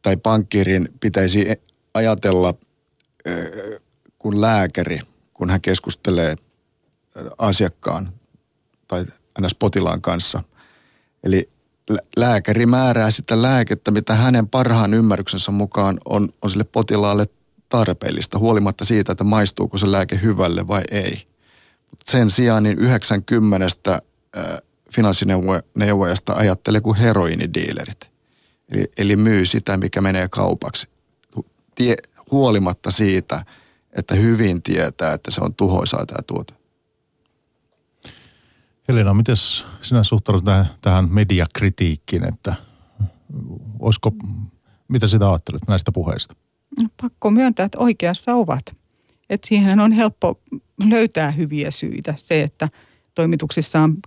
tai 0.02 0.18
pankkirin 0.18 0.90
pitäisi 1.00 1.46
ajatella 1.94 2.54
kun 4.20 4.42
lääkäri, 4.42 5.00
kun 5.34 5.50
hän 5.50 5.62
keskustelee 5.62 6.36
asiakkaan 7.38 8.14
tai 8.88 9.06
ns. 9.42 9.56
potilaan 9.56 10.02
kanssa. 10.02 10.44
Eli 11.24 11.50
lääkäri 12.18 12.66
määrää 12.66 13.12
sitä 13.12 13.42
lääkettä, 13.42 13.92
mitä 13.92 14.16
hänen 14.16 14.48
parhaan 14.48 14.94
ymmärryksensä 14.94 15.52
mukaan 15.52 15.98
on, 16.06 16.30
on 16.42 16.50
sille 16.50 16.64
potilaalle 16.64 17.26
tarpeellista, 17.70 18.40
huolimatta 18.40 18.86
siitä, 18.86 19.12
että 19.12 19.24
maistuuko 19.24 19.78
se 19.78 19.92
lääke 19.92 20.20
hyvälle 20.24 20.68
vai 20.68 20.82
ei. 20.92 21.28
Sen 22.06 22.30
sijaan 22.30 22.64
niin 22.64 22.80
90 22.80 23.68
finanssineuvojasta 24.96 26.34
ajattelee 26.34 26.82
kuin 26.82 26.98
heroinidiilerit. 26.98 28.12
Eli, 28.72 28.92
eli 28.98 29.16
myy 29.16 29.46
sitä, 29.46 29.78
mikä 29.78 30.02
menee 30.02 30.28
kaupaksi. 30.28 30.88
Tie, 31.76 31.96
huolimatta 32.32 32.92
siitä, 32.92 33.46
että 33.94 34.16
hyvin 34.16 34.64
tietää, 34.64 35.14
että 35.14 35.32
se 35.32 35.42
on 35.42 35.54
tuhoisaa 35.54 36.06
tämä 36.06 36.22
tuote. 36.28 36.54
Helena, 38.88 39.14
miten 39.14 39.36
sinä 39.82 40.04
suhtaudut 40.04 40.46
tähän, 40.46 40.70
tähän 40.82 41.10
mediakritiikkiin, 41.10 42.28
että 42.28 42.56
olisiko, 43.80 44.12
mitä 44.88 45.08
sitä 45.08 45.30
ajattelet 45.30 45.62
näistä 45.68 45.92
puheista? 45.92 46.36
No, 46.82 46.90
pakko 47.02 47.32
myöntää, 47.32 47.66
että 47.66 47.80
oikeassa 47.80 48.34
ovat. 48.34 48.76
Että 49.30 49.48
siihen 49.48 49.80
on 49.80 49.92
helppo 49.92 50.42
löytää 50.90 51.32
hyviä 51.32 51.72
syitä. 51.72 52.14
Se, 52.18 52.44
että 52.44 52.70
toimituksissa 53.16 53.80
on 53.80 53.98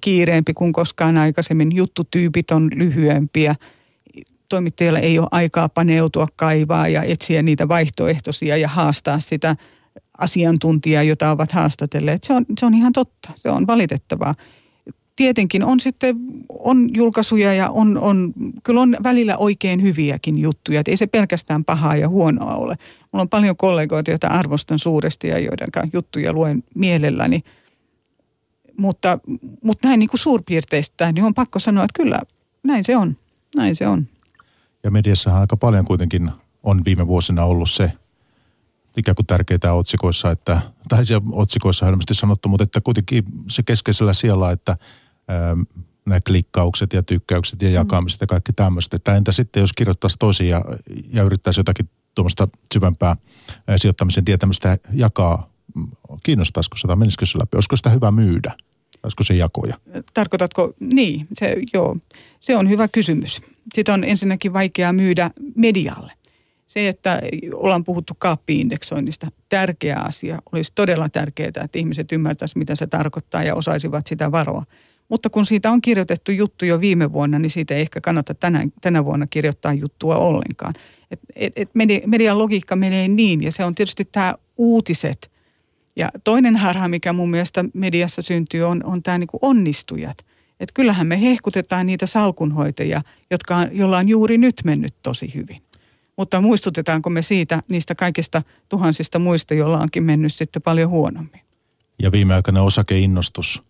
kiireempi 0.00 0.54
kuin 0.54 0.72
koskaan 0.72 1.16
aikaisemmin, 1.16 1.76
juttutyypit 1.76 2.50
on 2.50 2.70
lyhyempiä, 2.74 3.54
toimittajilla 4.48 4.98
ei 4.98 5.18
ole 5.18 5.28
aikaa 5.30 5.68
paneutua, 5.68 6.28
kaivaa 6.36 6.88
ja 6.88 7.02
etsiä 7.02 7.42
niitä 7.42 7.68
vaihtoehtoisia 7.68 8.56
ja 8.56 8.68
haastaa 8.68 9.20
sitä 9.20 9.56
asiantuntijaa, 10.18 11.02
jota 11.02 11.30
ovat 11.30 11.52
haastatelleet. 11.52 12.24
Se 12.24 12.32
on, 12.32 12.44
se 12.58 12.66
on 12.66 12.74
ihan 12.74 12.92
totta, 12.92 13.30
se 13.36 13.50
on 13.50 13.66
valitettavaa. 13.66 14.34
Tietenkin 15.16 15.64
on 15.64 15.80
sitten, 15.80 16.16
on 16.58 16.88
julkaisuja 16.94 17.54
ja 17.54 17.70
on, 17.70 17.98
on, 17.98 18.32
kyllä 18.62 18.80
on 18.80 18.96
välillä 19.02 19.36
oikein 19.36 19.82
hyviäkin 19.82 20.38
juttuja. 20.38 20.80
Että 20.80 20.90
ei 20.90 20.96
se 20.96 21.06
pelkästään 21.06 21.64
pahaa 21.64 21.96
ja 21.96 22.08
huonoa 22.08 22.54
ole. 22.54 22.76
Mulla 23.12 23.22
on 23.22 23.28
paljon 23.28 23.56
kollegoita, 23.56 24.10
joita 24.10 24.26
arvostan 24.26 24.78
suuresti 24.78 25.28
ja 25.28 25.38
joiden 25.38 25.68
juttuja 25.92 26.32
luen 26.32 26.64
mielelläni. 26.74 27.42
Mutta, 28.78 29.18
mutta 29.64 29.88
näin 29.88 29.98
niin 29.98 30.08
kuin 30.08 30.20
suurpiirteistä, 30.20 31.12
niin 31.12 31.24
on 31.24 31.34
pakko 31.34 31.58
sanoa, 31.58 31.84
että 31.84 32.02
kyllä 32.02 32.20
näin 32.62 32.84
se 32.84 32.96
on. 32.96 33.16
Näin 33.56 33.76
se 33.76 33.86
on. 33.86 34.06
Ja 34.84 34.90
mediassahan 34.90 35.40
aika 35.40 35.56
paljon 35.56 35.84
kuitenkin 35.84 36.30
on 36.62 36.84
viime 36.84 37.06
vuosina 37.06 37.44
ollut 37.44 37.70
se 37.70 37.92
ikään 38.96 39.14
kuin 39.14 39.26
tärkeää 39.26 39.74
otsikoissa, 39.74 40.30
että, 40.30 40.62
tai 40.88 41.06
siellä 41.06 41.26
otsikoissa 41.32 41.86
helposti 41.86 42.14
sanottu, 42.14 42.48
mutta 42.48 42.64
että 42.64 42.80
kuitenkin 42.80 43.24
se 43.48 43.62
keskeisellä 43.62 44.12
siellä, 44.12 44.50
että 44.50 44.76
ää, 45.28 45.56
nämä 46.06 46.20
klikkaukset 46.20 46.92
ja 46.92 47.02
tykkäykset 47.02 47.62
ja 47.62 47.70
jakamiset 47.70 48.20
ja 48.20 48.26
kaikki 48.26 48.52
tämmöistä. 48.52 48.96
Että 48.96 49.16
entä 49.16 49.32
sitten, 49.32 49.60
jos 49.60 49.72
kirjoittaisi 49.72 50.16
tosi 50.18 50.48
ja, 50.48 50.64
ja 51.12 51.22
yrittäisi 51.22 51.60
jotakin 51.60 51.90
tuommoista 52.14 52.48
syvempää 52.74 53.16
ää, 53.66 53.78
sijoittamisen 53.78 54.24
tietämistä 54.24 54.78
jakaa, 54.92 55.50
kiinnostaisiko 56.22 56.76
sitä, 56.76 56.96
menisikö 56.96 57.26
se 57.26 57.38
läpi? 57.38 57.56
Olisiko 57.56 57.76
sitä 57.76 57.90
hyvä 57.90 58.10
myydä? 58.10 58.54
Olisiko 59.08 59.24
se 59.24 59.34
jakoja? 59.34 59.74
Tarkoitatko, 60.14 60.72
niin, 60.80 61.26
se, 61.32 61.56
joo, 61.74 61.96
se 62.40 62.56
on 62.56 62.68
hyvä 62.68 62.88
kysymys. 62.88 63.40
Sitä 63.74 63.94
on 63.94 64.04
ensinnäkin 64.04 64.52
vaikeaa 64.52 64.92
myydä 64.92 65.30
medialle. 65.54 66.12
Se, 66.66 66.88
että 66.88 67.22
ollaan 67.54 67.84
puhuttu 67.84 68.14
kaappiindeksoinnista, 68.18 69.30
tärkeä 69.48 69.96
asia. 69.96 70.38
Olisi 70.52 70.72
todella 70.74 71.08
tärkeää, 71.08 71.48
että 71.48 71.78
ihmiset 71.78 72.12
ymmärtäisivät, 72.12 72.58
mitä 72.58 72.74
se 72.74 72.86
tarkoittaa 72.86 73.42
ja 73.42 73.54
osaisivat 73.54 74.06
sitä 74.06 74.32
varoa. 74.32 74.64
Mutta 75.08 75.30
kun 75.30 75.46
siitä 75.46 75.70
on 75.70 75.80
kirjoitettu 75.80 76.32
juttu 76.32 76.64
jo 76.64 76.80
viime 76.80 77.12
vuonna, 77.12 77.38
niin 77.38 77.50
siitä 77.50 77.74
ei 77.74 77.80
ehkä 77.80 78.00
kannata 78.00 78.34
tänä, 78.34 78.68
tänä 78.80 79.04
vuonna 79.04 79.26
kirjoittaa 79.26 79.72
juttua 79.72 80.16
ollenkaan. 80.16 80.74
Et, 81.10 81.20
et, 81.36 81.52
et 81.56 81.70
median 82.06 82.38
logiikka 82.38 82.76
menee 82.76 83.08
niin, 83.08 83.42
ja 83.42 83.52
se 83.52 83.64
on 83.64 83.74
tietysti 83.74 84.08
tämä 84.12 84.34
uutiset– 84.56 85.30
ja 85.98 86.10
toinen 86.24 86.56
harha, 86.56 86.88
mikä 86.88 87.12
mun 87.12 87.30
mielestä 87.30 87.64
mediassa 87.74 88.22
syntyy, 88.22 88.62
on, 88.62 88.84
on 88.84 89.02
tämä 89.02 89.18
niin 89.18 89.28
onnistujat. 89.42 90.26
Että 90.60 90.72
kyllähän 90.74 91.06
me 91.06 91.20
hehkutetaan 91.20 91.86
niitä 91.86 92.06
salkunhoitajia, 92.06 93.02
jotka 93.30 93.56
on, 93.56 93.68
jolla 93.72 93.98
on 93.98 94.08
juuri 94.08 94.38
nyt 94.38 94.54
mennyt 94.64 94.94
tosi 95.02 95.34
hyvin. 95.34 95.62
Mutta 96.16 96.40
muistutetaanko 96.40 97.10
me 97.10 97.22
siitä 97.22 97.62
niistä 97.68 97.94
kaikista 97.94 98.42
tuhansista 98.68 99.18
muista, 99.18 99.54
joilla 99.54 99.78
onkin 99.78 100.02
mennyt 100.02 100.34
sitten 100.34 100.62
paljon 100.62 100.90
huonommin? 100.90 101.40
Ja 102.02 102.12
viimeaikainen 102.12 102.62
osakeinnostus. 102.62 103.62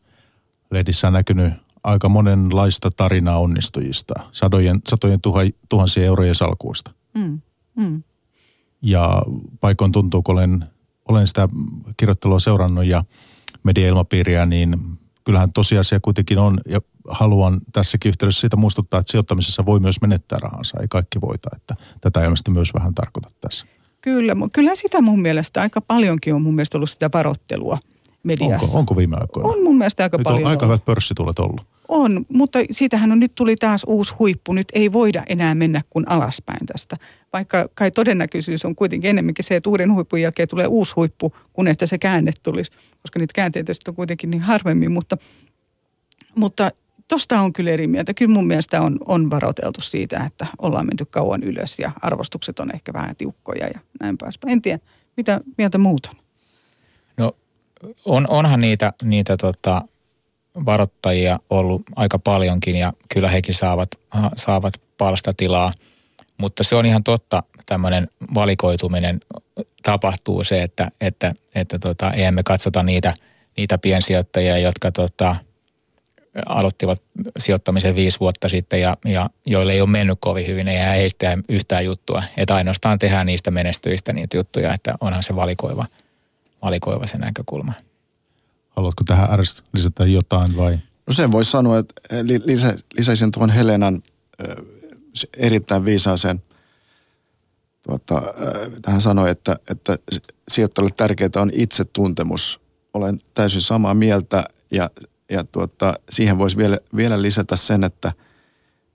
Lehdissä 0.70 1.06
on 1.06 1.12
näkynyt 1.12 1.52
aika 1.84 2.08
monenlaista 2.08 2.90
tarinaa 2.90 3.38
onnistujista, 3.38 4.14
sadojen, 4.32 4.80
satojen 4.88 5.20
tuha, 5.20 5.40
tuhansien 5.68 6.06
eurojen 6.06 6.34
salkuista. 6.34 6.90
Mm, 7.14 7.40
mm. 7.76 8.02
Ja 8.82 9.22
paikoin 9.60 9.92
tuntuu, 9.92 10.22
kun 10.22 10.32
olen 10.32 10.64
olen 11.08 11.26
sitä 11.26 11.48
kirjoittelua 11.96 12.40
seurannut 12.40 12.84
ja 12.84 13.04
mediailmapiiriä, 13.62 14.46
niin 14.46 14.98
kyllähän 15.24 15.52
tosiasia 15.52 16.00
kuitenkin 16.00 16.38
on, 16.38 16.60
ja 16.68 16.80
haluan 17.08 17.60
tässäkin 17.72 18.08
yhteydessä 18.08 18.40
siitä 18.40 18.56
muistuttaa, 18.56 19.00
että 19.00 19.10
sijoittamisessa 19.10 19.66
voi 19.66 19.80
myös 19.80 20.00
menettää 20.00 20.38
rahansa, 20.42 20.80
ei 20.80 20.88
kaikki 20.88 21.20
voita, 21.20 21.48
että 21.56 21.74
tätä 22.00 22.24
ilmeisesti 22.24 22.50
myös 22.50 22.74
vähän 22.74 22.94
tarkoita 22.94 23.28
tässä. 23.40 23.66
Kyllä, 24.00 24.36
kyllä 24.52 24.74
sitä 24.74 25.00
mun 25.00 25.22
mielestä 25.22 25.60
aika 25.60 25.80
paljonkin 25.80 26.34
on 26.34 26.42
mun 26.42 26.54
mielestä 26.54 26.78
ollut 26.78 26.90
sitä 26.90 27.10
varottelua 27.14 27.78
mediassa. 28.22 28.66
Onko, 28.66 28.78
onko 28.78 28.96
viime 28.96 29.16
aikoina? 29.20 29.48
On 29.48 29.62
mun 29.62 29.78
mielestä 29.78 30.02
aika 30.02 30.16
Nyt 30.16 30.24
paljon. 30.24 30.44
on 30.44 30.50
aika 30.50 30.66
hyvät 30.66 30.84
pörssitulet 30.84 31.38
ollut. 31.38 31.66
On, 31.88 32.26
mutta 32.28 32.58
siitähän 32.70 33.12
on 33.12 33.20
nyt 33.20 33.32
tuli 33.34 33.56
taas 33.56 33.84
uusi 33.86 34.14
huippu. 34.18 34.52
Nyt 34.52 34.68
ei 34.72 34.92
voida 34.92 35.22
enää 35.28 35.54
mennä 35.54 35.82
kuin 35.90 36.08
alaspäin 36.08 36.66
tästä. 36.66 36.96
Vaikka 37.32 37.68
kai 37.74 37.90
todennäköisyys 37.90 38.64
on 38.64 38.74
kuitenkin 38.74 39.10
enemmänkin 39.10 39.44
se, 39.44 39.56
että 39.56 39.70
uuden 39.70 39.92
huippun 39.92 40.20
jälkeen 40.20 40.48
tulee 40.48 40.66
uusi 40.66 40.92
huippu, 40.96 41.32
kun 41.52 41.68
että 41.68 41.86
se 41.86 41.98
käänne 41.98 42.32
tulisi. 42.42 42.72
Koska 43.02 43.18
niitä 43.18 43.32
käänteitä 43.34 43.72
on 43.88 43.94
kuitenkin 43.94 44.30
niin 44.30 44.42
harvemmin. 44.42 44.92
Mutta, 44.92 45.16
mutta 46.34 46.70
on 47.40 47.52
kyllä 47.52 47.70
eri 47.70 47.86
mieltä. 47.86 48.14
Kyllä 48.14 48.32
mun 48.32 48.46
mielestä 48.46 48.80
on, 48.80 48.98
on 49.06 49.30
varoiteltu 49.30 49.80
siitä, 49.80 50.24
että 50.26 50.46
ollaan 50.58 50.86
menty 50.86 51.04
kauan 51.04 51.42
ylös 51.42 51.78
ja 51.78 51.92
arvostukset 52.02 52.60
on 52.60 52.74
ehkä 52.74 52.92
vähän 52.92 53.16
tiukkoja 53.16 53.66
ja 53.66 53.80
näin 54.00 54.18
pääspäin. 54.18 54.52
En 54.52 54.62
tiedä, 54.62 54.78
mitä 55.16 55.40
mieltä 55.58 55.78
muut 55.78 56.06
on? 56.06 56.16
No 57.16 57.36
on, 58.04 58.26
onhan 58.28 58.60
niitä, 58.60 58.92
niitä 59.02 59.36
tota, 59.36 59.82
varoittajia 60.66 61.38
ollut 61.50 61.82
aika 61.96 62.18
paljonkin 62.18 62.76
ja 62.76 62.92
kyllä 63.14 63.30
hekin 63.30 63.54
saavat, 63.54 63.88
saavat 64.36 64.74
palstatilaa. 64.98 65.72
Mutta 66.38 66.64
se 66.64 66.74
on 66.74 66.86
ihan 66.86 67.04
totta, 67.04 67.42
tämmöinen 67.66 68.08
valikoituminen 68.34 69.20
tapahtuu 69.82 70.44
se, 70.44 70.62
että, 70.62 70.90
että, 71.00 71.34
että 71.54 71.78
tota, 71.78 72.12
emme 72.12 72.42
katsota 72.42 72.82
niitä, 72.82 73.14
niitä 73.56 73.78
piensijoittajia, 73.78 74.58
jotka 74.58 74.92
tota, 74.92 75.36
aloittivat 76.46 77.02
sijoittamisen 77.38 77.94
viisi 77.94 78.20
vuotta 78.20 78.48
sitten 78.48 78.80
ja, 78.80 78.94
ja 79.04 79.30
joille 79.46 79.72
ei 79.72 79.80
ole 79.80 79.90
mennyt 79.90 80.18
kovin 80.20 80.46
hyvin, 80.46 80.68
ei 80.68 80.78
heistä 80.78 81.38
yhtään 81.48 81.84
juttua. 81.84 82.22
Että 82.36 82.54
ainoastaan 82.54 82.98
tehdään 82.98 83.26
niistä 83.26 83.50
menestyistä 83.50 84.12
niitä 84.12 84.36
juttuja, 84.36 84.74
että 84.74 84.94
onhan 85.00 85.22
se 85.22 85.36
valikoiva, 85.36 85.86
valikoiva 86.62 87.06
se 87.06 87.18
näkökulma. 87.18 87.72
Haluatko 88.78 89.04
tähän 89.04 89.38
RS 89.38 89.64
lisätä 89.74 90.06
jotain 90.06 90.56
vai? 90.56 90.78
No 91.06 91.12
sen 91.12 91.32
voisi 91.32 91.50
sanoa, 91.50 91.78
että 91.78 91.94
lisä, 92.44 92.76
lisäisin 92.98 93.30
tuon 93.30 93.50
Helenan 93.50 94.02
erittäin 95.36 95.84
viisaaseen 95.84 96.42
tuota, 97.82 98.22
tähän 98.82 99.00
sanoi, 99.00 99.30
että, 99.30 99.56
että 99.70 99.98
sijoittajalle 100.48 100.94
tärkeää 100.96 101.30
on 101.36 101.50
itsetuntemus. 101.52 102.60
Olen 102.94 103.20
täysin 103.34 103.60
samaa 103.60 103.94
mieltä 103.94 104.44
ja, 104.70 104.90
ja 105.30 105.44
tuota, 105.44 105.94
siihen 106.10 106.38
voisi 106.38 106.56
vielä, 106.56 106.78
vielä 106.96 107.22
lisätä 107.22 107.56
sen, 107.56 107.84
että, 107.84 108.12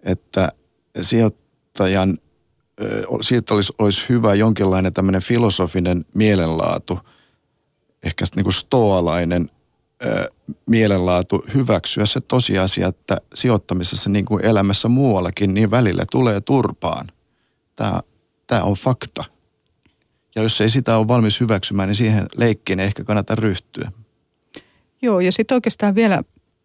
että 0.03 0.51
sijoittajan 1.01 2.17
siitä 3.21 3.53
olisi, 3.53 3.73
olisi 3.79 4.09
hyvä 4.09 4.33
jonkinlainen 4.33 4.93
tämmöinen 4.93 5.21
filosofinen 5.21 6.05
mielenlaatu, 6.13 6.99
ehkä 8.03 8.25
niin 8.35 8.43
kuin 8.43 8.53
stoalainen 8.53 9.49
mielenlaatu 10.65 11.45
hyväksyä 11.53 12.05
se 12.05 12.21
tosiasia, 12.21 12.87
että 12.87 13.17
sijoittamisessa 13.33 14.09
niin 14.09 14.25
kuin 14.25 14.45
elämässä 14.45 14.87
muuallakin, 14.87 15.53
niin 15.53 15.71
välillä 15.71 16.03
tulee 16.11 16.41
turpaan. 16.41 17.07
Tämä, 17.75 17.99
tämä 18.47 18.63
on 18.63 18.73
fakta. 18.73 19.23
Ja 20.35 20.43
jos 20.43 20.61
ei 20.61 20.69
sitä 20.69 20.97
ole 20.97 21.07
valmis 21.07 21.39
hyväksymään, 21.39 21.89
niin 21.89 21.95
siihen 21.95 22.25
leikkiin 22.35 22.79
ei 22.79 22.85
ehkä 22.85 23.03
kannata 23.03 23.35
ryhtyä. 23.35 23.91
Joo, 25.01 25.19
ja 25.19 25.31
sitten 25.31 25.55
oikeastaan 25.55 25.95
vielä 25.95 26.23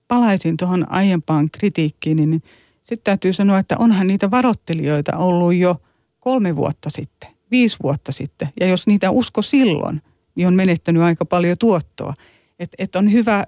palaisin 0.08 0.56
tuohon 0.56 0.92
aiempaan 0.92 1.48
kritiikkiin, 1.50 2.16
niin 2.16 2.42
sitten 2.82 3.04
täytyy 3.04 3.32
sanoa, 3.32 3.58
että 3.58 3.76
onhan 3.78 4.06
niitä 4.06 4.30
varottelijoita 4.30 5.16
ollut 5.16 5.54
jo 5.54 5.76
kolme 6.20 6.56
vuotta 6.56 6.90
sitten, 6.90 7.30
viisi 7.50 7.76
vuotta 7.82 8.12
sitten. 8.12 8.48
Ja 8.60 8.66
jos 8.66 8.86
niitä 8.86 9.10
usko 9.10 9.42
silloin, 9.42 10.02
niin 10.34 10.48
on 10.48 10.54
menettänyt 10.54 11.02
aika 11.02 11.24
paljon 11.24 11.58
tuottoa. 11.58 12.14
Että 12.58 12.74
et 12.78 12.96
on 12.96 13.12
hyvä, 13.12 13.44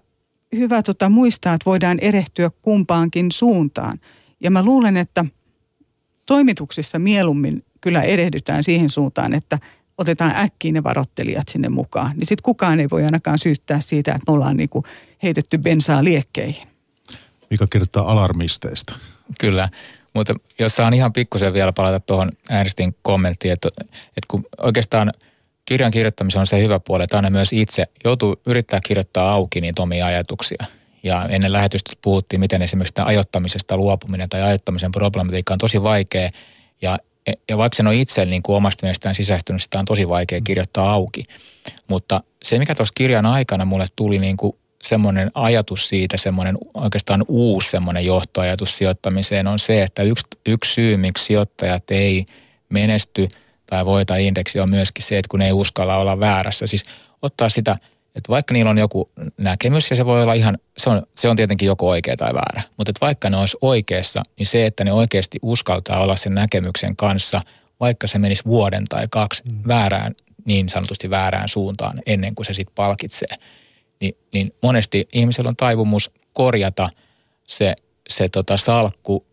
hyvä 0.56 0.82
tota 0.82 1.08
muistaa, 1.08 1.54
että 1.54 1.66
voidaan 1.66 1.98
erehtyä 2.00 2.50
kumpaankin 2.62 3.32
suuntaan. 3.32 3.98
Ja 4.40 4.50
mä 4.50 4.64
luulen, 4.64 4.96
että 4.96 5.24
toimituksissa 6.26 6.98
mieluummin 6.98 7.64
kyllä 7.80 8.02
erehdytään 8.02 8.64
siihen 8.64 8.90
suuntaan, 8.90 9.34
että 9.34 9.58
otetaan 9.98 10.36
äkkiin 10.36 10.74
ne 10.74 10.82
varottelijat 10.82 11.48
sinne 11.48 11.68
mukaan. 11.68 12.16
Niin 12.16 12.26
sitten 12.26 12.42
kukaan 12.42 12.80
ei 12.80 12.90
voi 12.90 13.04
ainakaan 13.04 13.38
syyttää 13.38 13.80
siitä, 13.80 14.12
että 14.12 14.24
me 14.28 14.34
ollaan 14.34 14.56
niinku 14.56 14.84
heitetty 15.22 15.58
bensaa 15.58 16.04
liekkeihin. 16.04 16.68
Mikä 17.50 17.66
kirjoittaa 17.72 18.10
alarmisteista. 18.10 18.98
Kyllä, 19.40 19.68
mutta 20.14 20.34
jos 20.58 20.76
saan 20.76 20.94
ihan 20.94 21.12
pikkusen 21.12 21.52
vielä 21.52 21.72
palata 21.72 22.00
tuohon 22.00 22.32
äänestin 22.50 22.96
kommenttiin, 23.02 23.52
että, 23.52 23.68
että 23.80 24.26
kun 24.28 24.44
oikeastaan 24.58 25.12
kirjan 25.70 25.90
kirjoittamisen 25.90 26.40
on 26.40 26.46
se 26.46 26.62
hyvä 26.62 26.80
puoli, 26.80 27.04
että 27.04 27.16
aina 27.16 27.30
myös 27.30 27.52
itse 27.52 27.86
joutuu 28.04 28.40
yrittää 28.46 28.80
kirjoittaa 28.84 29.32
auki 29.32 29.60
niitä 29.60 29.82
omia 29.82 30.06
ajatuksia. 30.06 30.66
Ja 31.02 31.26
ennen 31.28 31.52
lähetystä 31.52 31.92
puhuttiin, 32.02 32.40
miten 32.40 32.62
esimerkiksi 32.62 32.94
tämä 32.94 33.06
ajoittamisesta 33.06 33.76
luopuminen 33.76 34.28
tai 34.28 34.42
ajoittamisen 34.42 34.92
problematiikka 34.92 35.54
on 35.54 35.58
tosi 35.58 35.82
vaikea. 35.82 36.28
Ja, 36.82 36.98
ja 37.48 37.58
vaikka 37.58 37.76
sen 37.76 37.86
on 37.86 37.94
itse 37.94 38.24
niin 38.24 38.42
kuin 38.42 38.56
omasta 38.56 38.86
mielestään 38.86 39.14
sisäistynyt, 39.14 39.62
sitä 39.62 39.78
on 39.78 39.84
tosi 39.84 40.08
vaikea 40.08 40.40
kirjoittaa 40.40 40.92
auki. 40.92 41.24
Mutta 41.88 42.22
se, 42.42 42.58
mikä 42.58 42.74
tuossa 42.74 42.92
kirjan 42.96 43.26
aikana 43.26 43.64
mulle 43.64 43.86
tuli 43.96 44.18
niin 44.18 44.36
kuin 44.36 44.56
semmoinen 44.82 45.30
ajatus 45.34 45.88
siitä, 45.88 46.16
semmoinen 46.16 46.58
oikeastaan 46.74 47.24
uusi 47.28 47.70
semmoinen 47.70 48.06
johtoajatus 48.06 48.76
sijoittamiseen 48.76 49.46
on 49.46 49.58
se, 49.58 49.82
että 49.82 50.02
yksi, 50.02 50.26
yksi 50.46 50.74
syy, 50.74 50.96
miksi 50.96 51.24
sijoittajat 51.24 51.90
ei 51.90 52.24
menesty 52.68 53.28
tai 53.70 53.86
voita 53.86 54.16
indeksi 54.16 54.60
on 54.60 54.70
myöskin 54.70 55.04
se, 55.04 55.18
että 55.18 55.28
kun 55.28 55.42
ei 55.42 55.52
uskalla 55.52 55.96
olla 55.96 56.20
väärässä. 56.20 56.66
Siis 56.66 56.82
ottaa 57.22 57.48
sitä, 57.48 57.76
että 58.14 58.28
vaikka 58.28 58.54
niillä 58.54 58.70
on 58.70 58.78
joku 58.78 59.08
näkemys 59.36 59.90
ja 59.90 59.96
se 59.96 60.06
voi 60.06 60.22
olla 60.22 60.34
ihan, 60.34 60.58
se 60.76 60.90
on, 60.90 61.02
se 61.14 61.28
on 61.28 61.36
tietenkin 61.36 61.66
joko 61.66 61.88
oikea 61.88 62.16
tai 62.16 62.34
väärä, 62.34 62.62
mutta 62.76 62.90
että 62.90 63.06
vaikka 63.06 63.30
ne 63.30 63.36
olisi 63.36 63.56
oikeassa, 63.60 64.22
niin 64.38 64.46
se, 64.46 64.66
että 64.66 64.84
ne 64.84 64.92
oikeasti 64.92 65.38
uskaltaa 65.42 66.00
olla 66.00 66.16
sen 66.16 66.34
näkemyksen 66.34 66.96
kanssa, 66.96 67.40
vaikka 67.80 68.06
se 68.06 68.18
menisi 68.18 68.44
vuoden 68.44 68.84
tai 68.88 69.06
kaksi 69.10 69.42
mm. 69.44 69.62
väärään, 69.68 70.14
niin 70.44 70.68
sanotusti 70.68 71.10
väärään 71.10 71.48
suuntaan 71.48 72.02
ennen 72.06 72.34
kuin 72.34 72.46
se 72.46 72.52
sitten 72.52 72.74
palkitsee– 72.74 73.36
niin, 74.00 74.16
niin 74.32 74.54
monesti 74.62 75.08
ihmisellä 75.12 75.48
on 75.48 75.56
taipumus 75.56 76.10
korjata 76.32 76.88
se, 77.46 77.74
se 78.08 78.28
tota 78.28 78.56
salkku 78.56 79.26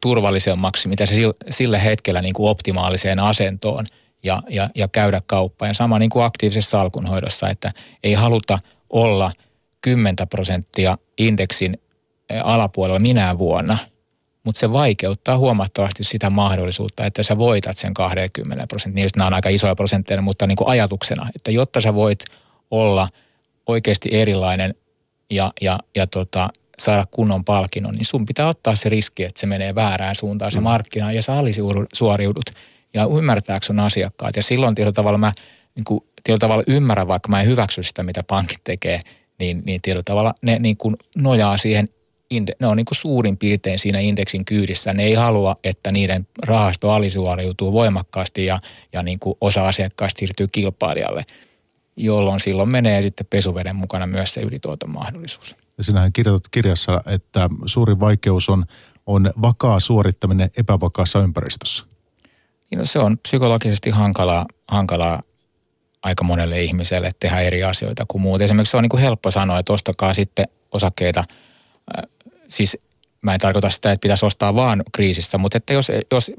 turvallisemmaksi, 0.00 0.88
mitä 0.88 1.06
se 1.06 1.14
sillä 1.50 1.78
hetkellä 1.78 2.20
niin 2.20 2.34
kuin 2.34 2.50
optimaaliseen 2.50 3.18
asentoon 3.18 3.84
ja, 4.22 4.42
ja, 4.48 4.70
ja 4.74 4.88
käydä 4.88 5.22
kauppaan. 5.26 5.68
Ja 5.68 5.74
sama 5.74 5.98
niin 5.98 6.10
kuin 6.10 6.24
aktiivisessa 6.24 6.70
salkunhoidossa, 6.70 7.48
että 7.48 7.72
ei 8.02 8.14
haluta 8.14 8.58
olla 8.90 9.30
10 9.80 10.16
prosenttia 10.30 10.98
indeksin 11.18 11.80
alapuolella 12.44 13.00
minä 13.00 13.38
vuonna, 13.38 13.78
mutta 14.44 14.58
se 14.58 14.72
vaikeuttaa 14.72 15.38
huomattavasti 15.38 16.04
sitä 16.04 16.30
mahdollisuutta, 16.30 17.06
että 17.06 17.22
sä 17.22 17.38
voitat 17.38 17.76
sen 17.76 17.94
20 17.94 18.66
prosenttia. 18.66 19.04
Niin 19.04 19.10
nämä 19.16 19.26
on 19.26 19.34
aika 19.34 19.48
isoja 19.48 19.74
prosentteja, 19.74 20.22
mutta 20.22 20.46
niin 20.46 20.56
kuin 20.56 20.68
ajatuksena, 20.68 21.28
että 21.36 21.50
jotta 21.50 21.80
sä 21.80 21.94
voit 21.94 22.24
olla– 22.70 23.08
oikeasti 23.68 24.08
erilainen 24.12 24.74
ja, 25.30 25.52
ja, 25.60 25.78
ja 25.96 26.06
tota, 26.06 26.48
saada 26.80 27.06
kunnon 27.10 27.44
palkinnon, 27.44 27.94
niin 27.94 28.04
sun 28.04 28.26
pitää 28.26 28.48
ottaa 28.48 28.74
se 28.74 28.88
riski, 28.88 29.24
että 29.24 29.40
se 29.40 29.46
menee 29.46 29.74
väärään 29.74 30.14
suuntaan 30.14 30.52
se 30.52 30.58
mm. 30.58 30.64
markkina 30.64 31.12
ja 31.12 31.22
sä 31.22 31.34
alisuoriudut 31.34 32.50
ja 32.94 33.08
ymmärtääkö 33.18 33.66
sun 33.66 33.80
asiakkaat. 33.80 34.36
Ja 34.36 34.42
silloin 34.42 34.74
tietyllä 34.74 34.92
tavalla 34.92 35.18
mä 35.18 35.32
niin 35.74 35.84
kuin, 35.84 36.00
tietyllä 36.24 36.38
tavalla 36.38 36.64
ymmärrän, 36.66 37.08
vaikka 37.08 37.28
mä 37.28 37.40
en 37.40 37.46
hyväksy 37.46 37.82
sitä, 37.82 38.02
mitä 38.02 38.22
pankit 38.22 38.60
tekee, 38.64 39.00
niin, 39.38 39.62
niin 39.64 39.82
tietyllä 39.82 40.02
tavalla 40.04 40.34
ne 40.42 40.58
niin 40.58 40.76
kuin 40.76 40.96
nojaa 41.16 41.56
siihen, 41.56 41.88
ne 42.60 42.66
on 42.66 42.76
niin 42.76 42.84
kuin 42.84 42.98
suurin 42.98 43.36
piirtein 43.36 43.78
siinä 43.78 43.98
indeksin 43.98 44.44
kyydissä. 44.44 44.92
Ne 44.92 45.04
ei 45.04 45.14
halua, 45.14 45.56
että 45.64 45.92
niiden 45.92 46.26
rahasto 46.42 46.90
alisuoriutuu 46.90 47.72
voimakkaasti 47.72 48.46
ja, 48.46 48.60
ja 48.92 49.02
niin 49.02 49.18
kuin 49.18 49.36
osa 49.40 49.66
asiakkaista 49.66 50.18
siirtyy 50.18 50.46
kilpailijalle– 50.52 51.24
jolloin 51.98 52.40
silloin 52.40 52.72
menee 52.72 53.02
sitten 53.02 53.26
pesuveden 53.30 53.76
mukana 53.76 54.06
myös 54.06 54.34
se 54.34 54.40
ylituoton 54.40 54.90
mahdollisuus. 54.90 55.56
Sinähän 55.80 56.12
kirjoitat 56.12 56.48
kirjassa, 56.50 57.00
että 57.06 57.50
suuri 57.66 58.00
vaikeus 58.00 58.48
on, 58.48 58.64
on 59.06 59.30
vakaa 59.42 59.80
suorittaminen 59.80 60.50
epävakaassa 60.56 61.18
ympäristössä. 61.18 61.84
No 62.76 62.84
se 62.84 62.98
on 62.98 63.18
psykologisesti 63.18 63.90
hankalaa, 63.90 64.46
hankalaa 64.68 65.22
aika 66.02 66.24
monelle 66.24 66.62
ihmiselle 66.62 67.10
tehdä 67.20 67.40
eri 67.40 67.64
asioita 67.64 68.04
kuin 68.08 68.22
muut. 68.22 68.40
Esimerkiksi 68.40 68.70
se 68.70 68.76
on 68.76 68.82
niin 68.82 68.90
kuin 68.90 69.00
helppo 69.00 69.30
sanoa, 69.30 69.58
että 69.58 69.72
ostakaa 69.72 70.14
sitten 70.14 70.48
osakkeita. 70.72 71.24
Äh, 71.98 72.04
siis 72.48 72.78
mä 73.22 73.34
en 73.34 73.40
tarkoita 73.40 73.70
sitä, 73.70 73.92
että 73.92 74.02
pitäisi 74.02 74.26
ostaa 74.26 74.54
vaan 74.54 74.82
kriisissä, 74.92 75.38
mutta 75.38 75.56
että 75.56 75.72
jos, 75.72 75.92
jos 76.12 76.32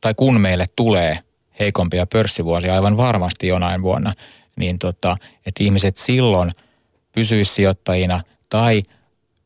tai 0.00 0.14
kun 0.14 0.40
meille 0.40 0.66
tulee 0.76 1.18
heikompia 1.58 2.06
pörssivuosia 2.06 2.74
aivan 2.74 2.96
varmasti 2.96 3.46
jonain 3.46 3.82
vuonna– 3.82 4.12
niin 4.56 4.78
tota, 4.78 5.16
että 5.46 5.64
ihmiset 5.64 5.96
silloin 5.96 6.50
pysyisi 7.12 7.54
sijoittajina 7.54 8.20
tai 8.48 8.82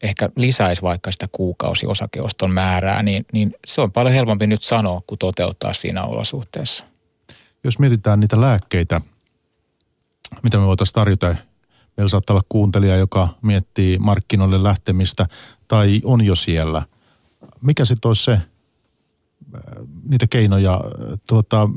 ehkä 0.02 0.30
lisäisi 0.36 0.82
vaikka 0.82 1.12
sitä 1.12 1.28
kuukausiosakeoston 1.32 2.50
määrää, 2.50 3.02
niin, 3.02 3.26
niin 3.32 3.54
se 3.66 3.80
on 3.80 3.92
paljon 3.92 4.14
helpompi 4.14 4.46
nyt 4.46 4.62
sanoa 4.62 5.02
kuin 5.06 5.18
toteuttaa 5.18 5.72
siinä 5.72 6.04
olosuhteessa. 6.04 6.84
Jos 7.64 7.78
mietitään 7.78 8.20
niitä 8.20 8.40
lääkkeitä, 8.40 9.00
mitä 10.42 10.58
me 10.58 10.66
voitaisiin 10.66 10.94
tarjota, 10.94 11.36
meillä 11.96 12.08
saattaa 12.08 12.34
olla 12.34 12.46
kuuntelija, 12.48 12.96
joka 12.96 13.28
miettii 13.42 13.98
markkinoille 13.98 14.62
lähtemistä 14.62 15.26
tai 15.68 16.00
on 16.04 16.24
jo 16.24 16.34
siellä. 16.34 16.82
Mikä 17.60 17.84
sitten 17.84 18.08
olisi 18.08 18.24
se 18.24 18.38
niitä 20.08 20.26
keinoja, 20.26 20.80
tuota, 21.26 21.68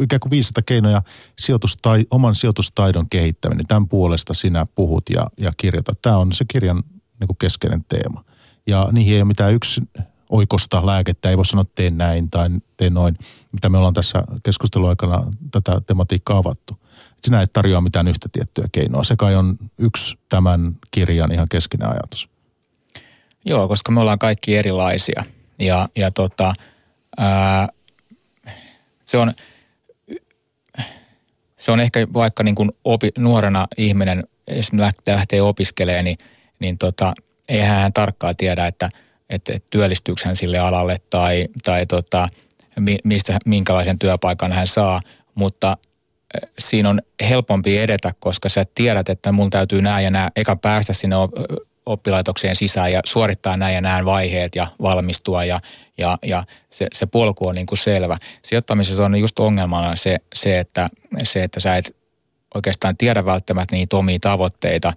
ikään 0.00 0.20
kuin 0.20 0.30
500 0.30 0.62
keinoja 0.66 1.02
sijoitustai, 1.38 2.06
oman 2.10 2.34
sijoitustaidon 2.34 3.08
kehittäminen. 3.10 3.66
Tämän 3.66 3.88
puolesta 3.88 4.34
sinä 4.34 4.66
puhut 4.66 5.10
ja, 5.10 5.26
ja 5.38 5.52
kirjoitat. 5.56 6.02
Tämä 6.02 6.16
on 6.16 6.32
se 6.32 6.44
kirjan 6.48 6.82
niin 7.20 7.28
kuin 7.28 7.38
keskeinen 7.38 7.84
teema. 7.88 8.24
Ja 8.66 8.88
niihin 8.92 9.14
ei 9.14 9.20
ole 9.20 9.28
mitään 9.28 9.52
yksi 9.52 9.82
oikosta 10.30 10.86
lääkettä, 10.86 11.30
ei 11.30 11.36
voi 11.36 11.44
sanoa 11.44 11.64
tee 11.74 11.90
näin 11.90 12.30
tai 12.30 12.48
tee 12.76 12.90
noin, 12.90 13.18
mitä 13.52 13.68
me 13.68 13.78
ollaan 13.78 13.94
tässä 13.94 14.24
keskustelun 14.42 14.88
aikana 14.88 15.24
tätä 15.50 15.80
tematiikkaa 15.86 16.38
avattu. 16.38 16.78
Sinä 17.22 17.42
et 17.42 17.52
tarjoa 17.52 17.80
mitään 17.80 18.08
yhtä 18.08 18.28
tiettyä 18.32 18.64
keinoa. 18.72 19.04
Se 19.04 19.16
kai 19.16 19.36
on 19.36 19.58
yksi 19.78 20.18
tämän 20.28 20.76
kirjan 20.90 21.32
ihan 21.32 21.48
keskeinen 21.48 21.88
ajatus. 21.88 22.28
Joo, 23.44 23.68
koska 23.68 23.92
me 23.92 24.00
ollaan 24.00 24.18
kaikki 24.18 24.56
erilaisia. 24.56 25.24
Ja, 25.58 25.88
ja 25.96 26.10
tota, 26.10 26.54
se 29.04 29.18
on, 29.18 29.32
se 31.56 31.72
on 31.72 31.80
ehkä 31.80 32.06
vaikka 32.14 32.42
niin 32.42 32.54
kuin 32.54 32.70
opi, 32.84 33.08
nuorena 33.18 33.66
ihminen, 33.78 34.24
jos 34.48 34.70
lähtee 35.06 35.42
opiskelemaan, 35.42 36.04
niin, 36.04 36.18
niin 36.58 36.78
tota, 36.78 37.12
eihän 37.48 37.80
hän 37.80 37.92
tarkkaan 37.92 38.36
tiedä, 38.36 38.66
että, 38.66 38.90
että 39.30 39.52
työllistyykö 39.70 40.22
hän 40.24 40.36
sille 40.36 40.58
alalle 40.58 40.96
tai, 41.10 41.48
tai 41.64 41.86
tota, 41.86 42.24
mistä, 43.04 43.38
minkälaisen 43.46 43.98
työpaikan 43.98 44.52
hän 44.52 44.66
saa, 44.66 45.00
mutta 45.34 45.76
siinä 46.58 46.90
on 46.90 47.02
helpompi 47.28 47.78
edetä, 47.78 48.14
koska 48.20 48.48
sä 48.48 48.64
tiedät, 48.74 49.08
että 49.08 49.32
mun 49.32 49.50
täytyy 49.50 49.82
nämä 49.82 50.00
ja 50.00 50.10
nämä, 50.10 50.30
eka 50.36 50.56
päästä 50.56 50.92
sinne 50.92 51.16
oppilaitokseen 51.86 52.56
sisään 52.56 52.92
ja 52.92 53.00
suorittaa 53.04 53.56
näin 53.56 53.74
ja 53.74 53.80
näin 53.80 54.04
vaiheet 54.04 54.56
ja 54.56 54.66
valmistua 54.82 55.44
ja, 55.44 55.58
ja, 55.98 56.18
ja 56.22 56.44
se, 56.70 56.86
se 56.92 57.06
polku 57.06 57.48
on 57.48 57.54
niin 57.54 57.66
kuin 57.66 57.78
selvä. 57.78 58.14
Sijoittamisessa 58.42 59.04
on 59.04 59.16
just 59.16 59.38
ongelmana 59.38 59.96
se, 59.96 60.16
se, 60.34 60.58
että, 60.58 60.86
se, 61.22 61.42
että 61.42 61.60
sä 61.60 61.76
et 61.76 61.96
oikeastaan 62.54 62.96
tiedä 62.96 63.24
välttämättä 63.24 63.76
niitä 63.76 63.96
omia 63.96 64.18
tavoitteita 64.20 64.92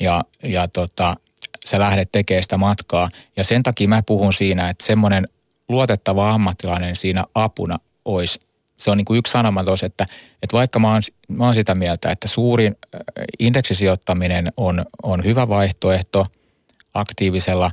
ja, 0.00 0.22
ja 0.42 0.68
tota, 0.68 1.16
sä 1.64 1.78
lähdet 1.78 2.12
tekemään 2.12 2.42
sitä 2.42 2.56
matkaa. 2.56 3.06
Ja 3.36 3.44
sen 3.44 3.62
takia 3.62 3.88
mä 3.88 4.02
puhun 4.02 4.32
siinä, 4.32 4.68
että 4.68 4.86
semmoinen 4.86 5.28
luotettava 5.68 6.30
ammattilainen 6.30 6.96
siinä 6.96 7.24
apuna 7.34 7.78
olisi 8.04 8.38
se 8.78 8.90
on 8.90 8.96
niin 8.96 9.04
kuin 9.04 9.18
yksi 9.18 9.30
sanoma 9.30 9.64
tuossa, 9.64 9.86
että, 9.86 10.06
että 10.42 10.56
vaikka 10.56 10.78
mä 10.78 10.92
oon, 10.92 11.02
mä 11.28 11.44
oon 11.44 11.54
sitä 11.54 11.74
mieltä, 11.74 12.10
että 12.10 12.28
suurin 12.28 12.76
indeksisijoittaminen 13.38 14.52
on, 14.56 14.86
on 15.02 15.24
hyvä 15.24 15.48
vaihtoehto 15.48 16.24
aktiivisella 16.94 17.70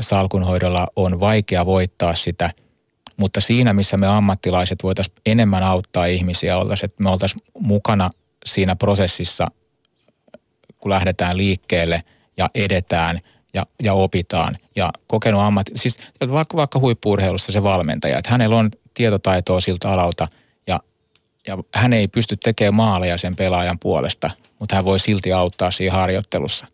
salkunhoidolla 0.00 0.88
on 0.96 1.20
vaikea 1.20 1.66
voittaa 1.66 2.14
sitä, 2.14 2.50
mutta 3.16 3.40
siinä, 3.40 3.72
missä 3.72 3.96
me 3.96 4.06
ammattilaiset 4.06 4.82
voitaisiin 4.82 5.16
enemmän 5.26 5.62
auttaa 5.62 6.06
ihmisiä, 6.06 6.58
oltaisiin, 6.58 6.90
että 6.90 7.02
me 7.04 7.10
oltaisiin 7.10 7.40
mukana 7.58 8.10
siinä 8.46 8.76
prosessissa, 8.76 9.44
kun 10.78 10.90
lähdetään 10.90 11.36
liikkeelle 11.36 12.00
ja 12.36 12.50
edetään 12.54 13.20
ja, 13.56 13.66
ja 13.82 13.92
opitaan. 13.92 14.54
Ja 14.76 14.90
kokenut 15.06 15.42
ammat, 15.42 15.66
siis 15.74 15.96
vaikka, 16.30 16.56
vaikka 16.56 16.78
huippuurheilussa 16.78 17.52
se 17.52 17.62
valmentaja, 17.62 18.18
että 18.18 18.30
hänellä 18.30 18.56
on 18.56 18.70
tietotaitoa 18.94 19.60
siltä 19.60 19.90
alalta 19.90 20.26
ja, 20.66 20.80
ja 21.46 21.58
hän 21.74 21.92
ei 21.92 22.08
pysty 22.08 22.36
tekemään 22.36 22.74
maaleja 22.74 23.18
sen 23.18 23.36
pelaajan 23.36 23.78
puolesta, 23.78 24.30
mutta 24.58 24.76
hän 24.76 24.84
voi 24.84 24.98
silti 24.98 25.32
auttaa 25.32 25.70
siinä 25.70 25.96
harjoittelussa. 25.96 26.66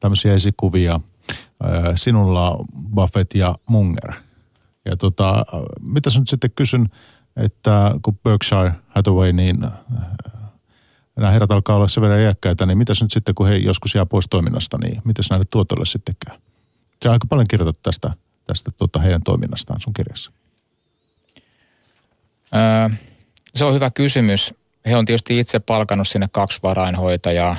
Tämmöisiä 0.00 0.34
esikuvia. 0.34 1.00
Sinulla 1.94 2.58
Buffett 2.94 3.34
ja 3.34 3.54
Munger. 3.66 4.12
Ja 4.84 4.96
tota, 4.96 5.44
mitä 5.80 6.10
nyt 6.18 6.28
sitten 6.28 6.50
kysyn, 6.56 6.88
että 7.36 7.94
kun 8.02 8.18
Berkshire 8.22 8.72
Hathaway, 8.88 9.32
niin 9.32 9.66
nämä 11.16 11.30
herrat 11.30 11.50
alkaa 11.50 11.76
olla 11.76 11.88
sen 11.88 12.00
verran 12.00 12.20
iäkkäitä, 12.20 12.66
niin 12.66 12.78
mitäs 12.78 13.02
nyt 13.02 13.10
sitten, 13.10 13.34
kun 13.34 13.48
he 13.48 13.56
joskus 13.56 13.94
jää 13.94 14.06
pois 14.06 14.26
toiminnasta, 14.30 14.78
niin 14.78 15.02
mitäs 15.04 15.30
näille 15.30 15.46
tuotoille 15.50 15.84
sitten 15.84 16.16
käy? 16.26 16.38
Sä 17.04 17.12
aika 17.12 17.26
paljon 17.26 17.46
kirjoitat 17.50 17.82
tästä, 17.82 18.10
tästä 18.46 18.70
tuota 18.70 18.98
heidän 18.98 19.22
toiminnastaan 19.22 19.80
sun 19.80 19.92
kirjassa. 19.92 20.32
Öö, 22.54 22.96
se 23.54 23.64
on 23.64 23.74
hyvä 23.74 23.90
kysymys. 23.90 24.54
He 24.86 24.96
on 24.96 25.04
tietysti 25.04 25.38
itse 25.38 25.58
palkannut 25.58 26.08
sinne 26.08 26.28
kaksi 26.32 26.58
varainhoitajaa 26.62 27.56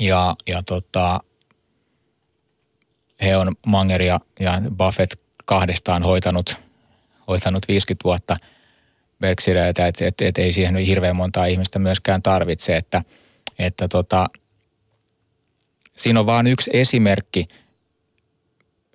ja, 0.00 0.34
ja 0.48 0.62
tota, 0.62 1.20
he 3.22 3.36
on 3.36 3.56
Manger 3.66 4.02
ja, 4.02 4.20
ja 4.40 4.62
Buffett 4.76 5.14
kahdestaan 5.44 6.02
hoitanut, 6.02 6.56
hoitanut 7.28 7.68
50 7.68 8.04
vuotta 8.04 8.36
Berkshireitä, 9.22 9.86
että 9.86 10.06
et, 10.06 10.20
et 10.20 10.38
ei 10.38 10.52
siihen 10.52 10.76
hirveän 10.76 11.16
montaa 11.16 11.46
ihmistä 11.46 11.78
myöskään 11.78 12.22
tarvitse, 12.22 12.76
että, 12.76 13.02
että 13.58 13.88
tota, 13.88 14.26
siinä 15.96 16.20
on 16.20 16.26
vain 16.26 16.46
yksi 16.46 16.70
esimerkki. 16.74 17.48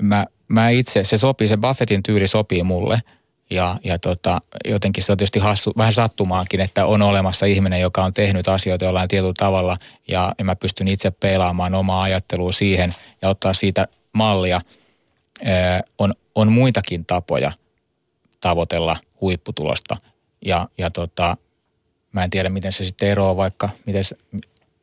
Mä, 0.02 0.26
mä 0.48 0.70
itse, 0.70 1.04
se 1.04 1.18
sopii, 1.18 1.48
se 1.48 1.58
Buffettin 1.58 2.04
tyyli 2.04 2.28
sopii 2.28 2.64
mulle– 2.64 3.00
ja, 3.50 3.76
ja 3.84 4.00
tota, 4.00 4.38
jotenkin 4.66 5.04
se 5.04 5.12
on 5.12 5.18
tietysti 5.18 5.40
hassu, 5.40 5.74
vähän 5.78 5.94
sattumaakin, 5.94 6.62
että 6.62 6.86
on 6.86 7.02
olemassa 7.02 7.46
ihminen, 7.46 7.82
joka 7.82 8.04
on 8.04 8.14
tehnyt 8.14 8.48
asioita 8.48 8.86
jollain 8.86 9.08
tietyllä 9.08 9.34
tavalla 9.38 9.76
ja, 10.08 10.34
mä 10.44 10.56
pystyn 10.56 10.88
itse 10.88 11.12
peilaamaan 11.12 11.76
omaa 11.76 12.04
ajattelua 12.04 12.52
siihen 12.52 12.96
ja 13.22 13.30
ottaa 13.30 13.54
siitä 13.54 13.88
mallia. 14.14 14.60
Ee, 15.46 15.82
on, 15.98 16.14
on 16.36 16.52
muitakin 16.52 17.06
tapoja 17.06 17.52
tavoitella 18.42 18.96
huipputulosta 19.22 19.96
ja, 20.46 20.70
ja 20.78 20.92
tota, 20.92 21.38
mä 22.12 22.24
en 22.24 22.30
tiedä, 22.30 22.50
miten 22.50 22.72
se 22.72 22.86
sitten 22.86 23.10
eroaa 23.10 23.36
vaikka, 23.36 23.70
miten 23.86 24.04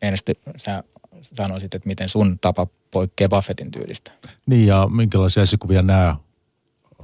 ensin 0.03 0.37
sä 0.57 0.85
sanoisit, 1.23 1.75
että 1.75 1.89
miten 1.89 2.09
sun 2.09 2.39
tapa 2.39 2.67
poikkeaa 2.91 3.29
Buffettin 3.29 3.71
tyylistä. 3.71 4.11
Niin 4.47 4.67
ja 4.67 4.89
minkälaisia 4.93 5.43
esikuvia 5.43 5.83
nämä 5.83 6.17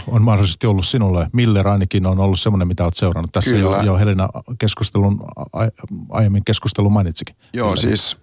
on 0.06 0.22
mahdollisesti 0.22 0.66
ollut 0.66 0.86
sinulle. 0.86 1.26
Miller 1.32 1.68
ainakin 1.68 2.06
on 2.06 2.20
ollut 2.20 2.40
semmoinen, 2.40 2.68
mitä 2.68 2.84
olet 2.84 2.96
seurannut. 2.96 3.32
Tässä 3.32 3.56
jo, 3.56 3.82
jo 3.82 3.96
Helena 3.96 4.28
keskustelun, 4.58 5.20
aiemmin 6.08 6.44
keskustelun 6.44 6.92
mainitsikin. 6.92 7.36
Joo, 7.52 7.66
Miller. 7.66 7.78
siis 7.78 8.16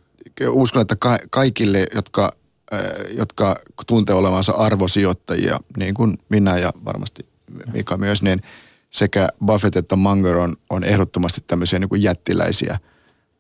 uskon, 0.50 0.82
että 0.82 0.96
ka- 0.96 1.20
kaikille, 1.30 1.86
jotka, 1.96 2.32
äh, 2.74 2.80
jotka 3.18 3.56
tuntee 3.88 4.16
olevansa 4.16 4.52
arvosijoittajia, 4.52 5.60
niin 5.78 5.94
kuin 5.94 6.18
minä 6.30 6.58
ja 6.58 6.74
varmasti 6.86 7.26
Mika 7.74 7.98
myös, 7.98 8.24
niin 8.24 8.42
sekä 8.90 9.30
Buffett 9.46 9.76
että 9.76 9.96
Munger 9.96 10.38
on, 10.38 10.56
on 10.70 10.84
ehdottomasti 10.84 11.44
tämmöisiä 11.48 11.80
niin 11.80 11.90
kuin 11.90 12.04
jättiläisiä. 12.04 12.80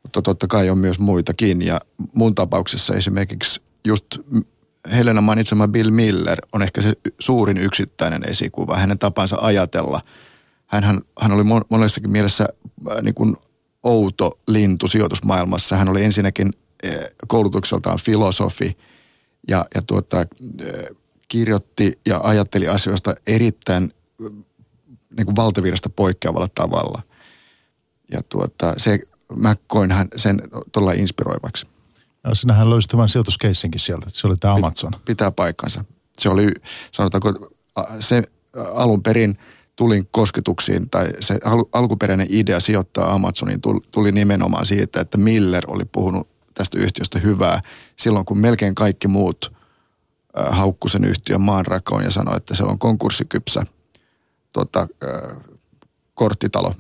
Mutta 0.04 0.22
totta 0.22 0.48
kai 0.48 0.70
on 0.70 0.78
myös 0.78 1.00
muitakin. 1.00 1.62
Ja 1.62 1.82
mun 2.14 2.36
tapauksessa 2.36 2.94
esimerkiksi 2.94 3.62
just 3.86 4.06
Helena 4.92 5.22
mainitsema 5.22 5.68
Bill 5.68 5.92
Miller 5.92 6.42
on 6.54 6.62
ehkä 6.62 6.82
se 6.82 6.94
suurin 7.20 7.58
yksittäinen 7.58 8.30
esikuva, 8.30 8.78
hänen 8.78 9.00
tapansa 9.00 9.38
ajatella. 9.42 10.02
Hänhän, 10.66 11.02
hän 11.22 11.32
oli 11.32 11.44
monessakin 11.70 12.12
mielessä 12.12 12.48
äh, 12.92 13.02
niin 13.02 13.16
kuin 13.16 13.36
outo 13.84 14.40
lintu 14.48 14.88
sijoitusmaailmassa. 14.88 15.76
Hän 15.76 15.90
oli 15.90 16.04
ensinnäkin 16.04 16.54
äh, 16.86 16.96
koulutukseltaan 17.28 18.00
filosofi 18.00 18.78
ja, 19.48 19.66
ja 19.76 19.82
tuota, 19.82 20.18
äh, 20.20 20.26
kirjoitti 21.28 22.00
ja 22.06 22.20
ajatteli 22.24 22.68
asioista 22.68 23.16
erittäin 23.28 23.92
niin 25.18 25.26
kuin 25.26 25.36
valtavirrasta 25.36 25.90
poikkeavalla 25.90 26.48
tavalla. 26.56 27.02
Ja 28.12 28.22
tuota, 28.30 28.74
se, 28.78 29.00
mä 29.36 29.56
koin 29.68 29.92
hän 29.92 30.08
sen 30.16 30.42
todella 30.72 30.92
inspiroivaksi. 30.92 31.68
Ja 32.24 32.36
sinähän 32.36 32.70
löysit 32.70 32.94
hyvän 32.94 33.10
sijoituskeissinkin 33.10 33.82
sieltä, 33.82 34.06
että 34.08 34.20
se 34.20 34.28
oli 34.28 34.38
tämä 34.38 34.54
Amazon. 34.54 34.94
Pitää 35.06 35.32
paikkansa. 35.32 35.86
Se 36.18 36.30
oli, 36.30 36.48
sanotaanko, 36.92 37.54
se 38.00 38.24
alun 38.74 39.04
perin 39.04 39.38
tulin 39.76 40.08
kosketuksiin, 40.12 40.90
tai 40.90 41.08
se 41.20 41.40
al- 41.46 41.66
alkuperäinen 41.74 42.28
idea 42.30 42.60
sijoittaa 42.60 43.14
Amazoniin 43.14 43.62
tuli, 43.92 44.12
nimenomaan 44.12 44.66
siitä, 44.66 45.02
että 45.02 45.18
Miller 45.18 45.64
oli 45.68 45.86
puhunut 45.86 46.28
tästä 46.54 46.80
yhtiöstä 46.80 47.20
hyvää 47.20 47.62
silloin, 47.96 48.26
kun 48.26 48.38
melkein 48.38 48.76
kaikki 48.76 49.08
muut 49.08 49.54
haukku 50.50 50.88
sen 50.88 51.04
yhtiön 51.04 51.42
maanrakoon 51.42 52.04
ja 52.04 52.12
sanoi, 52.12 52.38
että 52.38 52.56
se 52.56 52.64
on 52.64 52.80
konkurssikypsä 52.80 53.64
tota, 54.58 54.88
äh, 55.04 55.38
korttitalo. 56.14 56.74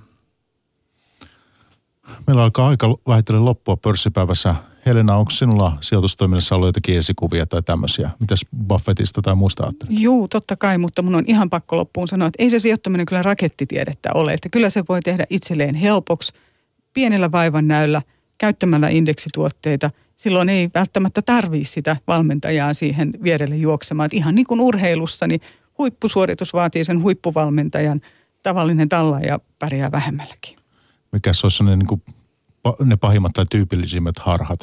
Meillä 2.28 2.44
alkaa 2.44 2.68
aika 2.68 2.98
vähitellen 3.08 3.46
loppua 3.46 3.78
pörssipäivässä 3.78 4.56
Helena, 4.86 5.16
onko 5.16 5.32
sinulla 5.32 5.78
sijoitustoiminnassa 5.82 6.56
ollut 6.56 6.68
jotakin 6.68 6.98
esikuvia 6.98 7.46
tai 7.46 7.64
tämmöisiä? 7.64 8.10
Mitäs 8.20 8.46
Buffettista 8.68 9.22
tai 9.22 9.36
muusta 9.36 9.64
ajattelet? 9.64 9.94
Joo, 10.00 10.28
totta 10.28 10.56
kai, 10.56 10.78
mutta 10.78 11.02
mun 11.02 11.16
on 11.16 11.24
ihan 11.28 11.50
pakko 11.50 11.78
loppuun 11.78 12.08
sanoa, 12.08 12.28
että 12.28 12.44
ei 12.44 12.50
se 12.50 12.60
sijoittaminen 12.60 13.06
kyllä 13.06 13.22
rakettitiedettä 13.22 14.10
ole. 14.14 14.34
Että 14.34 14.50
kyllä 14.50 14.70
se 14.70 14.84
voi 14.90 15.00
tehdä 15.02 15.26
itselleen 15.30 15.76
helpoksi 15.76 16.34
pienellä 16.94 17.32
vaivan 17.32 17.68
näyllä 17.68 18.02
käyttämällä 18.38 18.90
indeksituotteita. 18.90 19.92
Silloin 20.18 20.50
ei 20.50 20.70
välttämättä 20.74 21.22
tarvii 21.22 21.66
sitä 21.66 21.98
valmentajaa 22.08 22.74
siihen 22.74 23.14
vierelle 23.24 23.56
juoksemaan. 23.56 24.06
Että 24.06 24.18
ihan 24.18 24.36
niin 24.36 24.48
kuin 24.48 24.62
urheilussa, 24.62 25.28
niin 25.28 25.42
huippusuoritus 25.78 26.54
vaatii 26.54 26.84
sen 26.84 27.02
huippuvalmentajan. 27.02 28.02
Tavallinen 28.44 28.90
ja 29.28 29.40
pärjää 29.60 29.92
vähemmälläkin. 29.92 30.58
Mikä 31.12 31.34
se 31.34 31.46
olisi 31.46 31.64
niin 31.64 31.88
kuin 31.88 32.02
ne 32.84 32.96
pahimmat 32.96 33.34
tai 33.34 33.46
tyypillisimmät 33.50 34.20
harhat 34.20 34.60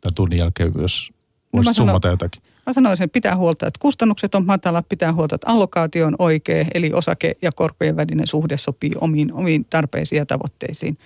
tämän 0.00 0.14
tunnin 0.14 0.38
jälkeen, 0.38 0.72
jos 0.76 1.12
no 1.52 1.72
summata 1.72 2.08
jotakin? 2.08 2.42
Mä 2.66 2.72
sanoisin, 2.72 3.04
että 3.04 3.12
pitää 3.12 3.36
huolta, 3.36 3.66
että 3.66 3.78
kustannukset 3.78 4.34
on 4.34 4.46
matala, 4.46 4.82
pitää 4.82 5.12
huolta, 5.12 5.34
että 5.34 5.50
allokaatio 5.50 6.06
on 6.06 6.16
oikea, 6.18 6.64
eli 6.74 6.92
osake- 6.92 7.36
ja 7.42 7.52
korkojen 7.52 7.96
välinen 7.96 8.26
suhde 8.26 8.58
sopii 8.58 8.90
omiin, 9.00 9.32
omiin 9.32 9.64
tarpeisiin 9.70 10.18
ja 10.18 10.26
tavoitteisiin. 10.26 10.98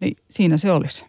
Niin 0.00 0.16
siinä 0.30 0.58
se 0.58 0.72
olisi. 0.72 1.04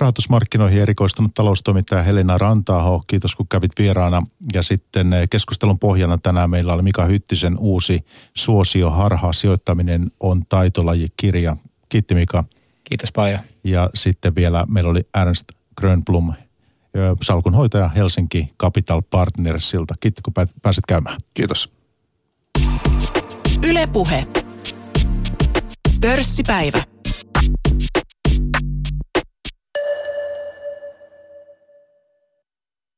Rahoitusmarkkinoihin 0.00 0.82
erikoistunut 0.82 1.34
taloustoimittaja 1.34 2.02
Helena 2.02 2.38
Rantaaho, 2.38 3.02
kiitos 3.06 3.36
kun 3.36 3.48
kävit 3.48 3.72
vieraana. 3.78 4.26
Ja 4.52 4.62
sitten 4.62 5.12
eh, 5.12 5.28
keskustelun 5.30 5.78
pohjana 5.78 6.18
tänään 6.18 6.50
meillä 6.50 6.72
oli 6.72 6.82
Mika 6.82 7.04
Hyttisen 7.04 7.58
uusi 7.58 8.04
suosio 8.34 8.90
Harha 8.90 9.32
sijoittaminen 9.32 10.10
on 10.20 10.46
taitolajikirja. 10.48 11.56
Kiitti 11.88 12.14
Mika. 12.14 12.44
Kiitos 12.84 13.12
paljon. 13.12 13.40
Ja 13.64 13.90
sitten 13.94 14.34
vielä 14.34 14.66
meillä 14.68 14.90
oli 14.90 15.06
Ernst 15.20 15.44
Grönblom, 15.76 16.32
salkunhoitaja 17.22 17.88
Helsinki 17.88 18.52
Capital 18.60 19.02
Partnersilta. 19.10 19.94
Kiitos, 20.00 20.22
kun 20.22 20.34
pääsit 20.62 20.86
käymään. 20.86 21.18
Kiitos. 21.34 21.72
Ylepuhe. 23.62 24.26
Pörssipäivä. 26.00 26.82